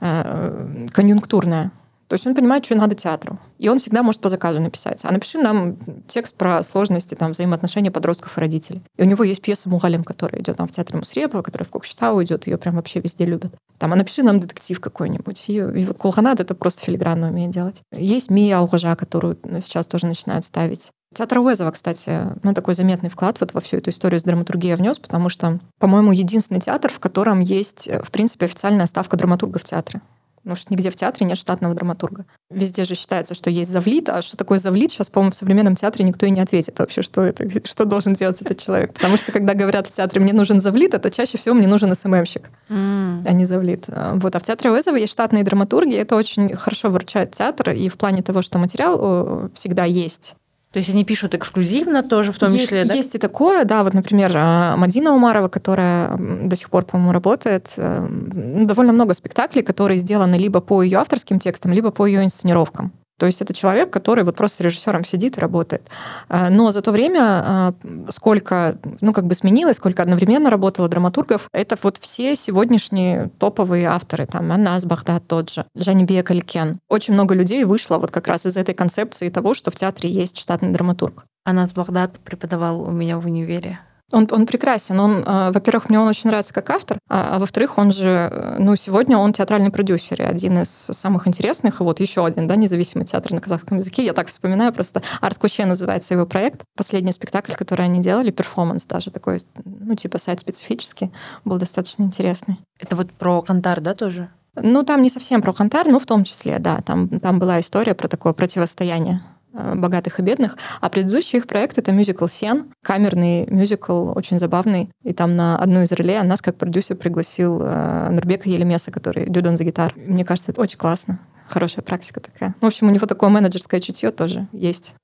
э, 0.00 0.88
конъюнктурное. 0.92 1.70
То 2.12 2.16
есть 2.16 2.26
он 2.26 2.34
понимает, 2.34 2.62
что 2.62 2.74
надо 2.74 2.94
театру. 2.94 3.38
И 3.56 3.70
он 3.70 3.78
всегда 3.78 4.02
может 4.02 4.20
по 4.20 4.28
заказу 4.28 4.60
написать. 4.60 5.00
А 5.02 5.10
напиши 5.10 5.38
нам 5.38 5.78
текст 6.06 6.36
про 6.36 6.62
сложности 6.62 7.14
там, 7.14 7.32
взаимоотношения 7.32 7.90
подростков 7.90 8.36
и 8.36 8.40
родителей. 8.42 8.82
И 8.98 9.02
у 9.02 9.06
него 9.06 9.24
есть 9.24 9.40
пьеса 9.40 9.70
«Мугалим», 9.70 10.04
которая 10.04 10.42
идет 10.42 10.58
там 10.58 10.68
в 10.68 10.72
театре 10.72 10.98
Мусрепова, 10.98 11.40
которая 11.40 11.66
в 11.66 11.70
Кокшетау 11.70 12.22
идет, 12.22 12.46
ее 12.46 12.58
прям 12.58 12.74
вообще 12.74 13.00
везде 13.00 13.24
любят. 13.24 13.54
Там, 13.78 13.94
а 13.94 13.96
напиши 13.96 14.22
нам 14.22 14.40
детектив 14.40 14.78
какой-нибудь. 14.78 15.42
И, 15.48 15.54
и 15.54 15.84
вот 15.86 15.96
Кулханат 15.96 16.38
это 16.40 16.54
просто 16.54 16.84
филигранно 16.84 17.30
умеет 17.30 17.50
делать. 17.50 17.80
Есть 17.92 18.28
Мия 18.28 18.58
Алхужа, 18.58 18.94
которую 18.94 19.38
сейчас 19.62 19.86
тоже 19.86 20.04
начинают 20.04 20.44
ставить. 20.44 20.90
Театр 21.14 21.38
Уэзова, 21.38 21.70
кстати, 21.70 22.10
ну, 22.42 22.52
такой 22.52 22.74
заметный 22.74 23.08
вклад 23.08 23.40
вот 23.40 23.54
во 23.54 23.62
всю 23.62 23.78
эту 23.78 23.88
историю 23.88 24.20
с 24.20 24.24
драматургией 24.24 24.76
внес, 24.76 24.98
потому 24.98 25.30
что, 25.30 25.60
по-моему, 25.78 26.12
единственный 26.12 26.60
театр, 26.60 26.92
в 26.92 26.98
котором 26.98 27.40
есть, 27.40 27.88
в 27.88 28.10
принципе, 28.10 28.44
официальная 28.44 28.84
ставка 28.84 29.16
драматурга 29.16 29.58
в 29.58 29.64
театре. 29.64 30.02
Потому 30.42 30.56
что 30.56 30.72
нигде 30.72 30.90
в 30.90 30.96
театре 30.96 31.24
нет 31.24 31.38
штатного 31.38 31.74
драматурга. 31.74 32.26
Везде 32.50 32.84
же 32.84 32.94
считается, 32.96 33.34
что 33.34 33.48
есть 33.48 33.70
завлит, 33.70 34.08
а 34.08 34.22
что 34.22 34.36
такое 34.36 34.58
завлит, 34.58 34.90
сейчас, 34.90 35.08
по-моему, 35.08 35.32
в 35.32 35.36
современном 35.36 35.76
театре 35.76 36.04
никто 36.04 36.26
и 36.26 36.30
не 36.30 36.40
ответит 36.40 36.78
вообще, 36.78 37.02
что 37.02 37.22
это, 37.22 37.48
что 37.64 37.84
должен 37.84 38.14
делать 38.14 38.40
этот 38.42 38.58
человек. 38.58 38.92
Потому 38.92 39.16
что, 39.16 39.30
когда 39.30 39.54
говорят 39.54 39.86
в 39.86 39.94
театре 39.94 40.20
«мне 40.20 40.32
нужен 40.32 40.60
завлит», 40.60 40.94
это 40.94 41.10
чаще 41.10 41.38
всего 41.38 41.54
«мне 41.54 41.68
нужен 41.68 41.94
СММщик», 41.94 42.50
mm. 42.68 43.22
а 43.26 43.32
не 43.32 43.46
завлит. 43.46 43.84
Вот. 43.86 44.34
А 44.34 44.38
в 44.40 44.42
театре 44.42 44.70
вызова 44.70 44.96
есть 44.96 45.12
штатные 45.12 45.44
драматурги, 45.44 45.94
это 45.94 46.16
очень 46.16 46.56
хорошо 46.56 46.90
выручает 46.90 47.32
театр, 47.32 47.70
и 47.70 47.88
в 47.88 47.96
плане 47.96 48.22
того, 48.22 48.42
что 48.42 48.58
материал 48.58 48.98
э, 49.00 49.48
всегда 49.54 49.84
есть, 49.84 50.34
то 50.72 50.78
есть 50.78 50.88
они 50.88 51.04
пишут 51.04 51.34
эксклюзивно 51.34 52.02
тоже 52.02 52.32
в 52.32 52.38
том 52.38 52.50
есть, 52.52 52.64
числе, 52.64 52.84
да? 52.84 52.94
Есть 52.94 53.14
и 53.14 53.18
такое, 53.18 53.64
да. 53.64 53.84
Вот, 53.84 53.92
например, 53.92 54.32
а, 54.34 54.74
Мадина 54.76 55.14
Умарова, 55.14 55.48
которая 55.48 56.16
до 56.16 56.56
сих 56.56 56.70
пор, 56.70 56.86
по-моему, 56.86 57.12
работает, 57.12 57.74
э, 57.76 58.06
ну, 58.08 58.66
довольно 58.66 58.94
много 58.94 59.12
спектаклей, 59.12 59.62
которые 59.62 59.98
сделаны 59.98 60.36
либо 60.36 60.60
по 60.60 60.82
ее 60.82 60.98
авторским 60.98 61.38
текстам, 61.38 61.72
либо 61.72 61.90
по 61.90 62.06
ее 62.06 62.24
инсценировкам. 62.24 62.92
То 63.22 63.26
есть 63.26 63.40
это 63.40 63.54
человек, 63.54 63.88
который 63.88 64.24
вот 64.24 64.34
просто 64.34 64.56
с 64.56 64.60
режиссером 64.62 65.04
сидит 65.04 65.36
и 65.36 65.40
работает. 65.40 65.88
А, 66.28 66.50
но 66.50 66.72
за 66.72 66.82
то 66.82 66.90
время, 66.90 67.20
а, 67.22 67.74
сколько, 68.08 68.76
ну, 69.00 69.12
как 69.12 69.26
бы 69.26 69.36
сменилось, 69.36 69.76
сколько 69.76 70.02
одновременно 70.02 70.50
работало 70.50 70.88
драматургов, 70.88 71.48
это 71.52 71.78
вот 71.80 71.98
все 71.98 72.34
сегодняшние 72.34 73.30
топовые 73.38 73.86
авторы, 73.86 74.26
там, 74.26 74.50
Анас 74.50 74.86
Багдад 74.86 75.22
тот 75.28 75.50
же, 75.50 75.64
Жанибия 75.76 76.24
Калькен. 76.24 76.80
Очень 76.88 77.14
много 77.14 77.36
людей 77.36 77.62
вышло 77.62 77.98
вот 77.98 78.10
как 78.10 78.26
раз 78.26 78.44
из 78.44 78.56
этой 78.56 78.74
концепции 78.74 79.28
того, 79.28 79.54
что 79.54 79.70
в 79.70 79.76
театре 79.76 80.10
есть 80.10 80.36
штатный 80.36 80.72
драматург. 80.72 81.24
Аннас 81.44 81.72
Багдат 81.74 82.18
преподавал 82.18 82.82
у 82.82 82.90
меня 82.90 83.20
в 83.20 83.26
универе. 83.26 83.78
Он, 84.12 84.28
он 84.30 84.46
прекрасен. 84.46 84.98
Он, 85.00 85.24
э, 85.24 85.50
во-первых, 85.52 85.88
мне 85.88 85.98
он 85.98 86.08
очень 86.08 86.28
нравится 86.28 86.52
как 86.52 86.70
автор, 86.70 86.98
а, 87.08 87.36
а 87.36 87.38
во-вторых, 87.38 87.78
он 87.78 87.92
же, 87.92 88.04
э, 88.04 88.56
ну, 88.58 88.76
сегодня 88.76 89.16
он 89.16 89.32
театральный 89.32 89.70
продюсер, 89.70 90.20
и 90.20 90.24
один 90.24 90.58
из 90.62 90.68
самых 90.68 91.26
интересных, 91.26 91.80
вот 91.80 92.00
еще 92.00 92.24
один, 92.24 92.48
да, 92.48 92.56
независимый 92.56 93.06
театр 93.06 93.32
на 93.32 93.40
казахском 93.40 93.78
языке. 93.78 94.04
Я 94.04 94.12
так 94.12 94.28
вспоминаю 94.28 94.72
просто. 94.72 95.02
Арт 95.20 95.38
Куче 95.38 95.66
называется 95.66 96.14
его 96.14 96.26
проект. 96.26 96.62
Последний 96.76 97.12
спектакль, 97.12 97.54
который 97.54 97.84
они 97.86 98.00
делали, 98.00 98.30
перформанс 98.30 98.86
даже 98.86 99.10
такой, 99.10 99.40
ну, 99.64 99.94
типа 99.94 100.18
сайт 100.18 100.40
специфический, 100.40 101.12
был 101.44 101.56
достаточно 101.58 102.02
интересный. 102.02 102.58
Это 102.78 102.96
вот 102.96 103.12
про 103.12 103.42
Кантар, 103.42 103.80
да, 103.80 103.94
тоже? 103.94 104.30
Ну, 104.54 104.82
там 104.82 105.02
не 105.02 105.08
совсем 105.08 105.40
про 105.40 105.52
Кантар, 105.52 105.86
но 105.88 105.98
в 105.98 106.06
том 106.06 106.24
числе, 106.24 106.58
да. 106.58 106.80
Там, 106.84 107.08
там 107.08 107.38
была 107.38 107.60
история 107.60 107.94
про 107.94 108.08
такое 108.08 108.34
противостояние 108.34 109.22
богатых 109.52 110.18
и 110.18 110.22
бедных. 110.22 110.56
А 110.80 110.88
предыдущий 110.88 111.38
их 111.38 111.46
проект— 111.46 111.78
это 111.78 111.92
мюзикл 111.92 112.26
«Сен», 112.26 112.72
камерный 112.82 113.46
мюзикл, 113.46 114.12
очень 114.14 114.38
забавный. 114.38 114.90
И 115.02 115.12
там 115.12 115.36
на 115.36 115.56
одну 115.58 115.82
из 115.82 115.92
реле 115.92 116.22
нас 116.22 116.42
как 116.42 116.56
продюсер 116.56 116.96
пригласил 116.96 117.60
э, 117.62 118.10
Нурбека 118.10 118.48
Елемеса, 118.48 118.90
который 118.90 119.28
дюдан 119.28 119.56
за 119.56 119.64
гитар. 119.64 119.92
Мне 119.96 120.24
кажется, 120.24 120.52
это 120.52 120.60
очень 120.60 120.78
классно. 120.78 121.20
Хорошая 121.48 121.84
практика 121.84 122.20
такая. 122.20 122.54
В 122.60 122.66
общем, 122.66 122.88
у 122.88 122.90
него 122.90 123.06
такое 123.06 123.28
менеджерское 123.30 123.80
чутье 123.80 124.10
тоже 124.10 124.48
есть. 124.52 124.94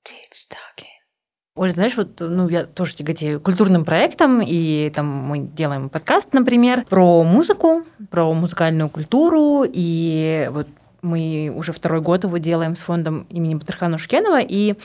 Оля, 1.59 1.73
знаешь, 1.73 1.97
вот 1.97 2.19
ну, 2.19 2.47
я 2.47 2.63
тоже 2.63 2.95
тяготею 2.95 3.41
культурным 3.41 3.83
проектом, 3.83 4.41
и 4.41 4.89
там 4.91 5.07
мы 5.07 5.39
делаем 5.39 5.89
подкаст, 5.89 6.31
например, 6.31 6.85
про 6.85 7.23
музыку, 7.23 7.83
про 8.09 8.33
музыкальную 8.33 8.89
культуру, 8.89 9.65
и 9.67 10.47
вот 10.51 10.67
мы 11.01 11.51
уже 11.55 11.71
второй 11.71 12.01
год 12.01 12.23
его 12.23 12.37
делаем 12.37 12.75
с 12.75 12.83
фондом 12.83 13.25
имени 13.29 13.55
Батырхана 13.55 13.97
Шкенова, 13.97 14.39
и 14.41 14.75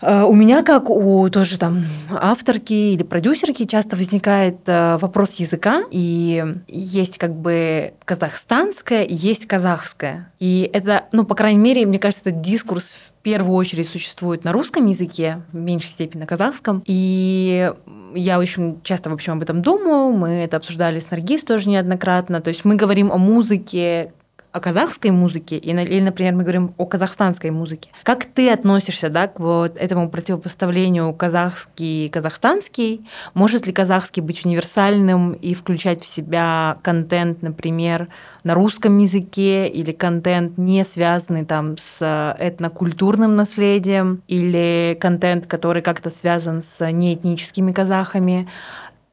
э, 0.00 0.22
у 0.22 0.34
меня, 0.34 0.62
как 0.62 0.90
у 0.90 1.28
тоже 1.30 1.58
там 1.58 1.84
авторки 2.10 2.94
или 2.94 3.02
продюсерки, 3.02 3.64
часто 3.64 3.96
возникает 3.96 4.58
э, 4.66 4.98
вопрос 4.98 5.34
языка, 5.34 5.82
и 5.90 6.44
есть 6.68 7.18
как 7.18 7.34
бы 7.34 7.94
казахстанское, 8.04 9.06
есть 9.08 9.46
казахское. 9.46 10.32
И 10.38 10.70
это, 10.72 11.06
ну, 11.12 11.24
по 11.24 11.34
крайней 11.34 11.60
мере, 11.60 11.86
мне 11.86 11.98
кажется, 11.98 12.28
этот 12.28 12.42
дискурс 12.42 12.94
в 13.22 13.22
первую 13.22 13.54
очередь 13.54 13.88
существует 13.88 14.42
на 14.42 14.52
русском 14.52 14.86
языке, 14.86 15.42
в 15.52 15.56
меньшей 15.56 15.90
степени 15.90 16.22
на 16.22 16.26
казахском. 16.26 16.82
И 16.86 17.72
я 18.14 18.38
очень 18.38 18.80
часто, 18.82 19.10
в 19.10 19.12
общем, 19.12 19.34
об 19.34 19.42
этом 19.42 19.62
думаю. 19.62 20.12
Мы 20.12 20.28
это 20.30 20.56
обсуждали 20.56 20.98
с 20.98 21.10
Наргиз 21.10 21.44
тоже 21.44 21.68
неоднократно. 21.68 22.40
То 22.40 22.48
есть 22.48 22.64
мы 22.64 22.74
говорим 22.74 23.12
о 23.12 23.18
музыке 23.18 24.12
о 24.52 24.60
казахской 24.60 25.10
музыке, 25.10 25.56
или, 25.56 26.00
например, 26.00 26.34
мы 26.34 26.42
говорим 26.42 26.74
о 26.76 26.84
казахстанской 26.84 27.50
музыке. 27.50 27.90
Как 28.02 28.26
ты 28.26 28.50
относишься 28.50 29.08
да, 29.08 29.26
к 29.26 29.40
вот 29.40 29.76
этому 29.78 30.10
противопоставлению 30.10 31.12
казахский 31.14 32.06
и 32.06 32.08
казахстанский? 32.10 33.06
Может 33.32 33.66
ли 33.66 33.72
казахский 33.72 34.22
быть 34.22 34.44
универсальным 34.44 35.32
и 35.32 35.54
включать 35.54 36.02
в 36.02 36.06
себя 36.06 36.76
контент, 36.82 37.40
например, 37.42 38.08
на 38.44 38.54
русском 38.54 38.98
языке, 38.98 39.68
или 39.68 39.92
контент, 39.92 40.58
не 40.58 40.84
связанный 40.84 41.46
там 41.46 41.78
с 41.78 42.36
этнокультурным 42.38 43.34
наследием, 43.34 44.22
или 44.28 44.96
контент, 45.00 45.46
который 45.46 45.80
как-то 45.80 46.10
связан 46.10 46.62
с 46.62 46.90
неэтническими 46.90 47.72
казахами? 47.72 48.48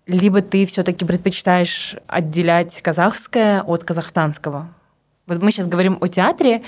либо 0.05 0.41
ты 0.41 0.65
все-таки 0.65 1.05
предпочитаешь 1.05 1.95
отделять 2.07 2.81
казахское 2.81 3.61
от 3.61 3.83
казахстанского? 3.83 4.69
Вот 5.29 5.41
мы 5.41 5.51
сейчас 5.51 5.67
говорим 5.67 5.97
о 6.01 6.07
театре, 6.07 6.63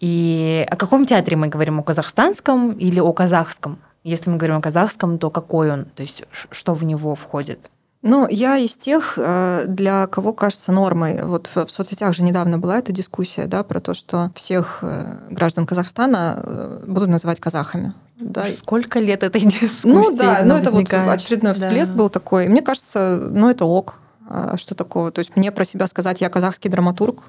и 0.00 0.66
о 0.70 0.76
каком 0.76 1.06
театре 1.06 1.36
мы 1.36 1.48
говорим? 1.48 1.78
О 1.78 1.82
казахстанском 1.82 2.72
или 2.72 3.00
о 3.00 3.12
казахском? 3.12 3.78
Если 4.02 4.28
мы 4.28 4.36
говорим 4.36 4.56
о 4.56 4.60
казахском, 4.60 5.18
то 5.18 5.30
какой 5.30 5.70
он? 5.70 5.86
То 5.86 6.02
есть 6.02 6.24
что 6.50 6.74
в 6.74 6.84
него 6.84 7.14
входит? 7.14 7.70
Ну, 8.02 8.28
я 8.28 8.58
из 8.58 8.76
тех, 8.76 9.14
э, 9.16 9.64
для 9.66 10.06
кого 10.08 10.34
кажется 10.34 10.72
нормой. 10.72 11.22
Вот 11.22 11.48
в 11.54 11.70
соцсетях 11.70 12.14
же 12.14 12.22
недавно 12.22 12.58
была 12.58 12.78
эта 12.78 12.92
дискуссия, 12.92 13.46
да, 13.46 13.62
про 13.62 13.80
то, 13.80 13.94
что 13.94 14.30
всех 14.34 14.80
э, 14.82 15.06
граждан 15.30 15.64
Казахстана 15.64 16.38
э, 16.44 16.84
будут 16.86 17.08
называть 17.08 17.40
казахами. 17.40 17.94
Да. 18.20 18.44
Сколько 18.58 19.00
лет 19.00 19.22
этой 19.22 19.40
дискуссии? 19.40 19.88
Ну 19.88 20.14
да, 20.18 20.42
ну 20.44 20.54
это 20.54 20.70
вот 20.70 20.92
очередной 20.92 21.54
всплеск 21.54 21.92
да. 21.92 21.96
был 21.96 22.10
такой. 22.10 22.48
Мне 22.48 22.60
кажется, 22.60 23.30
ну 23.30 23.48
это 23.48 23.64
ок. 23.64 23.94
А, 24.26 24.56
что 24.56 24.74
такого. 24.74 25.10
То 25.10 25.18
есть 25.18 25.36
мне 25.36 25.52
про 25.52 25.64
себя 25.64 25.86
сказать, 25.86 26.20
я 26.20 26.28
казахский 26.30 26.70
драматург, 26.70 27.24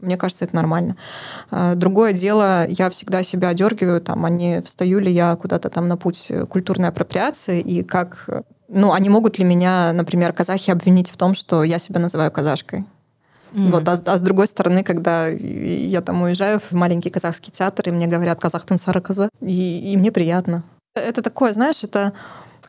мне 0.00 0.16
кажется, 0.16 0.44
это 0.44 0.56
нормально. 0.56 0.96
А, 1.50 1.74
другое 1.74 2.12
дело, 2.12 2.66
я 2.68 2.88
всегда 2.90 3.22
себя 3.22 3.52
дергиваю, 3.52 4.00
там, 4.00 4.24
а 4.24 4.30
не 4.30 4.62
встаю 4.62 4.98
ли 4.98 5.12
я 5.12 5.36
куда-то 5.36 5.68
там 5.68 5.88
на 5.88 5.96
путь 5.96 6.32
культурной 6.48 6.88
апроприации, 6.88 7.60
и 7.60 7.82
как... 7.82 8.28
Ну, 8.68 8.92
они 8.92 9.08
могут 9.08 9.38
ли 9.38 9.44
меня, 9.44 9.92
например, 9.92 10.32
казахи 10.32 10.70
обвинить 10.70 11.10
в 11.10 11.16
том, 11.16 11.34
что 11.34 11.64
я 11.64 11.78
себя 11.78 12.00
называю 12.00 12.30
казашкой? 12.30 12.84
Mm. 13.52 13.70
Вот, 13.70 13.88
а, 13.88 13.98
а 14.04 14.18
с 14.18 14.22
другой 14.22 14.46
стороны, 14.46 14.82
когда 14.82 15.26
я 15.28 16.00
там 16.00 16.22
уезжаю 16.22 16.60
в 16.60 16.72
маленький 16.72 17.10
казахский 17.10 17.52
театр, 17.52 17.88
и 17.88 17.92
мне 17.92 18.06
говорят 18.06 18.40
казахтан 18.40 18.78
сараказа, 18.78 19.28
и, 19.40 19.92
и 19.92 19.96
мне 19.96 20.12
приятно. 20.12 20.64
Это 20.94 21.22
такое, 21.22 21.52
знаешь, 21.52 21.84
это 21.84 22.12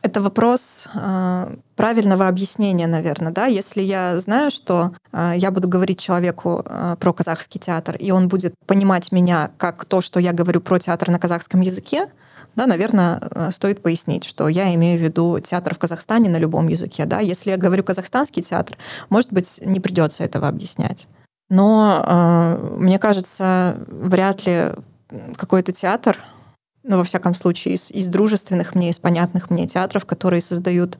это 0.02 0.22
вопрос 0.22 0.88
э, 0.94 1.56
правильного 1.76 2.28
объяснения, 2.28 2.86
наверное, 2.86 3.32
да. 3.32 3.46
Если 3.46 3.82
я 3.82 4.18
знаю, 4.20 4.50
что 4.50 4.92
э, 5.12 5.32
я 5.36 5.50
буду 5.50 5.68
говорить 5.68 6.00
человеку 6.00 6.64
э, 6.64 6.96
про 6.98 7.12
казахский 7.12 7.60
театр, 7.60 7.96
и 7.96 8.10
он 8.10 8.28
будет 8.28 8.54
понимать 8.66 9.12
меня 9.12 9.50
как 9.58 9.84
то, 9.84 10.00
что 10.00 10.20
я 10.20 10.32
говорю 10.32 10.60
про 10.60 10.78
театр 10.78 11.10
на 11.10 11.18
казахском 11.18 11.60
языке, 11.60 12.08
да, 12.56 12.66
наверное, 12.66 13.20
э, 13.20 13.50
стоит 13.52 13.82
пояснить, 13.82 14.24
что 14.24 14.48
я 14.48 14.74
имею 14.74 14.98
в 14.98 15.02
виду 15.02 15.38
театр 15.40 15.74
в 15.74 15.78
Казахстане 15.78 16.30
на 16.30 16.38
любом 16.38 16.68
языке, 16.68 17.04
да. 17.04 17.20
Если 17.20 17.50
я 17.50 17.56
говорю 17.56 17.84
казахстанский 17.84 18.42
театр, 18.42 18.76
может 19.08 19.32
быть, 19.32 19.60
не 19.64 19.80
придется 19.80 20.24
этого 20.24 20.48
объяснять. 20.48 21.06
Но 21.48 22.04
э, 22.06 22.76
мне 22.78 22.98
кажется, 22.98 23.76
вряд 23.88 24.46
ли 24.46 24.70
какой-то 25.36 25.72
театр 25.72 26.16
ну, 26.82 26.96
во 26.96 27.04
всяком 27.04 27.34
случае, 27.34 27.74
из, 27.74 27.90
из 27.90 28.08
дружественных 28.08 28.74
мне, 28.74 28.90
из 28.90 28.98
понятных 28.98 29.50
мне 29.50 29.66
театров, 29.66 30.06
которые 30.06 30.40
создают 30.40 30.98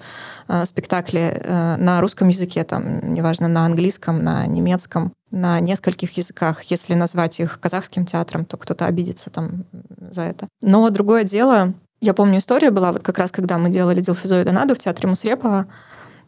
э, 0.48 0.64
спектакли 0.66 1.40
э, 1.42 1.76
на 1.76 2.00
русском 2.00 2.28
языке, 2.28 2.64
там, 2.64 3.14
неважно, 3.14 3.48
на 3.48 3.64
английском, 3.64 4.22
на 4.22 4.46
немецком, 4.46 5.12
на 5.30 5.58
нескольких 5.60 6.16
языках. 6.16 6.62
Если 6.64 6.94
назвать 6.94 7.40
их 7.40 7.58
казахским 7.60 8.04
театром, 8.04 8.44
то 8.44 8.56
кто-то 8.56 8.86
обидится 8.86 9.30
там 9.30 9.64
за 10.10 10.22
это. 10.22 10.48
Но 10.60 10.90
другое 10.90 11.24
дело, 11.24 11.72
я 12.00 12.14
помню, 12.14 12.38
история 12.38 12.70
была 12.70 12.92
вот 12.92 13.02
как 13.02 13.18
раз, 13.18 13.30
когда 13.30 13.56
мы 13.56 13.70
делали 13.70 14.00
Дилфизо 14.00 14.40
и 14.40 14.44
Донаду 14.44 14.74
в 14.74 14.78
театре 14.78 15.08
Мусрепова, 15.08 15.66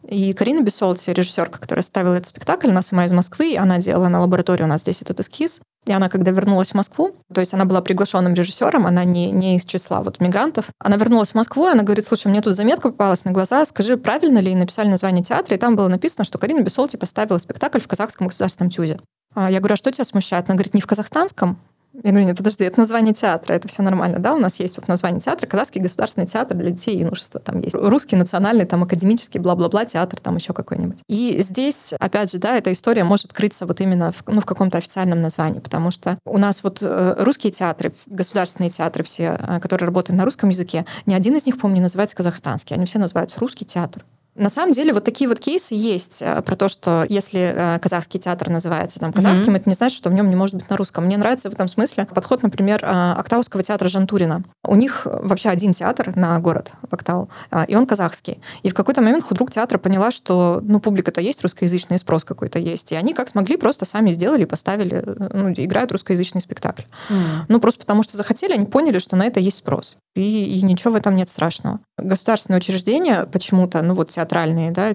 и 0.07 0.33
Карина 0.33 0.61
Бессолти, 0.61 1.09
режиссерка, 1.09 1.59
которая 1.59 1.83
ставила 1.83 2.15
этот 2.15 2.27
спектакль, 2.27 2.69
она 2.69 2.81
сама 2.81 3.05
из 3.05 3.11
Москвы, 3.11 3.57
она 3.57 3.77
делала 3.77 4.09
на 4.09 4.21
лаборатории 4.21 4.63
у 4.63 4.67
нас 4.67 4.81
здесь 4.81 5.01
этот 5.01 5.19
эскиз. 5.19 5.59
И 5.85 5.91
она, 5.91 6.07
когда 6.07 6.31
вернулась 6.31 6.69
в 6.69 6.73
Москву, 6.75 7.15
то 7.33 7.41
есть 7.41 7.53
она 7.53 7.65
была 7.65 7.81
приглашенным 7.81 8.33
режиссером, 8.33 8.87
она 8.87 9.03
не, 9.03 9.31
не 9.31 9.57
из 9.57 9.65
числа 9.65 10.01
вот 10.01 10.21
мигрантов, 10.21 10.67
она 10.79 10.95
вернулась 10.95 11.31
в 11.31 11.35
Москву, 11.35 11.67
и 11.67 11.71
она 11.71 11.83
говорит, 11.83 12.05
слушай, 12.05 12.27
мне 12.27 12.41
тут 12.41 12.55
заметка 12.55 12.89
попалась 12.89 13.25
на 13.25 13.31
глаза, 13.31 13.65
скажи, 13.65 13.97
правильно 13.97 14.39
ли 14.39 14.55
написали 14.55 14.87
название 14.87 15.23
театра, 15.25 15.57
и 15.57 15.59
там 15.59 15.75
было 15.75 15.89
написано, 15.89 16.23
что 16.23 16.37
Карина 16.37 16.61
Бессолти 16.61 16.95
поставила 16.95 17.37
спектакль 17.37 17.79
в 17.79 17.87
казахском 17.87 18.27
государственном 18.27 18.71
тюзе. 18.71 18.99
А 19.35 19.51
я 19.51 19.59
говорю, 19.59 19.73
а 19.73 19.77
что 19.77 19.91
тебя 19.91 20.05
смущает? 20.05 20.47
Она 20.47 20.55
говорит, 20.55 20.73
не 20.73 20.81
в 20.81 20.87
казахстанском, 20.87 21.59
Я 22.01 22.09
говорю, 22.09 22.25
нет, 22.25 22.37
подожди, 22.37 22.63
это 22.63 22.79
название 22.79 23.13
театра, 23.13 23.53
это 23.53 23.67
все 23.67 23.83
нормально, 23.83 24.17
да? 24.17 24.33
У 24.33 24.39
нас 24.39 24.59
есть 24.59 24.77
вот 24.77 24.87
название 24.87 25.21
театра, 25.21 25.45
Казахский 25.45 25.79
государственный 25.79 26.25
театр 26.25 26.57
для 26.57 26.71
детей 26.71 26.95
и 26.95 27.01
юношества. 27.01 27.39
Там 27.39 27.61
есть 27.61 27.75
русский 27.75 28.15
национальный, 28.15 28.65
там 28.65 28.81
академический, 28.81 29.39
бла-бла-бла, 29.39 29.85
театр, 29.85 30.19
там 30.19 30.35
еще 30.35 30.53
какой-нибудь. 30.53 30.99
И 31.07 31.43
здесь, 31.43 31.93
опять 31.99 32.31
же, 32.31 32.39
да, 32.39 32.57
эта 32.57 32.73
история 32.73 33.03
может 33.03 33.31
крыться 33.31 33.67
вот 33.67 33.79
именно 33.79 34.11
в, 34.11 34.23
ну, 34.25 34.41
в 34.41 34.45
каком-то 34.45 34.79
официальном 34.79 35.21
названии, 35.21 35.59
потому 35.59 35.91
что 35.91 36.17
у 36.25 36.39
нас 36.39 36.63
вот 36.63 36.79
э, 36.81 37.15
русские 37.19 37.51
театры, 37.51 37.93
государственные 38.07 38.71
театры 38.71 39.03
все, 39.03 39.37
э, 39.39 39.59
которые 39.59 39.85
работают 39.85 40.17
на 40.17 40.25
русском 40.25 40.49
языке, 40.49 40.87
ни 41.05 41.13
один 41.13 41.35
из 41.35 41.45
них, 41.45 41.59
помню, 41.59 41.75
не 41.75 41.81
называется 41.81 42.15
казахстанский, 42.15 42.75
они 42.75 42.85
все 42.85 42.97
называются 42.97 43.39
русский 43.39 43.65
театр. 43.65 44.03
На 44.35 44.49
самом 44.49 44.73
деле 44.73 44.93
вот 44.93 45.03
такие 45.03 45.27
вот 45.27 45.39
кейсы 45.39 45.75
есть 45.75 46.21
э, 46.21 46.41
про 46.41 46.55
то, 46.55 46.67
что 46.67 47.05
если 47.07 47.53
э, 47.55 47.79
казахский 47.79 48.19
театр 48.19 48.49
называется 48.49 48.99
там 48.99 49.13
казахским, 49.13 49.53
mm-hmm. 49.53 49.59
это 49.59 49.69
не 49.69 49.75
значит, 49.75 49.95
что 49.95 50.09
в 50.09 50.13
нем 50.13 50.29
не 50.29 50.35
может 50.35 50.55
быть 50.55 50.69
на 50.69 50.77
русском. 50.77 51.05
Мне 51.05 51.17
нравится 51.17 51.51
в 51.51 51.53
этом 51.53 51.67
смысле 51.67 52.07
подход, 52.13 52.41
например, 52.41 52.83
э, 52.83 53.13
Октауского 53.13 53.61
театра 53.61 53.87
Жантурина. 53.89 54.43
У 54.65 54.75
них 54.75 55.05
вообще 55.05 55.49
один 55.49 55.73
театр 55.73 56.15
на 56.15 56.39
город 56.39 56.73
в 56.89 56.93
Октау, 56.93 57.29
и 57.67 57.75
он 57.75 57.85
казахский. 57.85 58.41
И 58.63 58.69
в 58.69 58.73
какой-то 58.73 59.01
момент 59.01 59.23
худрук 59.23 59.51
театра 59.51 59.77
поняла, 59.77 60.11
что 60.11 60.61
ну 60.63 60.79
публика-то 60.79 61.21
есть 61.21 61.41
русскоязычный, 61.43 61.99
спрос 61.99 62.23
какой-то 62.23 62.57
есть. 62.59 62.91
И 62.91 62.95
они 62.95 63.13
как 63.13 63.29
смогли 63.29 63.57
просто 63.57 63.85
сами 63.85 64.11
сделали 64.11 64.45
поставили, 64.45 65.03
ну, 65.33 65.51
играют 65.51 65.91
русскоязычный 65.91 66.41
спектакль. 66.41 66.83
Mm. 67.09 67.15
Ну 67.49 67.59
просто 67.59 67.81
потому 67.81 68.03
что 68.03 68.17
захотели, 68.17 68.53
они 68.53 68.65
поняли, 68.65 68.99
что 68.99 69.15
на 69.15 69.25
это 69.25 69.39
есть 69.39 69.57
спрос. 69.57 69.97
И, 70.15 70.59
и 70.59 70.61
ничего 70.61 70.93
в 70.93 70.95
этом 70.95 71.15
нет 71.15 71.29
страшного. 71.29 71.79
Государственные 71.97 72.59
учреждения 72.59 73.25
почему-то, 73.25 73.81
ну 73.81 73.95
вот 73.95 74.11
театральные 74.23 74.71
да, 74.71 74.93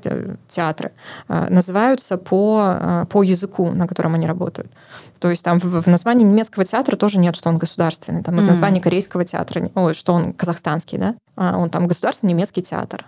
театры, 0.48 0.92
э, 1.28 1.46
называются 1.50 2.16
по, 2.16 2.76
э, 2.80 3.04
по 3.08 3.22
языку, 3.22 3.70
на 3.72 3.86
котором 3.86 4.14
они 4.14 4.26
работают. 4.26 4.70
То 5.18 5.30
есть 5.30 5.44
там 5.44 5.58
в, 5.58 5.82
в 5.82 5.86
названии 5.86 6.24
немецкого 6.24 6.64
театра 6.64 6.96
тоже 6.96 7.18
нет, 7.18 7.36
что 7.36 7.48
он 7.48 7.58
государственный. 7.58 8.22
Там 8.22 8.34
mm. 8.34 8.42
в 8.42 8.46
названии 8.46 8.80
корейского 8.80 9.24
театра, 9.24 9.70
ой, 9.74 9.94
что 9.94 10.14
он 10.14 10.32
казахстанский, 10.32 10.98
да? 10.98 11.14
А 11.36 11.58
он 11.58 11.70
там 11.70 11.86
государственный 11.86 12.32
немецкий 12.32 12.62
театр. 12.62 13.04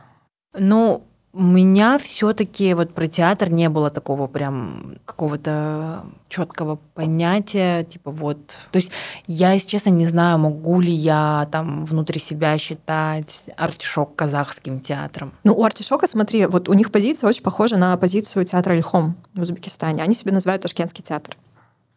Ну, 0.58 1.04
у 1.32 1.42
меня 1.42 1.98
все-таки 1.98 2.74
вот 2.74 2.92
про 2.92 3.06
театр 3.06 3.50
не 3.50 3.68
было 3.68 3.90
такого 3.90 4.26
прям 4.26 4.96
какого-то 5.04 6.04
четкого 6.28 6.76
понятия, 6.94 7.84
типа 7.84 8.10
вот. 8.10 8.56
То 8.72 8.76
есть 8.76 8.90
я, 9.26 9.52
если 9.52 9.68
честно, 9.68 9.90
не 9.90 10.08
знаю, 10.08 10.38
могу 10.38 10.80
ли 10.80 10.92
я 10.92 11.48
там 11.52 11.84
внутри 11.84 12.20
себя 12.20 12.58
считать 12.58 13.42
артишок 13.56 14.16
казахским 14.16 14.80
театром. 14.80 15.32
Ну, 15.44 15.54
у 15.54 15.64
артишока, 15.64 16.08
смотри, 16.08 16.46
вот 16.46 16.68
у 16.68 16.72
них 16.72 16.90
позиция 16.90 17.28
очень 17.28 17.42
похожа 17.42 17.76
на 17.76 17.96
позицию 17.96 18.44
театра 18.44 18.74
Ильхом 18.76 19.16
в 19.34 19.42
Узбекистане. 19.42 20.02
Они 20.02 20.14
себе 20.14 20.32
называют 20.32 20.62
Ташкентский 20.62 21.04
театр. 21.04 21.36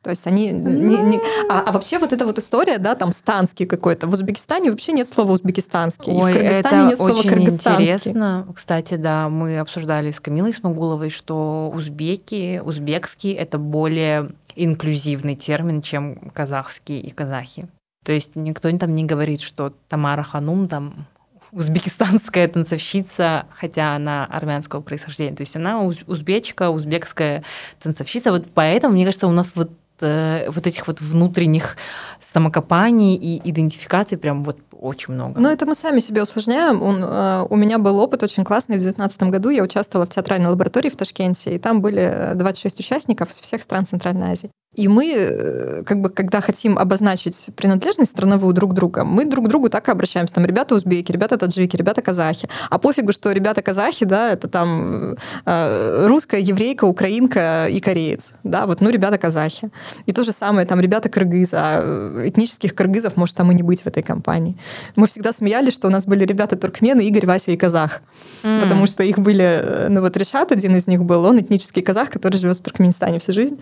То 0.03 0.09
есть 0.09 0.27
они... 0.27 0.51
Не, 0.51 0.97
не... 0.97 1.19
А, 1.49 1.63
а 1.65 1.71
вообще 1.71 1.97
вот 1.97 2.11
эта 2.11 2.25
вот 2.25 2.37
история, 2.37 2.77
да, 2.77 2.93
там 2.93 3.13
станский 3.13 3.65
какой-то. 3.65 4.05
В 4.05 4.13
Узбекистане 4.13 4.69
вообще 4.69 4.91
нет 4.91 5.07
слова 5.07 5.31
узбекистанский. 5.31 6.11
Ой, 6.11 6.29
и 6.29 6.33
в 6.33 6.37
Кыргызстане 6.37 6.81
это 6.81 6.89
нет 6.89 6.97
слова 6.97 7.19
очень 7.19 7.49
интересно. 7.49 8.47
Кстати, 8.53 8.95
да, 8.95 9.29
мы 9.29 9.59
обсуждали 9.59 10.11
с 10.11 10.19
Камилой 10.19 10.53
Смогуловой, 10.53 11.09
что 11.09 11.71
узбеки, 11.73 12.61
узбекский— 12.63 13.31
это 13.33 13.57
более 13.57 14.29
инклюзивный 14.55 15.35
термин, 15.35 15.81
чем 15.81 16.31
казахский 16.33 16.99
и 16.99 17.09
казахи. 17.09 17.69
То 18.03 18.11
есть 18.11 18.35
никто 18.35 18.69
там 18.77 18.93
не 18.95 19.05
говорит, 19.05 19.39
что 19.39 19.73
Тамара 19.87 20.23
Ханум 20.23 20.67
там 20.67 21.07
узбекистанская 21.53 22.47
танцовщица, 22.47 23.45
хотя 23.55 23.95
она 23.95 24.25
армянского 24.25 24.81
происхождения. 24.81 25.35
То 25.35 25.41
есть 25.41 25.55
она 25.55 25.81
узбечка, 25.81 26.69
узбекская 26.69 27.43
танцовщица. 27.81 28.31
Вот 28.31 28.47
поэтому, 28.53 28.95
мне 28.95 29.05
кажется, 29.05 29.27
у 29.27 29.31
нас 29.31 29.55
вот 29.55 29.71
Э, 30.01 30.49
вот 30.49 30.67
этих 30.67 30.87
вот 30.87 31.01
внутренних 31.01 31.77
самокопаний 32.33 33.15
и 33.15 33.41
идентификаций 33.49 34.17
прям 34.17 34.43
вот 34.43 34.57
очень 34.71 35.13
много. 35.13 35.39
Ну, 35.39 35.49
это 35.49 35.65
мы 35.65 35.75
сами 35.75 35.99
себе 35.99 36.23
усложняем. 36.23 36.81
Он, 36.81 37.03
э, 37.03 37.47
у 37.49 37.55
меня 37.55 37.77
был 37.77 37.99
опыт 37.99 38.23
очень 38.23 38.43
классный. 38.43 38.77
В 38.77 38.81
2019 38.81 39.23
году 39.23 39.49
я 39.49 39.63
участвовала 39.63 40.05
в 40.05 40.09
театральной 40.09 40.49
лаборатории 40.49 40.89
в 40.89 40.95
Ташкенте, 40.95 41.55
и 41.55 41.59
там 41.59 41.81
были 41.81 42.31
26 42.35 42.79
участников 42.79 43.29
из 43.29 43.39
всех 43.39 43.61
стран 43.61 43.85
Центральной 43.85 44.31
Азии. 44.31 44.49
И 44.75 44.87
мы, 44.87 45.13
э, 45.13 45.83
как 45.83 46.01
бы, 46.01 46.09
когда 46.09 46.41
хотим 46.41 46.79
обозначить 46.79 47.49
принадлежность 47.55 48.11
страновую 48.11 48.53
друг 48.53 48.73
друга, 48.73 49.03
мы 49.03 49.25
друг 49.25 49.45
к 49.45 49.47
другу 49.47 49.69
так 49.69 49.87
и 49.87 49.91
обращаемся. 49.91 50.33
Там 50.33 50.45
ребята 50.45 50.75
узбеки, 50.75 51.11
ребята 51.11 51.37
таджики, 51.37 51.77
ребята 51.77 52.01
казахи. 52.01 52.49
А 52.69 52.79
пофигу, 52.79 53.11
что 53.11 53.31
ребята 53.31 53.61
казахи, 53.61 54.05
да, 54.05 54.31
это 54.31 54.47
там 54.47 55.15
э, 55.45 56.07
русская, 56.07 56.41
еврейка, 56.41 56.85
украинка 56.85 57.67
и 57.69 57.79
кореец. 57.79 58.33
Да, 58.43 58.65
вот, 58.65 58.81
ну, 58.81 58.89
ребята 58.89 59.17
казахи. 59.17 59.69
И 60.05 60.11
то 60.11 60.23
же 60.23 60.31
самое, 60.31 60.65
там, 60.67 60.79
ребята 60.79 61.09
кыргызы. 61.09 61.55
А 61.57 62.27
этнических 62.27 62.75
кыргызов 62.75 63.17
может 63.17 63.35
там 63.35 63.51
и 63.51 63.55
не 63.55 63.63
быть 63.63 63.81
в 63.81 63.87
этой 63.87 64.03
компании. 64.03 64.57
Мы 64.95 65.07
всегда 65.07 65.33
смеялись, 65.33 65.73
что 65.73 65.87
у 65.87 65.91
нас 65.91 66.05
были 66.05 66.25
ребята 66.25 66.55
туркмены, 66.55 67.01
Игорь, 67.01 67.25
Вася 67.25 67.51
и 67.51 67.57
казах. 67.57 68.01
Mm. 68.43 68.61
Потому 68.61 68.87
что 68.87 69.03
их 69.03 69.19
были, 69.19 69.43
э, 69.43 69.87
ну, 69.89 70.01
вот 70.01 70.17
Решат 70.17 70.51
один 70.51 70.75
из 70.75 70.87
них 70.87 71.03
был, 71.03 71.25
он 71.25 71.39
этнический 71.39 71.81
казах, 71.81 72.09
который 72.09 72.37
живет 72.37 72.57
в 72.57 72.61
Туркменистане 72.61 73.19
всю 73.19 73.33
жизнь. 73.33 73.59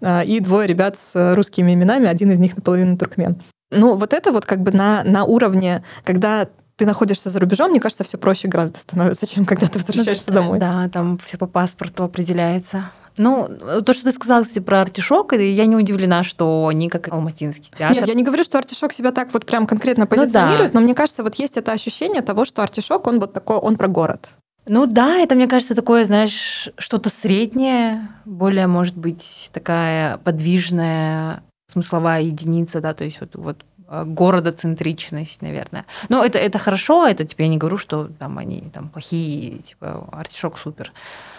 А, 0.00 0.22
и 0.22 0.40
двое 0.40 0.66
ребят 0.66 0.96
с 0.96 1.34
русскими 1.34 1.74
именами, 1.74 2.06
один 2.06 2.30
из 2.30 2.38
них 2.38 2.56
наполовину 2.56 2.96
туркмен. 2.96 3.36
Ну, 3.70 3.96
вот 3.96 4.12
это 4.12 4.32
вот 4.32 4.44
как 4.44 4.60
бы 4.60 4.70
на, 4.70 5.02
на 5.04 5.24
уровне, 5.24 5.82
когда 6.04 6.46
ты 6.76 6.86
находишься 6.86 7.30
за 7.30 7.38
рубежом, 7.38 7.70
мне 7.70 7.80
кажется, 7.80 8.04
все 8.04 8.18
проще 8.18 8.48
гораздо 8.48 8.78
становится, 8.78 9.26
чем 9.26 9.44
когда 9.44 9.68
ты 9.68 9.78
возвращаешься 9.78 10.24
ну, 10.28 10.34
домой. 10.34 10.58
Да, 10.58 10.88
там 10.88 11.18
все 11.18 11.38
по 11.38 11.46
паспорту 11.46 12.04
определяется. 12.04 12.90
Ну, 13.16 13.48
то, 13.84 13.92
что 13.92 14.04
ты 14.04 14.12
сказала, 14.12 14.42
кстати, 14.42 14.60
про 14.60 14.80
артишок, 14.80 15.32
я 15.32 15.66
не 15.66 15.76
удивлена, 15.76 16.22
что 16.24 16.66
они 16.68 16.88
как 16.88 17.08
алматинский 17.08 17.70
театр. 17.76 17.96
Нет, 17.96 18.08
я 18.08 18.14
не 18.14 18.22
говорю, 18.22 18.44
что 18.44 18.58
артишок 18.58 18.92
себя 18.92 19.12
так 19.12 19.32
вот 19.32 19.46
прям 19.46 19.66
конкретно 19.66 20.06
позиционирует, 20.06 20.72
ну, 20.72 20.74
да. 20.74 20.80
но 20.80 20.84
мне 20.84 20.94
кажется, 20.94 21.22
вот 21.22 21.34
есть 21.36 21.56
это 21.56 21.72
ощущение 21.72 22.22
того, 22.22 22.44
что 22.44 22.62
артишок, 22.62 23.06
он 23.06 23.20
вот 23.20 23.32
такой, 23.32 23.56
он 23.56 23.76
про 23.76 23.88
город. 23.88 24.30
Ну 24.66 24.86
да, 24.86 25.18
это, 25.18 25.34
мне 25.34 25.48
кажется, 25.48 25.74
такое, 25.74 26.04
знаешь, 26.04 26.68
что-то 26.78 27.10
среднее, 27.10 28.08
более, 28.24 28.68
может 28.68 28.96
быть, 28.96 29.50
такая 29.52 30.18
подвижная 30.18 31.42
смысловая 31.66 32.20
единица, 32.20 32.80
да, 32.80 32.94
то 32.94 33.02
есть 33.04 33.20
вот, 33.20 33.34
вот 33.34 33.64
э, 33.88 34.04
городоцентричность, 34.04 35.42
наверное. 35.42 35.84
Но 36.08 36.24
это, 36.24 36.38
это 36.38 36.58
хорошо, 36.58 37.06
это 37.06 37.24
типа 37.24 37.42
я 37.42 37.48
не 37.48 37.58
говорю, 37.58 37.78
что 37.78 38.08
там 38.18 38.38
они 38.38 38.60
там 38.72 38.88
плохие, 38.88 39.58
типа 39.58 40.08
артишок 40.12 40.58
супер. 40.58 40.92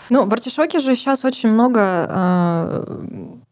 Ну, 0.10 0.26
в 0.26 0.34
артишоке 0.34 0.80
же 0.80 0.96
сейчас 0.96 1.24
очень 1.24 1.50
много, 1.50 2.08
э, 2.10 3.00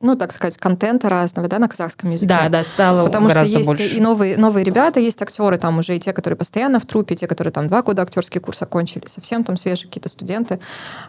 ну, 0.02 0.16
так 0.16 0.32
сказать, 0.32 0.58
контента 0.58 1.10
разного, 1.10 1.48
да, 1.48 1.60
на 1.60 1.68
казахском 1.68 2.12
языке. 2.12 2.28
Да, 2.28 2.50
да, 2.50 2.64
стало 2.64 3.06
Потому 3.06 3.30
что 3.30 3.44
есть 3.44 3.66
больше. 3.66 3.84
и 3.84 4.02
новые, 4.02 4.38
новые 4.38 4.64
ребята, 4.64 5.00
есть 5.00 5.22
актеры 5.22 5.58
там 5.58 5.80
уже, 5.80 5.96
и 5.96 6.00
те, 6.00 6.14
которые 6.14 6.38
постоянно 6.38 6.80
в 6.80 6.86
трупе, 6.86 7.16
и 7.16 7.18
те, 7.18 7.28
которые 7.28 7.54
там 7.54 7.68
два 7.68 7.82
года 7.82 8.02
актерский 8.02 8.42
курс 8.42 8.62
окончили, 8.62 9.08
совсем 9.08 9.44
там 9.44 9.58
свежие 9.58 9.88
какие-то 9.88 10.10
студенты. 10.10 10.60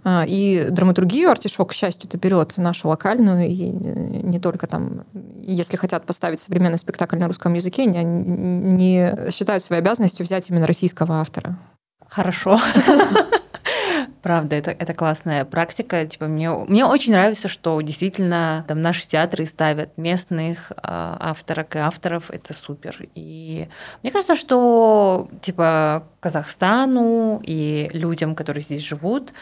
Э, 0.04 0.24
и 0.26 0.68
драматургию 0.70 1.30
артишок, 1.30 1.70
к 1.70 1.72
счастью, 1.72 2.08
это 2.08 2.18
берет 2.18 2.56
нашу 2.56 2.88
локальную, 2.88 3.48
и 3.48 3.54
не 3.54 4.38
только 4.38 4.66
там, 4.66 5.04
если 5.42 5.76
хотят 5.76 6.04
поставить 6.06 6.40
современный 6.40 6.78
спектакль 6.78 7.18
на 7.18 7.26
русском 7.26 7.54
языке, 7.54 7.86
не, 7.86 8.04
не 8.04 9.30
считают 9.30 9.62
своей 9.62 9.82
обязанностью 9.82 10.24
взять 10.24 10.48
именно 10.50 10.66
российского 10.66 11.20
автора. 11.20 11.58
Хорошо. 12.08 12.60
Правда, 14.22 14.54
это, 14.54 14.70
это 14.70 14.94
классная 14.94 15.44
практика. 15.44 16.06
Типа, 16.06 16.26
мне, 16.26 16.48
мне 16.50 16.86
очень 16.86 17.12
нравится, 17.12 17.48
что 17.48 17.80
действительно 17.80 18.64
там 18.68 18.80
наши 18.80 19.06
театры 19.06 19.44
ставят 19.46 19.98
местных 19.98 20.70
э, 20.70 20.74
авторок 20.82 21.74
и 21.74 21.80
авторов. 21.80 22.30
Это 22.30 22.54
супер. 22.54 22.96
И 23.16 23.68
мне 24.02 24.12
кажется, 24.12 24.36
что 24.36 25.28
типа 25.40 26.04
Казахстану 26.20 27.42
и 27.44 27.90
людям, 27.92 28.36
которые 28.36 28.62
здесь 28.62 28.82
живут, 28.82 29.32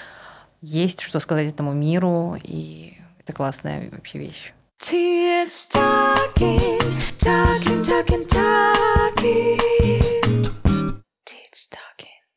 есть 0.62 1.02
что 1.02 1.20
сказать 1.20 1.48
этому 1.48 1.72
миру, 1.72 2.36
и 2.42 2.94
это 3.18 3.34
классная 3.34 3.90
вообще 3.90 4.18
вещь. 4.18 4.54
Talking, 4.80 6.78
talking, 7.18 7.82
talking, 7.82 8.26
talking. 8.26 10.19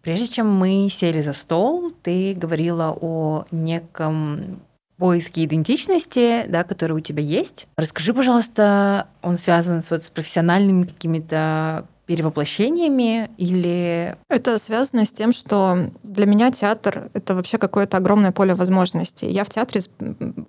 Прежде 0.04 0.28
чем 0.28 0.54
мы 0.54 0.90
сели 0.92 1.22
за 1.22 1.32
стол, 1.32 1.94
ты 2.04 2.34
говорила 2.34 2.96
о 3.00 3.46
неком 3.52 4.60
поиске 4.98 5.46
идентичности, 5.46 6.46
да, 6.48 6.66
который 6.66 6.92
у 6.92 7.00
тебя 7.00 7.24
есть. 7.24 7.68
Расскажи, 7.78 8.14
пожалуйста, 8.14 9.08
он 9.22 9.38
связан 9.38 9.82
с, 9.82 9.92
вот, 9.92 10.04
с 10.04 10.10
профессиональными 10.10 10.84
какими-то 10.84 11.88
перевоплощениями 12.06 13.30
или... 13.38 14.16
Это 14.30 14.58
связано 14.60 15.06
с 15.06 15.12
тем, 15.12 15.34
что 15.34 15.90
для 16.04 16.26
меня 16.26 16.52
театр— 16.52 17.10
это 17.14 17.36
вообще 17.36 17.58
какое-то 17.58 17.98
огромное 17.98 18.32
поле 18.32 18.56
возможностей. 18.56 19.30
Я 19.30 19.44
в 19.44 19.50
театре 19.50 19.82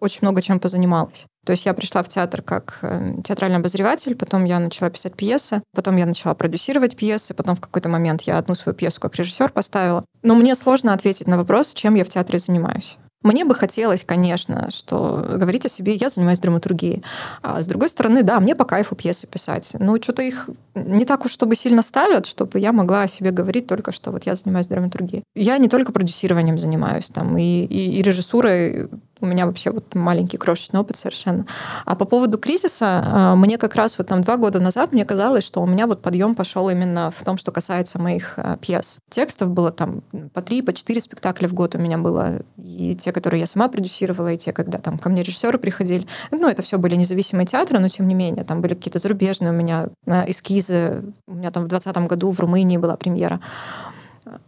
очень 0.01 0.19
много 0.23 0.43
чем 0.43 0.61
позанималась. 0.61 1.27
То 1.45 1.53
есть 1.53 1.67
я 1.67 1.75
пришла 1.75 2.03
в 2.03 2.09
театр 2.09 2.43
как 2.43 2.79
э, 2.83 3.17
театральный 3.23 3.59
обозреватель, 3.59 4.17
потом 4.17 4.45
я 4.45 4.59
начала 4.59 4.89
писать 4.89 5.15
пьесы, 5.15 5.63
потом 5.75 5.97
я 5.97 6.07
начала 6.07 6.35
продюсировать 6.35 6.97
пьесы, 6.97 7.35
потом 7.35 7.55
в 7.55 7.61
какой-то 7.61 7.89
момент 7.89 8.23
я 8.23 8.39
одну 8.39 8.55
свою 8.55 8.75
пьесу 8.75 9.01
как 9.01 9.15
режиссер 9.17 9.51
поставила. 9.51 10.05
Но 10.23 10.35
мне 10.35 10.55
сложно 10.55 10.95
ответить 10.95 11.27
на 11.27 11.37
вопрос, 11.37 11.75
чем 11.75 11.97
я 11.97 12.05
в 12.05 12.09
театре 12.09 12.39
занимаюсь. 12.39 12.99
Мне 13.25 13.47
бы 13.47 13.55
хотелось, 13.55 14.05
конечно, 14.05 14.71
что 14.71 15.27
говорить 15.37 15.65
о 15.65 15.71
себе, 15.71 15.95
я 15.95 16.11
занимаюсь 16.11 16.41
драматургией. 16.41 17.03
А 17.41 17.63
с 17.63 17.67
другой 17.67 17.89
стороны, 17.89 18.23
да, 18.23 18.39
мне 18.39 18.55
по 18.55 18.67
кайфу 18.67 18.95
пьесы 18.95 19.27
писать. 19.27 19.71
Но 19.79 19.97
что-то 19.97 20.23
их 20.23 20.51
не 20.75 21.07
так 21.07 21.25
уж, 21.25 21.33
чтобы 21.33 21.57
сильно 21.57 21.83
ставят, 21.83 22.27
чтобы 22.27 22.59
я 22.59 22.73
могла 22.73 23.03
о 23.03 23.09
себе 23.09 23.31
говорить 23.31 23.67
только, 23.67 23.93
что 23.93 24.11
вот 24.13 24.25
я 24.27 24.35
занимаюсь 24.35 24.67
драматургией. 24.67 25.25
Я 25.35 25.57
не 25.57 25.71
только 25.71 25.91
продюсированием 25.91 26.59
занимаюсь, 26.59 27.09
там, 27.09 27.39
и, 27.39 27.65
и, 27.65 27.99
и 27.99 28.03
режиссурой 28.03 28.91
у 29.21 29.27
меня 29.27 29.47
вообще 29.47 29.71
вот 29.71 29.95
маленький 29.95 30.37
крошечный 30.37 30.81
опыт 30.81 30.97
совершенно. 30.97 31.47
А 31.85 31.95
по 31.95 32.05
поводу 32.05 32.39
кризиса, 32.39 33.03
а, 33.05 33.37
мне 33.37 33.59
как 33.59 33.75
раз 33.75 33.99
вот 33.99 34.09
там 34.09 34.23
два 34.23 34.37
года 34.37 34.61
назад 34.61 34.93
мне 34.93 35.05
казалось, 35.05 35.45
что 35.45 35.63
у 35.63 35.67
меня 35.67 35.87
вот 35.87 36.03
подъем 36.03 36.35
пошел 36.35 36.69
именно 36.69 37.11
в 37.11 37.25
том, 37.25 37.39
что 37.39 37.53
касается 37.53 37.99
моих 37.99 38.35
а, 38.37 38.57
пьес. 38.57 38.99
Текстов 39.11 39.51
было 39.51 39.71
там 39.71 40.03
по 40.33 40.43
три, 40.43 40.63
по 40.63 40.73
четыре 40.73 41.01
спектакля 41.01 41.49
в 41.49 41.55
год 41.55 41.75
у 41.75 41.79
меня 41.79 41.99
было. 41.99 42.41
И 42.57 42.95
те, 42.97 43.13
которые 43.13 43.41
я 43.41 43.47
сама 43.47 43.69
продюсировала, 43.69 44.33
и 44.33 44.39
те, 44.39 44.53
когда 44.53 44.79
там 44.79 44.99
ко 44.99 45.09
мне 45.09 45.23
режиссеры 45.23 45.59
приходили. 45.59 46.07
Ну, 46.31 46.49
это 46.49 46.63
все 46.63 46.79
были 46.79 46.97
независимые 46.97 47.47
театры, 47.47 47.79
но 47.79 47.89
тем 47.89 48.09
не 48.09 48.15
менее, 48.15 48.45
там 48.45 48.61
были 48.61 48.75
какие-то 48.75 48.99
зарубежные 48.99 49.51
у 49.51 49.55
меня 49.55 49.89
а, 50.07 50.25
эскизы. 50.27 51.05
У 51.27 51.35
меня 51.35 51.51
там 51.51 51.65
в 51.65 51.69
2020 51.69 52.09
году 52.09 52.31
в 52.31 52.41
Румынии 52.41 52.77
была 52.77 52.97
премьера. 52.97 53.41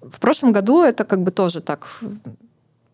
В 0.02 0.20
прошлом 0.20 0.52
году 0.52 0.82
это 0.82 1.04
как 1.04 1.22
бы 1.22 1.30
тоже 1.30 1.60
так 1.60 1.86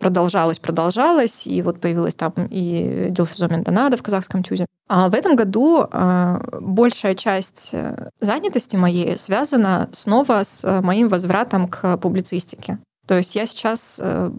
продолжалось, 0.02 0.58
продолжалось, 0.58 1.46
и 1.46 1.62
вот 1.62 1.80
появилась 1.80 2.16
там 2.16 2.32
и 2.50 3.06
Дилфизомен 3.10 3.62
Донада 3.62 3.96
в 3.96 4.02
казахском 4.02 4.42
тюзе. 4.42 4.66
А 4.88 5.08
в 5.08 5.14
этом 5.14 5.36
году 5.36 5.84
э, 5.84 6.38
большая 6.60 7.14
часть 7.14 7.70
э, 7.72 8.08
занятости 8.20 8.74
моей 8.74 9.16
связана 9.16 9.88
снова 9.92 10.42
с 10.42 10.64
э, 10.64 10.80
моим 10.80 11.08
возвратом 11.08 11.68
к 11.68 11.96
публицистике. 11.98 12.78
То 13.06 13.16
есть 13.16 13.36
я 13.36 13.46
сейчас 13.46 14.00
э, 14.02 14.30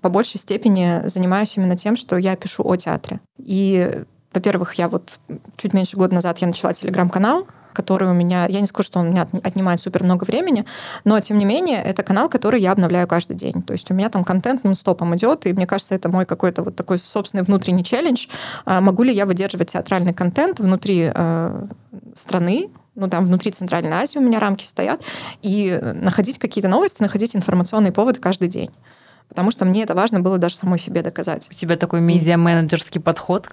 по 0.00 0.08
большей 0.08 0.40
степени 0.40 1.02
занимаюсь 1.06 1.56
именно 1.56 1.76
тем, 1.76 1.96
что 1.96 2.16
я 2.16 2.34
пишу 2.34 2.64
о 2.64 2.76
театре. 2.76 3.20
И, 3.38 4.02
во-первых, 4.34 4.74
я 4.74 4.88
вот 4.88 5.20
чуть 5.56 5.72
меньше 5.72 5.96
года 5.96 6.14
назад 6.14 6.38
я 6.38 6.48
начала 6.48 6.74
телеграм-канал, 6.74 7.46
который 7.72 8.08
у 8.08 8.12
меня, 8.12 8.46
я 8.46 8.60
не 8.60 8.66
скажу, 8.66 8.86
что 8.86 9.00
он 9.00 9.08
у 9.08 9.10
меня 9.10 9.26
отнимает 9.42 9.80
супер 9.80 10.04
много 10.04 10.24
времени, 10.24 10.64
но 11.04 11.18
тем 11.20 11.38
не 11.38 11.44
менее 11.44 11.82
это 11.82 12.02
канал, 12.02 12.28
который 12.28 12.60
я 12.60 12.72
обновляю 12.72 13.06
каждый 13.06 13.34
день. 13.34 13.62
То 13.62 13.72
есть 13.72 13.90
у 13.90 13.94
меня 13.94 14.08
там 14.08 14.24
контент 14.24 14.64
нон-стопом 14.64 15.14
идет, 15.16 15.46
и 15.46 15.52
мне 15.52 15.66
кажется, 15.66 15.94
это 15.94 16.08
мой 16.08 16.26
какой-то 16.26 16.62
вот 16.62 16.76
такой 16.76 16.98
собственный 16.98 17.44
внутренний 17.44 17.84
челлендж. 17.84 18.26
А 18.64 18.80
могу 18.80 19.02
ли 19.02 19.14
я 19.14 19.26
выдерживать 19.26 19.72
театральный 19.72 20.14
контент 20.14 20.60
внутри 20.60 21.10
э, 21.14 21.66
страны, 22.14 22.70
ну, 22.94 23.08
там 23.08 23.26
внутри 23.26 23.50
Центральной 23.52 23.92
Азии 23.92 24.18
у 24.18 24.22
меня 24.22 24.38
рамки 24.38 24.64
стоят, 24.64 25.02
и 25.40 25.80
находить 25.94 26.38
какие-то 26.38 26.68
новости, 26.68 27.02
находить 27.02 27.34
информационные 27.34 27.92
поводы 27.92 28.20
каждый 28.20 28.48
день. 28.48 28.70
Потому 29.28 29.50
что 29.50 29.64
мне 29.64 29.82
это 29.82 29.94
важно 29.94 30.20
было 30.20 30.36
даже 30.36 30.56
самой 30.56 30.78
себе 30.78 31.02
доказать. 31.02 31.48
У 31.50 31.54
тебя 31.54 31.76
такой 31.76 32.00
медиа-менеджерский 32.00 33.00
подход. 33.00 33.48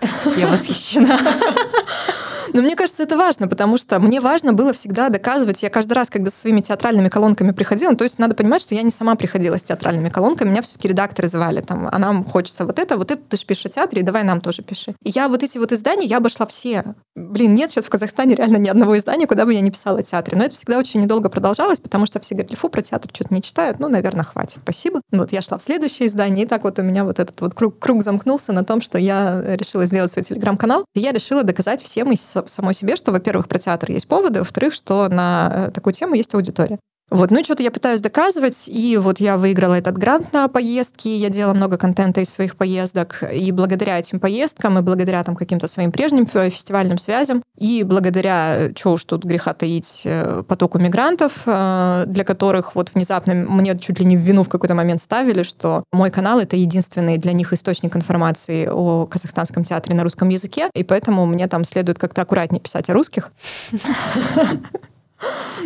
Я 0.36 0.48
восхищена. 0.48 1.16
Но 2.52 2.60
мне 2.60 2.76
кажется, 2.76 3.02
это 3.02 3.16
важно, 3.16 3.48
потому 3.48 3.78
что 3.78 3.98
мне 3.98 4.20
важно 4.20 4.52
было 4.52 4.72
всегда 4.72 5.08
доказывать. 5.08 5.62
Я 5.62 5.70
каждый 5.70 5.94
раз, 5.94 6.10
когда 6.10 6.30
со 6.30 6.40
своими 6.40 6.60
театральными 6.60 7.08
колонками 7.08 7.52
приходила, 7.52 7.90
ну, 7.90 7.96
то 7.96 8.04
есть 8.04 8.18
надо 8.18 8.34
понимать, 8.34 8.62
что 8.62 8.74
я 8.74 8.82
не 8.82 8.90
сама 8.90 9.14
приходила 9.14 9.56
с 9.56 9.62
театральными 9.62 10.10
колонками, 10.10 10.50
меня 10.50 10.62
все-таки 10.62 10.88
редакторы 10.88 11.28
звали, 11.28 11.60
там, 11.60 11.88
а 11.90 11.98
нам 11.98 12.24
хочется 12.24 12.66
вот 12.66 12.78
это, 12.78 12.96
вот 12.96 13.10
это 13.10 13.22
ты 13.28 13.36
же 13.36 13.46
пишешь 13.46 13.66
о 13.66 13.68
театре, 13.70 14.02
давай 14.02 14.24
нам 14.24 14.40
тоже 14.40 14.62
пиши. 14.62 14.94
И 15.02 15.10
я 15.10 15.28
вот 15.28 15.42
эти 15.42 15.58
вот 15.58 15.72
издания, 15.72 16.06
я 16.06 16.18
обошла 16.18 16.46
все. 16.46 16.84
Блин, 17.14 17.54
нет 17.54 17.70
сейчас 17.70 17.84
в 17.84 17.90
Казахстане 17.90 18.34
реально 18.34 18.56
ни 18.56 18.68
одного 18.68 18.98
издания, 18.98 19.26
куда 19.26 19.44
бы 19.44 19.54
я 19.54 19.60
не 19.60 19.70
писала 19.70 20.00
о 20.00 20.02
театре. 20.02 20.36
Но 20.36 20.44
это 20.44 20.54
всегда 20.54 20.78
очень 20.78 21.00
недолго 21.00 21.28
продолжалось, 21.28 21.80
потому 21.80 22.06
что 22.06 22.20
все 22.20 22.34
говорили, 22.34 22.54
фу, 22.54 22.68
про 22.68 22.82
театр 22.82 23.10
что-то 23.12 23.34
не 23.34 23.42
читают. 23.42 23.78
Ну, 23.78 23.88
наверное, 23.88 24.24
хватит, 24.24 24.60
спасибо. 24.62 25.00
Вот 25.10 25.32
я 25.32 25.42
шла 25.42 25.58
в 25.58 25.62
следующее 25.62 26.08
издание, 26.08 26.44
и 26.44 26.48
так 26.48 26.64
вот 26.64 26.78
у 26.78 26.82
меня 26.82 27.04
вот 27.04 27.18
этот 27.18 27.40
вот 27.40 27.54
круг, 27.54 27.78
круг 27.78 28.02
замкнулся 28.02 28.52
на 28.52 28.64
том, 28.64 28.80
что 28.80 28.98
я 28.98 29.42
решила 29.56 29.84
сделать 29.86 30.12
свой 30.12 30.24
телеграм-канал. 30.24 30.84
И 30.94 31.00
я 31.00 31.12
решила 31.12 31.42
доказать 31.42 31.82
всем 31.82 32.12
и 32.12 32.16
самой 32.46 32.74
себе, 32.74 32.96
что, 32.96 33.12
во-первых, 33.12 33.48
про 33.48 33.58
театр 33.58 33.90
есть 33.90 34.08
поводы, 34.08 34.40
во-вторых, 34.40 34.74
что 34.74 35.08
на 35.08 35.68
э, 35.68 35.70
такую 35.70 35.92
тему 35.94 36.14
есть 36.14 36.34
аудитория. 36.34 36.78
Вот, 37.12 37.30
ну 37.30 37.40
и 37.40 37.44
что-то 37.44 37.62
я 37.62 37.70
пытаюсь 37.70 38.00
доказывать, 38.00 38.68
и 38.68 38.96
вот 38.96 39.20
я 39.20 39.36
выиграла 39.36 39.74
этот 39.74 39.98
грант 39.98 40.32
на 40.32 40.48
поездки, 40.48 41.08
я 41.08 41.28
делала 41.28 41.52
много 41.52 41.76
контента 41.76 42.22
из 42.22 42.30
своих 42.30 42.56
поездок, 42.56 43.22
и 43.30 43.52
благодаря 43.52 43.98
этим 43.98 44.18
поездкам, 44.18 44.78
и 44.78 44.82
благодаря 44.82 45.22
там 45.22 45.36
каким-то 45.36 45.68
своим 45.68 45.92
прежним 45.92 46.24
фестивальным 46.26 46.96
связям, 46.96 47.42
и 47.58 47.82
благодаря, 47.82 48.70
что 48.74 48.92
уж 48.92 49.04
тут 49.04 49.24
греха 49.24 49.52
таить, 49.52 50.02
э, 50.06 50.42
потоку 50.48 50.78
мигрантов, 50.78 51.42
э, 51.44 52.04
для 52.06 52.24
которых 52.24 52.74
вот 52.74 52.90
внезапно 52.94 53.34
мне 53.34 53.78
чуть 53.78 54.00
ли 54.00 54.06
не 54.06 54.16
в 54.16 54.20
вину 54.20 54.42
в 54.42 54.48
какой-то 54.48 54.74
момент 54.74 55.02
ставили, 55.02 55.42
что 55.42 55.84
мой 55.92 56.10
канал— 56.10 56.40
это 56.40 56.56
единственный 56.56 57.18
для 57.18 57.34
них 57.34 57.52
источник 57.52 57.94
информации 57.94 58.70
о 58.72 59.04
казахстанском 59.04 59.64
театре 59.64 59.94
на 59.94 60.02
русском 60.02 60.30
языке, 60.30 60.70
и 60.74 60.82
поэтому 60.82 61.26
мне 61.26 61.46
там 61.46 61.66
следует 61.66 61.98
как-то 61.98 62.22
аккуратнее 62.22 62.62
писать 62.62 62.88
о 62.88 62.94
русских. 62.94 63.32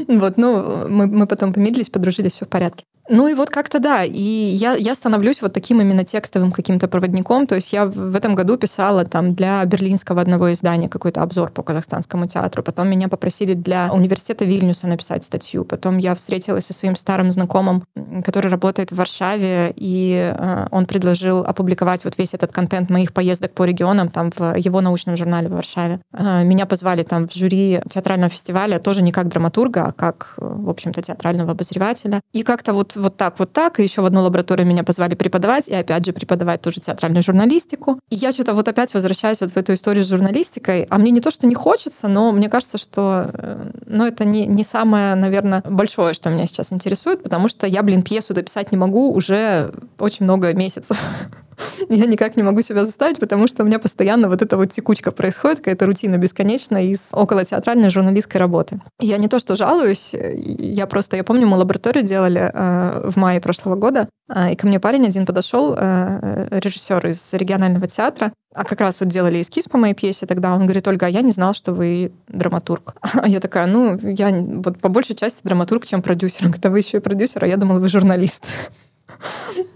Вот, 0.09 0.37
ну, 0.37 0.87
мы, 0.89 1.07
мы 1.07 1.27
потом 1.27 1.53
помирились, 1.53 1.89
подружились, 1.89 2.33
все 2.33 2.45
в 2.45 2.49
порядке. 2.49 2.85
Ну 3.09 3.29
и 3.29 3.35
вот 3.35 3.51
как-то 3.51 3.79
да, 3.79 4.05
и 4.05 4.21
я, 4.21 4.75
я 4.75 4.95
становлюсь 4.95 5.41
вот 5.41 5.53
таким 5.53 5.81
именно 5.81 6.05
текстовым 6.05 6.51
каким-то 6.51 6.89
проводником, 6.89 7.47
то 7.47 7.55
есть 7.55 7.73
я 7.73 7.87
в 7.87 8.17
этом 8.17 8.35
году 8.35 8.57
писала 8.57 9.05
там 9.05 9.35
для 9.35 9.65
берлинского 9.65 10.21
одного 10.21 10.53
издания 10.53 10.89
какой-то 10.89 11.23
обзор 11.23 11.51
по 11.51 11.63
казахстанскому 11.63 12.27
театру, 12.27 12.63
потом 12.65 12.89
меня 12.89 13.09
попросили 13.09 13.55
для 13.55 13.93
университета 13.93 14.45
Вильнюса 14.45 14.89
написать 14.89 15.25
статью, 15.25 15.65
потом 15.65 15.99
я 15.99 16.15
встретилась 16.17 16.67
со 16.67 16.73
своим 16.73 16.97
старым 16.97 17.31
знакомым, 17.31 17.85
который 18.25 18.51
работает 18.51 18.91
в 18.91 18.97
Варшаве, 18.97 19.73
и 19.77 20.35
э, 20.37 20.67
он 20.73 20.87
предложил 20.87 21.45
опубликовать 21.45 22.05
вот 22.05 22.19
весь 22.19 22.35
этот 22.35 22.53
контент 22.53 22.91
моих 22.91 23.13
поездок 23.13 23.53
по 23.53 23.65
регионам 23.65 24.09
там 24.09 24.33
в 24.37 24.57
его 24.57 24.81
научном 24.81 25.17
журнале 25.17 25.49
в 25.49 25.53
Варшаве. 25.53 26.01
Э, 26.13 26.43
меня 26.43 26.67
позвали 26.67 27.05
там 27.05 27.29
в 27.29 27.35
жюри 27.35 27.81
театрального 27.89 28.31
фестиваля 28.31 28.79
тоже 28.79 29.03
не 29.03 29.13
как 29.13 29.29
драматурга, 29.29 29.87
а 29.87 29.93
как, 29.93 30.35
в 30.37 30.69
общем-то, 30.69 31.03
театрального 31.03 31.53
обозревателя. 31.53 32.21
И 32.33 32.43
как-то 32.43 32.73
вот 32.73 32.96
вот 32.97 33.17
так, 33.17 33.39
вот 33.39 33.53
так. 33.53 33.81
И 33.81 33.83
еще 33.83 34.03
в 34.03 34.07
одну 34.07 34.23
лабораторию 34.23 34.67
меня 34.67 34.85
позвали 34.85 35.15
преподавать, 35.15 35.69
и 35.69 35.75
опять 35.75 36.05
же 36.05 36.13
преподавать 36.13 36.63
тоже 36.63 36.81
театральную 36.81 37.23
журналистику. 37.23 38.01
И 38.11 38.17
я 38.17 38.33
что-то 38.33 38.55
вот 38.55 38.69
опять 38.69 38.93
возвращаюсь 38.95 39.41
вот 39.41 39.51
в 39.51 39.57
эту 39.57 39.75
историю 39.75 40.05
с 40.05 40.09
журналистикой. 40.09 40.87
А 40.91 40.99
мне 40.99 41.11
не 41.11 41.21
то, 41.21 41.31
что 41.31 41.47
не 41.47 41.55
хочется, 41.55 42.09
но 42.09 42.33
мне 42.33 42.49
кажется, 42.49 42.79
что 42.79 43.31
э, 43.33 43.71
ну, 43.87 44.07
это 44.07 44.25
не, 44.25 44.47
не 44.47 44.65
самое, 44.65 45.15
наверное, 45.15 45.63
большое, 45.65 46.15
что 46.15 46.31
меня 46.31 46.47
сейчас 46.47 46.73
интересует, 46.73 47.23
потому 47.23 47.49
что 47.49 47.67
я, 47.67 47.83
блин, 47.83 48.03
пьесу 48.03 48.35
дописать 48.35 48.73
не 48.73 48.79
могу 48.79 49.13
уже 49.13 49.73
очень 49.99 50.25
много 50.25 50.53
месяцев. 50.53 50.99
я 51.89 52.07
никак 52.07 52.37
не 52.37 52.43
могу 52.43 52.63
себя 52.63 52.85
заставить, 52.85 53.19
потому 53.19 53.49
что 53.49 53.63
у 53.63 53.67
меня 53.67 53.79
постоянно 53.79 54.29
вот 54.29 54.43
эта 54.43 54.57
вот 54.57 54.73
текучка 54.73 55.11
происходит, 55.11 55.59
какая-то 55.59 55.87
рутина 55.87 56.17
бесконечная 56.19 56.85
из 56.85 57.09
около 57.13 57.45
театральной 57.45 57.91
журналистской 57.91 58.41
работы. 58.41 58.81
Я 59.01 59.17
не 59.19 59.29
то, 59.29 59.39
что 59.39 59.57
жалуюсь, 59.57 60.13
я 60.13 60.87
просто, 60.87 61.17
я 61.17 61.25
помню, 61.25 61.47
мы 61.47 61.57
лабораторию 61.57 62.05
делали 62.05 62.51
э, 62.53 63.11
в 63.11 63.17
мае 63.17 63.41
прошлого 63.41 63.77
года, 63.77 64.09
э, 64.29 64.53
и 64.53 64.57
ко 64.57 64.67
мне 64.67 64.81
парень 64.81 65.07
один 65.07 65.27
подошел, 65.27 65.75
э, 65.77 66.49
режиссер 66.51 67.07
из 67.07 67.33
регионального 67.33 67.87
театра, 67.87 68.33
а 68.57 68.65
как 68.65 68.81
раз 68.81 69.01
вот 69.01 69.11
делали 69.11 69.43
эскиз 69.43 69.65
по 69.65 69.77
моей 69.77 69.95
пьесе 69.95 70.25
тогда, 70.25 70.55
он 70.55 70.63
говорит, 70.63 70.89
Ольга, 70.89 71.07
а 71.07 71.09
я 71.11 71.21
не 71.21 71.33
знал, 71.33 71.53
что 71.53 71.75
вы 71.75 72.13
драматург. 72.29 72.97
А 73.27 73.29
я 73.29 73.41
такая, 73.41 73.67
ну, 73.67 73.99
я 74.03 74.31
вот 74.31 74.79
по 74.81 74.89
большей 74.89 75.17
части 75.17 75.41
драматург, 75.43 75.85
чем 75.85 76.01
продюсер. 76.01 76.49
Когда 76.53 76.71
вы 76.71 76.79
еще 76.79 76.99
и 76.99 77.01
продюсер, 77.01 77.45
а 77.45 77.47
я 77.47 77.57
думала, 77.57 77.79
вы 77.79 77.89
журналист. 77.89 78.45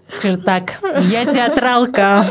Скажи 0.09 0.39
так, 0.39 0.79
я 1.11 1.25
театралка. 1.25 2.27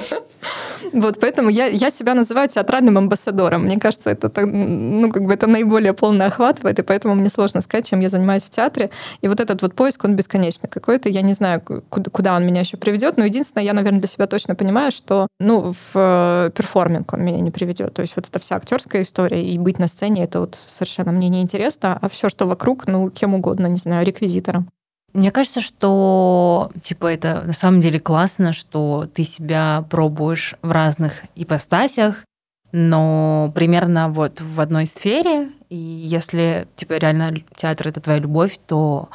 Вот, 0.94 1.20
поэтому 1.20 1.50
я, 1.50 1.68
я 1.68 1.90
себя 1.90 2.14
называю 2.14 2.50
театральным 2.50 2.98
амбассадором. 2.98 3.64
Мне 3.64 3.78
кажется, 3.78 4.10
это, 4.10 4.46
ну, 4.46 5.12
как 5.12 5.24
бы 5.24 5.34
это 5.34 5.48
наиболее 5.48 5.94
полно 5.94 6.26
охватывает, 6.26 6.80
и 6.80 6.84
поэтому 6.84 7.16
мне 7.16 7.30
сложно 7.30 7.62
сказать, 7.62 7.88
чем 7.88 8.00
я 8.00 8.10
занимаюсь 8.10 8.44
в 8.44 8.50
театре. 8.50 8.90
И 9.22 9.28
вот 9.28 9.40
этот 9.40 9.62
вот 9.62 9.76
поиск, 9.76 10.04
он 10.06 10.16
бесконечный 10.16 10.70
какой-то. 10.70 11.10
Я 11.10 11.22
не 11.22 11.34
знаю, 11.34 11.62
куда, 11.62 12.10
куда 12.10 12.36
он 12.36 12.46
меня 12.46 12.62
еще 12.62 12.78
приведет, 12.78 13.18
но 13.18 13.26
единственное, 13.26 13.66
я, 13.66 13.74
наверное, 13.74 14.00
для 14.00 14.08
себя 14.08 14.28
точно 14.28 14.56
понимаю, 14.56 14.92
что, 14.92 15.28
ну, 15.40 15.74
в 15.74 15.96
э, 15.96 16.52
перформинг 16.56 17.14
он 17.14 17.24
меня 17.24 17.40
не 17.40 17.52
приведет. 17.52 17.94
То 17.94 18.02
есть 18.02 18.16
вот 18.16 18.28
эта 18.28 18.40
вся 18.40 18.56
актерская 18.56 19.02
история 19.02 19.44
и 19.44 19.58
быть 19.58 19.80
на 19.80 19.88
сцене, 19.88 20.24
это 20.24 20.40
вот 20.40 20.58
совершенно 20.68 21.12
мне 21.12 21.30
не 21.30 21.42
интересно, 21.42 21.98
а 22.02 22.10
все, 22.10 22.30
что 22.30 22.48
вокруг, 22.48 22.88
ну, 22.88 23.10
кем 23.10 23.34
угодно, 23.34 23.68
не 23.68 23.78
знаю, 23.78 24.06
реквизитором. 24.06 24.70
Мне 25.14 25.32
кажется, 25.32 25.62
что 25.62 26.72
типа 26.82 27.08
это 27.08 27.42
на 27.42 27.54
самом 27.54 27.82
деле 27.82 28.00
классно, 28.00 28.54
что 28.54 29.08
ты 29.14 29.24
себя 29.24 29.86
пробуешь 29.90 30.56
в 30.62 30.72
разных 30.72 31.24
ипостасях, 31.36 32.26
но 32.72 33.52
примерно 33.56 34.10
вот 34.10 34.42
в 34.42 34.62
одной 34.62 34.86
сфере, 34.88 35.50
и 35.70 35.76
если 35.76 36.68
типа 36.76 36.94
реально 36.94 37.34
театр 37.56 37.88
это 37.88 38.02
твоя 38.02 38.20
любовь, 38.20 38.60
то 38.68 39.10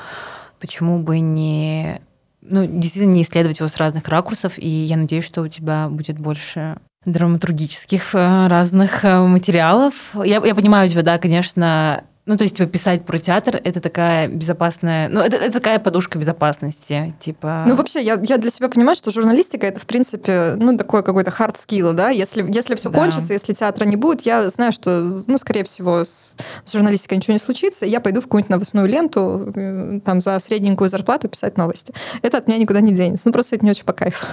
почему 0.60 0.98
бы 0.98 1.20
не 1.20 2.00
ну, 2.40 2.66
действительно 2.66 3.12
не 3.12 3.22
исследовать 3.22 3.58
его 3.58 3.68
с 3.68 3.76
разных 3.76 4.08
ракурсов, 4.08 4.58
и 4.58 4.68
я 4.68 4.96
надеюсь, 4.96 5.24
что 5.24 5.42
у 5.42 5.48
тебя 5.48 5.88
будет 5.88 6.18
больше 6.18 6.76
драматургических 7.04 8.14
э, 8.14 8.46
разных 8.48 9.04
э, 9.04 9.20
материалов. 9.20 10.14
Я, 10.14 10.42
я 10.44 10.54
понимаю 10.54 10.88
тебя, 10.88 11.02
да, 11.02 11.18
конечно, 11.18 12.04
Ну, 12.26 12.38
то 12.38 12.44
есть, 12.44 12.56
типа, 12.56 12.68
писать 12.68 13.04
про 13.04 13.18
театр— 13.18 13.60
это 13.64 13.80
такая 13.80 14.28
безопасная... 14.28 15.10
Ну, 15.10 15.20
это, 15.20 15.36
это 15.36 15.52
такая 15.52 15.78
подушка 15.78 16.18
безопасности, 16.18 17.14
типа... 17.20 17.64
Ну, 17.66 17.74
вообще, 17.76 18.02
я, 18.02 18.18
я 18.22 18.38
для 18.38 18.50
себя 18.50 18.70
понимаю, 18.70 18.96
что 18.96 19.10
журналистика— 19.10 19.66
это, 19.68 19.78
в 19.78 19.84
принципе, 19.84 20.54
ну, 20.56 20.78
такой 20.78 21.02
какой-то 21.02 21.30
hard 21.30 21.56
skill, 21.56 21.92
да? 21.92 22.08
Если, 22.08 22.42
если 22.50 22.76
все 22.76 22.88
да. 22.88 22.98
кончится, 22.98 23.34
если 23.34 23.52
театра 23.52 23.84
не 23.84 23.96
будет, 23.96 24.22
я 24.22 24.48
знаю, 24.48 24.72
что, 24.72 25.22
ну, 25.26 25.36
скорее 25.36 25.64
всего, 25.64 26.02
с, 26.04 26.34
с 26.64 26.72
журналистикой 26.72 27.18
ничего 27.18 27.34
не 27.34 27.38
случится, 27.38 27.84
и 27.84 27.90
я 27.90 28.00
пойду 28.00 28.22
в 28.22 28.24
какую-нибудь 28.24 28.50
новостную 28.50 28.88
ленту, 28.88 29.52
э, 29.54 30.00
там, 30.02 30.22
за 30.22 30.38
средненькую 30.38 30.88
зарплату 30.88 31.28
писать 31.28 31.58
новости. 31.58 31.92
Это 32.22 32.38
от 32.38 32.48
меня 32.48 32.56
никуда 32.56 32.80
не 32.80 32.94
денется. 32.94 33.28
Ну, 33.28 33.32
просто 33.32 33.56
это 33.56 33.66
не 33.66 33.72
очень 33.72 33.84
по 33.84 33.92
кайфу. 33.92 34.24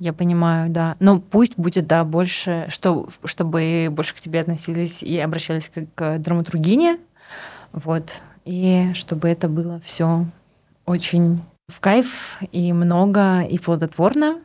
Я 0.00 0.12
понимаю, 0.12 0.68
да. 0.68 0.96
Но 0.98 1.20
пусть 1.20 1.54
будет, 1.56 1.86
да, 1.86 2.02
больше, 2.04 2.66
что, 2.70 3.08
чтобы 3.24 3.88
больше 3.90 4.14
к 4.14 4.20
тебе 4.20 4.40
относились 4.40 5.02
и 5.02 5.16
обращались 5.18 5.70
как 5.72 5.84
к 5.94 6.18
драматургине, 6.18 6.98
вот. 7.72 8.20
И 8.44 8.90
чтобы 8.94 9.28
это 9.28 9.48
было 9.48 9.80
все 9.80 10.26
очень 10.84 11.42
в 11.68 11.80
кайф 11.80 12.38
и 12.52 12.72
много 12.72 13.42
и 13.42 13.58
плодотворно. 13.58 14.40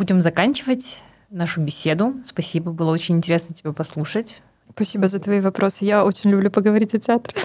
Будем 0.00 0.22
заканчивать 0.22 1.02
нашу 1.28 1.60
беседу. 1.60 2.14
Спасибо, 2.24 2.72
было 2.72 2.90
очень 2.90 3.18
интересно 3.18 3.54
тебя 3.54 3.72
послушать. 3.72 4.42
Спасибо 4.74 5.08
за 5.08 5.18
твои 5.18 5.40
вопросы. 5.40 5.84
Я 5.84 6.04
очень 6.04 6.30
люблю 6.30 6.50
поговорить 6.50 6.94
о 6.94 7.00
театре. 7.00 7.36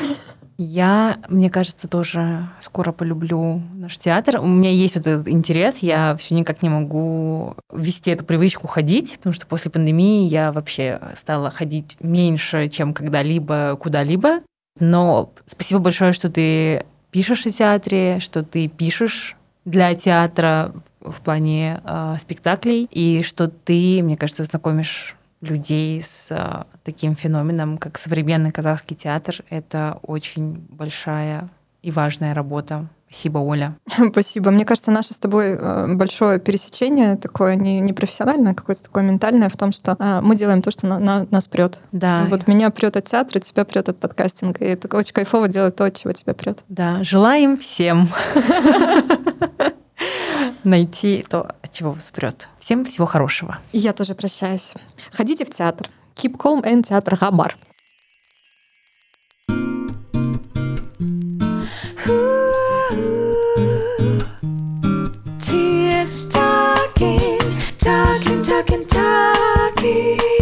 Я, 0.57 1.19
мне 1.28 1.49
кажется, 1.49 1.89
тоже 1.89 2.47
скоро 2.61 2.93
полюблю 2.93 3.61
наш 3.73 3.97
театр. 3.97 4.39
У 4.39 4.47
меня 4.47 4.71
есть 4.71 4.95
вот 4.95 5.05
этот 5.05 5.28
интерес, 5.28 5.80
я 5.80 6.15
все 6.15 6.34
никак 6.34 6.61
не 6.61 6.69
могу 6.69 7.55
вести 7.73 8.11
эту 8.11 8.23
привычку 8.23 8.67
ходить, 8.67 9.17
потому 9.17 9.34
что 9.34 9.45
после 9.47 9.69
пандемии 9.69 10.30
я 10.30 10.53
вообще 10.53 11.01
стала 11.17 11.51
ходить 11.51 11.97
меньше, 11.99 12.69
чем 12.69 12.93
когда-либо, 12.93 13.76
куда-либо. 13.76 14.41
Но 14.80 15.34
спасибо 15.45 15.82
большое, 15.82 16.13
что 16.13 16.30
ты 16.30 16.86
пишешь 17.11 17.45
о 17.45 17.51
театре, 17.51 18.19
что 18.21 18.41
ты 18.43 18.69
пишешь 18.69 19.36
для 19.65 19.93
театра 19.95 20.73
в 21.01 21.21
плане 21.21 21.82
э, 21.84 22.15
спектаклей, 22.21 22.88
и 22.91 23.23
что 23.23 23.47
ты, 23.49 24.01
мне 24.03 24.15
кажется, 24.15 24.43
знакомишь 24.43 25.15
людей 25.45 26.01
с 26.01 26.27
а, 26.31 26.67
таким 26.83 27.15
феноменом, 27.15 27.77
как 27.77 27.97
современный 27.97 28.51
казахский 28.51 28.95
театр. 28.95 29.37
Это 29.49 29.99
очень 30.01 30.65
большая 30.69 31.49
и 31.81 31.91
важная 31.91 32.33
работа. 32.33 32.87
Спасибо, 33.07 33.37
Оля. 33.37 33.77
Спасибо. 34.11 34.51
Мне 34.51 34.65
кажется, 34.65 34.91
наше 34.91 35.13
с 35.13 35.17
тобой 35.17 35.55
а, 35.57 35.87
большое 35.87 36.39
пересечение, 36.39 37.15
такое 37.15 37.55
не, 37.55 37.79
не 37.79 37.93
профессиональное, 37.93 38.51
а 38.51 38.55
какое-то 38.55 38.83
такое 38.83 39.03
ментальное, 39.03 39.49
в 39.49 39.55
том, 39.55 39.71
что 39.71 39.95
а, 39.99 40.21
мы 40.21 40.35
делаем 40.35 40.61
то, 40.61 40.71
что 40.71 40.87
на, 40.87 40.99
на, 40.99 41.27
нас 41.31 41.47
прет. 41.47 41.79
Да. 41.91 42.25
вот 42.29 42.47
меня 42.47 42.71
прет 42.71 42.97
от 42.97 43.05
театра, 43.05 43.39
тебя 43.39 43.63
прет 43.63 43.87
от 43.87 43.99
подкастинга. 43.99 44.65
И 44.65 44.67
это 44.67 44.93
очень 44.95 45.13
кайфово 45.13 45.47
делать 45.47 45.75
то, 45.75 45.85
от 45.85 45.95
чего 45.95 46.11
тебя 46.11 46.33
прет. 46.33 46.59
Да, 46.67 47.03
желаем 47.03 47.57
всем 47.57 48.09
найти 50.66 51.26
то, 51.30 51.55
от 51.61 51.72
чего 51.72 51.91
вас 51.91 52.11
прет. 52.11 52.49
Всем 52.59 52.86
всего 52.86 53.05
хорошего. 53.05 53.59
И 53.72 53.78
я 53.80 53.93
тоже 53.93 54.16
прощаюсь. 54.16 54.74
Ходите 55.11 55.45
в 55.45 55.49
театр. 55.49 55.89
Keep 56.16 56.38
calm 56.38 56.63
and 56.63 56.84
театр 56.84 57.18
Гамар. 57.20 57.55
Talking, 66.30 67.39
talking, 67.80 68.41
talking, 68.41 68.86
talking. 68.86 70.34